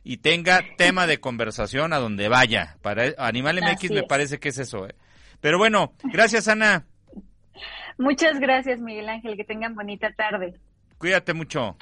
y 0.03 0.17
tenga 0.17 0.61
tema 0.77 1.05
de 1.05 1.19
conversación 1.19 1.93
a 1.93 1.99
donde 1.99 2.27
vaya. 2.27 2.77
Para 2.81 3.13
Animal 3.19 3.57
MX 3.61 3.85
Así 3.85 3.89
me 3.93 3.99
es. 3.99 4.05
parece 4.07 4.39
que 4.39 4.49
es 4.49 4.57
eso. 4.57 4.87
¿eh? 4.87 4.95
Pero 5.41 5.59
bueno, 5.59 5.93
gracias 6.05 6.47
Ana. 6.47 6.85
Muchas 7.99 8.39
gracias 8.39 8.79
Miguel 8.79 9.09
Ángel, 9.09 9.37
que 9.37 9.43
tengan 9.43 9.75
bonita 9.75 10.11
tarde. 10.13 10.55
Cuídate 10.97 11.33
mucho. 11.33 11.77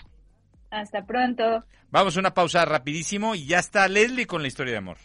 Hasta 0.75 1.05
pronto. 1.05 1.63
Vamos 1.89 2.17
a 2.17 2.19
una 2.19 2.33
pausa 2.33 2.65
rapidísimo 2.65 3.33
y 3.33 3.45
ya 3.45 3.59
está 3.59 3.87
Leslie 3.87 4.27
con 4.27 4.41
la 4.41 4.49
historia 4.49 4.73
de 4.73 4.77
amor. 4.79 4.97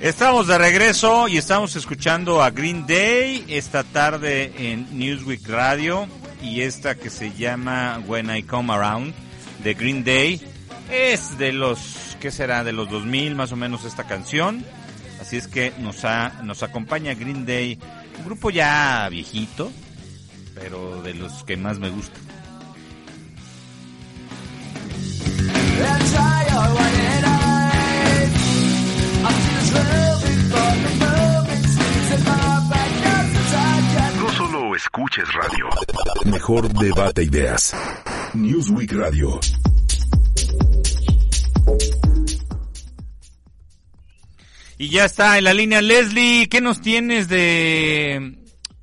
Estamos 0.00 0.46
de 0.46 0.56
regreso 0.56 1.28
y 1.28 1.36
estamos 1.36 1.76
escuchando 1.76 2.42
a 2.42 2.50
Green 2.50 2.86
Day 2.86 3.44
esta 3.48 3.84
tarde 3.84 4.52
en 4.56 4.98
Newsweek 4.98 5.46
Radio 5.46 6.08
y 6.42 6.62
esta 6.62 6.94
que 6.94 7.10
se 7.10 7.32
llama 7.32 8.02
When 8.06 8.34
I 8.34 8.42
Come 8.44 8.72
Around 8.72 9.14
de 9.62 9.74
Green 9.74 10.04
Day. 10.04 10.53
Es 10.90 11.38
de 11.38 11.52
los, 11.52 12.16
¿qué 12.20 12.30
será? 12.30 12.64
De 12.64 12.72
los 12.72 12.90
2000 12.90 13.34
más 13.34 13.52
o 13.52 13.56
menos 13.56 13.84
esta 13.84 14.04
canción. 14.04 14.64
Así 15.20 15.36
es 15.36 15.48
que 15.48 15.72
nos, 15.78 16.04
ha, 16.04 16.40
nos 16.42 16.62
acompaña 16.62 17.14
Green 17.14 17.46
Day, 17.46 17.78
un 18.18 18.24
grupo 18.24 18.50
ya 18.50 19.08
viejito, 19.10 19.72
pero 20.54 21.02
de 21.02 21.14
los 21.14 21.44
que 21.44 21.56
más 21.56 21.78
me 21.78 21.88
gusta. 21.88 22.18
No 34.18 34.32
solo 34.32 34.76
escuches 34.76 35.24
radio, 35.32 35.68
mejor 36.26 36.68
debate 36.74 37.22
ideas. 37.24 37.74
Newsweek 38.34 38.92
Radio. 38.92 39.40
Y 44.76 44.90
ya 44.90 45.04
está 45.04 45.38
en 45.38 45.44
la 45.44 45.54
línea 45.54 45.80
Leslie, 45.80 46.48
¿qué 46.48 46.60
nos 46.60 46.80
tienes 46.80 47.28
de 47.28 48.36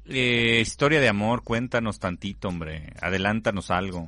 eh, 0.05 0.59
historia 0.61 1.01
de 1.01 1.09
amor? 1.09 1.43
Cuéntanos 1.43 1.99
tantito, 1.99 2.47
hombre, 2.47 2.93
adelántanos 3.01 3.69
algo. 3.71 4.07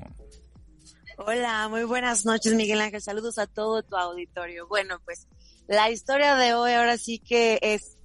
Hola, 1.18 1.68
muy 1.70 1.84
buenas 1.84 2.26
noches 2.26 2.56
Miguel 2.56 2.82
Ángel, 2.82 3.02
saludos 3.02 3.38
a 3.38 3.48
todo 3.48 3.84
tu 3.84 3.96
auditorio. 3.96 4.68
Bueno, 4.68 5.00
pues 5.06 5.28
la 5.68 5.92
historia 5.92 6.36
de 6.36 6.54
hoy 6.54 6.72
ahora 6.72 6.98
sí 6.98 7.20
que 7.20 7.60
es, 7.62 7.98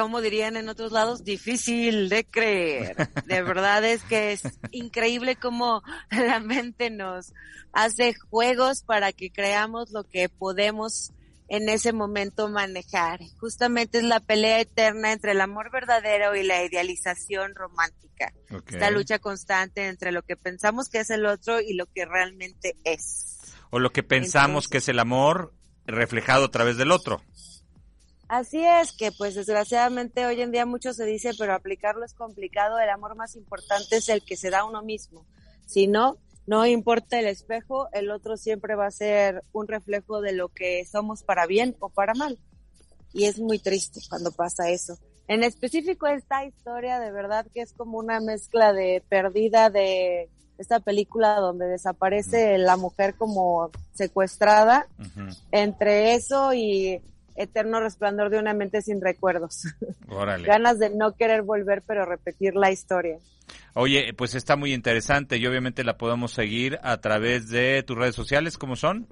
como 0.00 0.20
dirían 0.20 0.56
en 0.56 0.68
otros 0.68 0.92
lados, 0.92 1.24
difícil 1.24 2.08
de 2.08 2.24
creer. 2.24 2.96
De 3.26 3.42
verdad 3.42 3.84
es 3.84 4.02
que 4.02 4.32
es 4.32 4.42
increíble 4.70 5.36
cómo 5.36 5.82
la 6.10 6.40
mente 6.40 6.90
nos 6.90 7.32
hace 7.72 8.14
juegos 8.14 8.82
para 8.82 9.12
que 9.12 9.30
creamos 9.30 9.90
lo 9.90 10.04
que 10.04 10.28
podemos 10.28 11.12
en 11.48 11.68
ese 11.68 11.92
momento 11.92 12.48
manejar. 12.48 13.20
Justamente 13.38 13.98
es 13.98 14.04
la 14.04 14.20
pelea 14.20 14.60
eterna 14.60 15.12
entre 15.12 15.32
el 15.32 15.40
amor 15.40 15.70
verdadero 15.70 16.34
y 16.34 16.42
la 16.42 16.64
idealización 16.64 17.54
romántica. 17.54 18.32
Okay. 18.50 18.76
Esta 18.76 18.90
lucha 18.90 19.18
constante 19.18 19.88
entre 19.88 20.12
lo 20.12 20.22
que 20.22 20.36
pensamos 20.36 20.88
que 20.88 21.00
es 21.00 21.10
el 21.10 21.26
otro 21.26 21.60
y 21.60 21.74
lo 21.74 21.86
que 21.86 22.06
realmente 22.06 22.76
es. 22.84 23.52
O 23.70 23.78
lo 23.78 23.90
que 23.90 24.02
pensamos 24.02 24.64
Entonces, 24.64 24.68
que 24.70 24.78
es 24.78 24.88
el 24.88 24.98
amor 24.98 25.52
reflejado 25.84 26.46
a 26.46 26.50
través 26.50 26.78
del 26.78 26.90
otro. 26.90 27.22
Así 28.32 28.64
es 28.64 28.92
que 28.92 29.12
pues 29.12 29.34
desgraciadamente 29.34 30.24
hoy 30.24 30.40
en 30.40 30.52
día 30.52 30.64
mucho 30.64 30.94
se 30.94 31.04
dice, 31.04 31.32
pero 31.38 31.52
aplicarlo 31.52 32.02
es 32.02 32.14
complicado. 32.14 32.78
El 32.78 32.88
amor 32.88 33.14
más 33.14 33.36
importante 33.36 33.96
es 33.96 34.08
el 34.08 34.24
que 34.24 34.38
se 34.38 34.48
da 34.48 34.60
a 34.60 34.64
uno 34.64 34.80
mismo. 34.80 35.26
Si 35.66 35.86
no, 35.86 36.16
no 36.46 36.64
importa 36.64 37.20
el 37.20 37.26
espejo, 37.26 37.88
el 37.92 38.10
otro 38.10 38.38
siempre 38.38 38.74
va 38.74 38.86
a 38.86 38.90
ser 38.90 39.44
un 39.52 39.68
reflejo 39.68 40.22
de 40.22 40.32
lo 40.32 40.48
que 40.48 40.86
somos 40.90 41.22
para 41.22 41.44
bien 41.44 41.76
o 41.78 41.90
para 41.90 42.14
mal. 42.14 42.38
Y 43.12 43.24
es 43.24 43.38
muy 43.38 43.58
triste 43.58 44.00
cuando 44.08 44.32
pasa 44.32 44.70
eso. 44.70 44.96
En 45.28 45.42
específico 45.42 46.06
esta 46.06 46.46
historia 46.46 47.00
de 47.00 47.12
verdad 47.12 47.46
que 47.52 47.60
es 47.60 47.74
como 47.74 47.98
una 47.98 48.18
mezcla 48.20 48.72
de 48.72 49.04
perdida 49.10 49.68
de 49.68 50.30
esta 50.56 50.80
película 50.80 51.34
donde 51.34 51.66
desaparece 51.66 52.56
la 52.56 52.78
mujer 52.78 53.14
como 53.14 53.70
secuestrada, 53.92 54.86
uh 54.98 55.02
-huh. 55.02 55.38
entre 55.50 56.14
eso 56.14 56.54
y 56.54 57.02
Eterno 57.36 57.80
Resplandor 57.80 58.30
de 58.30 58.38
una 58.38 58.54
mente 58.54 58.82
sin 58.82 59.00
recuerdos. 59.00 59.64
Órale. 60.08 60.46
Ganas 60.46 60.78
de 60.78 60.90
no 60.90 61.14
querer 61.14 61.42
volver 61.42 61.82
pero 61.86 62.04
repetir 62.04 62.54
la 62.54 62.70
historia. 62.70 63.18
Oye, 63.74 64.12
pues 64.14 64.34
está 64.34 64.56
muy 64.56 64.74
interesante 64.74 65.38
y 65.38 65.46
obviamente 65.46 65.84
la 65.84 65.96
podemos 65.96 66.32
seguir 66.32 66.78
a 66.82 67.00
través 67.00 67.48
de 67.48 67.82
tus 67.82 67.96
redes 67.96 68.14
sociales, 68.14 68.58
¿cómo 68.58 68.76
son? 68.76 69.08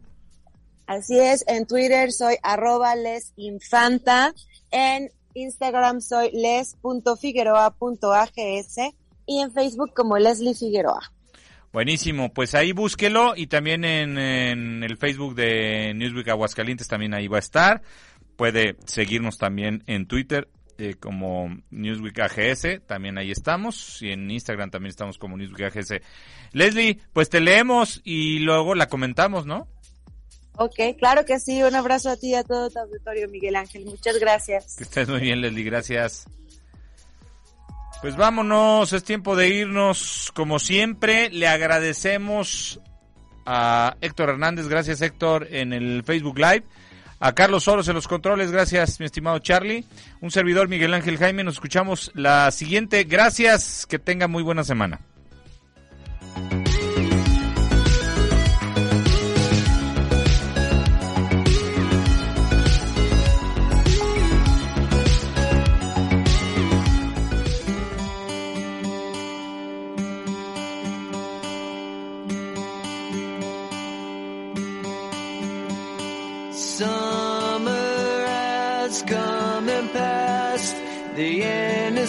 Así 0.86 1.18
es, 1.18 1.42
en 1.46 1.66
Twitter 1.66 2.12
soy 2.12 2.36
arroba 2.42 2.94
lesinfanta, 2.96 4.34
en 4.70 5.10
Instagram 5.34 6.00
soy 6.00 6.30
les.figueroa.ags 6.32 8.76
y 9.26 9.38
en 9.38 9.52
Facebook 9.52 9.92
como 9.94 10.18
Leslie 10.18 10.54
Figueroa. 10.54 11.12
Buenísimo, 11.72 12.32
pues 12.32 12.56
ahí 12.56 12.72
búsquelo 12.72 13.34
y 13.36 13.46
también 13.46 13.84
en, 13.84 14.18
en, 14.18 14.82
el 14.82 14.96
Facebook 14.96 15.36
de 15.36 15.92
Newsweek 15.94 16.26
Aguascalientes 16.28 16.88
también 16.88 17.14
ahí 17.14 17.28
va 17.28 17.36
a 17.36 17.40
estar. 17.40 17.82
Puede 18.40 18.76
seguirnos 18.86 19.36
también 19.36 19.84
en 19.86 20.06
Twitter 20.06 20.48
eh, 20.78 20.94
como 20.98 21.54
Newsweek 21.68 22.20
AGS, 22.20 22.86
también 22.86 23.18
ahí 23.18 23.30
estamos, 23.30 24.00
y 24.00 24.12
en 24.12 24.30
Instagram 24.30 24.70
también 24.70 24.88
estamos 24.88 25.18
como 25.18 25.36
Newsweek 25.36 25.76
AGS. 25.76 26.00
Leslie, 26.52 26.98
pues 27.12 27.28
te 27.28 27.40
leemos 27.40 28.00
y 28.02 28.38
luego 28.38 28.74
la 28.74 28.88
comentamos, 28.88 29.44
¿no? 29.44 29.68
Ok, 30.56 30.96
claro 30.98 31.26
que 31.26 31.38
sí. 31.38 31.62
Un 31.62 31.74
abrazo 31.74 32.08
a 32.08 32.16
ti 32.16 32.28
y 32.28 32.34
a 32.34 32.42
todo 32.42 32.70
tu 32.70 32.78
auditorio, 32.78 33.28
Miguel 33.28 33.56
Ángel. 33.56 33.84
Muchas 33.84 34.18
gracias. 34.18 34.76
Que 34.76 34.84
estés 34.84 35.06
muy 35.10 35.20
bien, 35.20 35.42
Leslie. 35.42 35.64
Gracias. 35.64 36.24
Pues 38.00 38.16
vámonos, 38.16 38.94
es 38.94 39.04
tiempo 39.04 39.36
de 39.36 39.50
irnos. 39.50 40.32
Como 40.34 40.58
siempre, 40.58 41.28
le 41.28 41.46
agradecemos 41.46 42.80
a 43.44 43.98
Héctor 44.00 44.30
Hernández. 44.30 44.66
Gracias, 44.66 45.02
Héctor, 45.02 45.46
en 45.50 45.74
el 45.74 46.04
Facebook 46.04 46.38
Live. 46.38 46.64
A 47.22 47.34
Carlos 47.34 47.64
Soros 47.64 47.86
en 47.86 47.94
los 47.94 48.08
controles. 48.08 48.50
Gracias, 48.50 48.98
mi 48.98 49.04
estimado 49.04 49.38
Charlie. 49.40 49.84
Un 50.22 50.30
servidor, 50.30 50.68
Miguel 50.68 50.94
Ángel 50.94 51.18
Jaime. 51.18 51.44
Nos 51.44 51.54
escuchamos 51.54 52.10
la 52.14 52.50
siguiente. 52.50 53.04
Gracias. 53.04 53.86
Que 53.86 53.98
tenga 53.98 54.26
muy 54.26 54.42
buena 54.42 54.64
semana. 54.64 55.00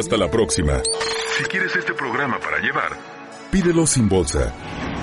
Hasta 0.00 0.16
la 0.16 0.30
próxima. 0.30 0.80
Si 1.36 1.44
quieres 1.44 1.76
este 1.76 1.92
programa 1.92 2.40
para 2.40 2.58
llevar, 2.60 2.92
pídelo 3.50 3.86
sin 3.86 4.08
bolsa. 4.08 4.50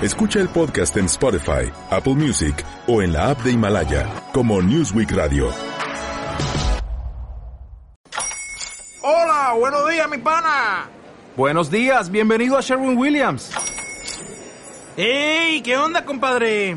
Escucha 0.02 0.40
el 0.40 0.48
podcast 0.48 0.96
en 0.96 1.04
Spotify, 1.04 1.70
Apple 1.88 2.16
Music 2.16 2.64
o 2.88 3.00
en 3.00 3.12
la 3.12 3.30
app 3.30 3.40
de 3.44 3.52
Himalaya 3.52 4.08
como 4.32 4.60
Newsweek 4.60 5.12
Radio. 5.12 5.54
Hola, 9.02 9.54
buenos 9.56 9.88
días, 9.88 10.10
mi 10.10 10.18
pana. 10.18 10.88
Buenos 11.36 11.70
días, 11.70 12.10
bienvenido 12.10 12.58
a 12.58 12.60
Sherwin 12.60 12.98
Williams. 12.98 13.52
¡Ey! 14.96 15.62
¿Qué 15.62 15.76
onda, 15.76 16.04
compadre? 16.04 16.76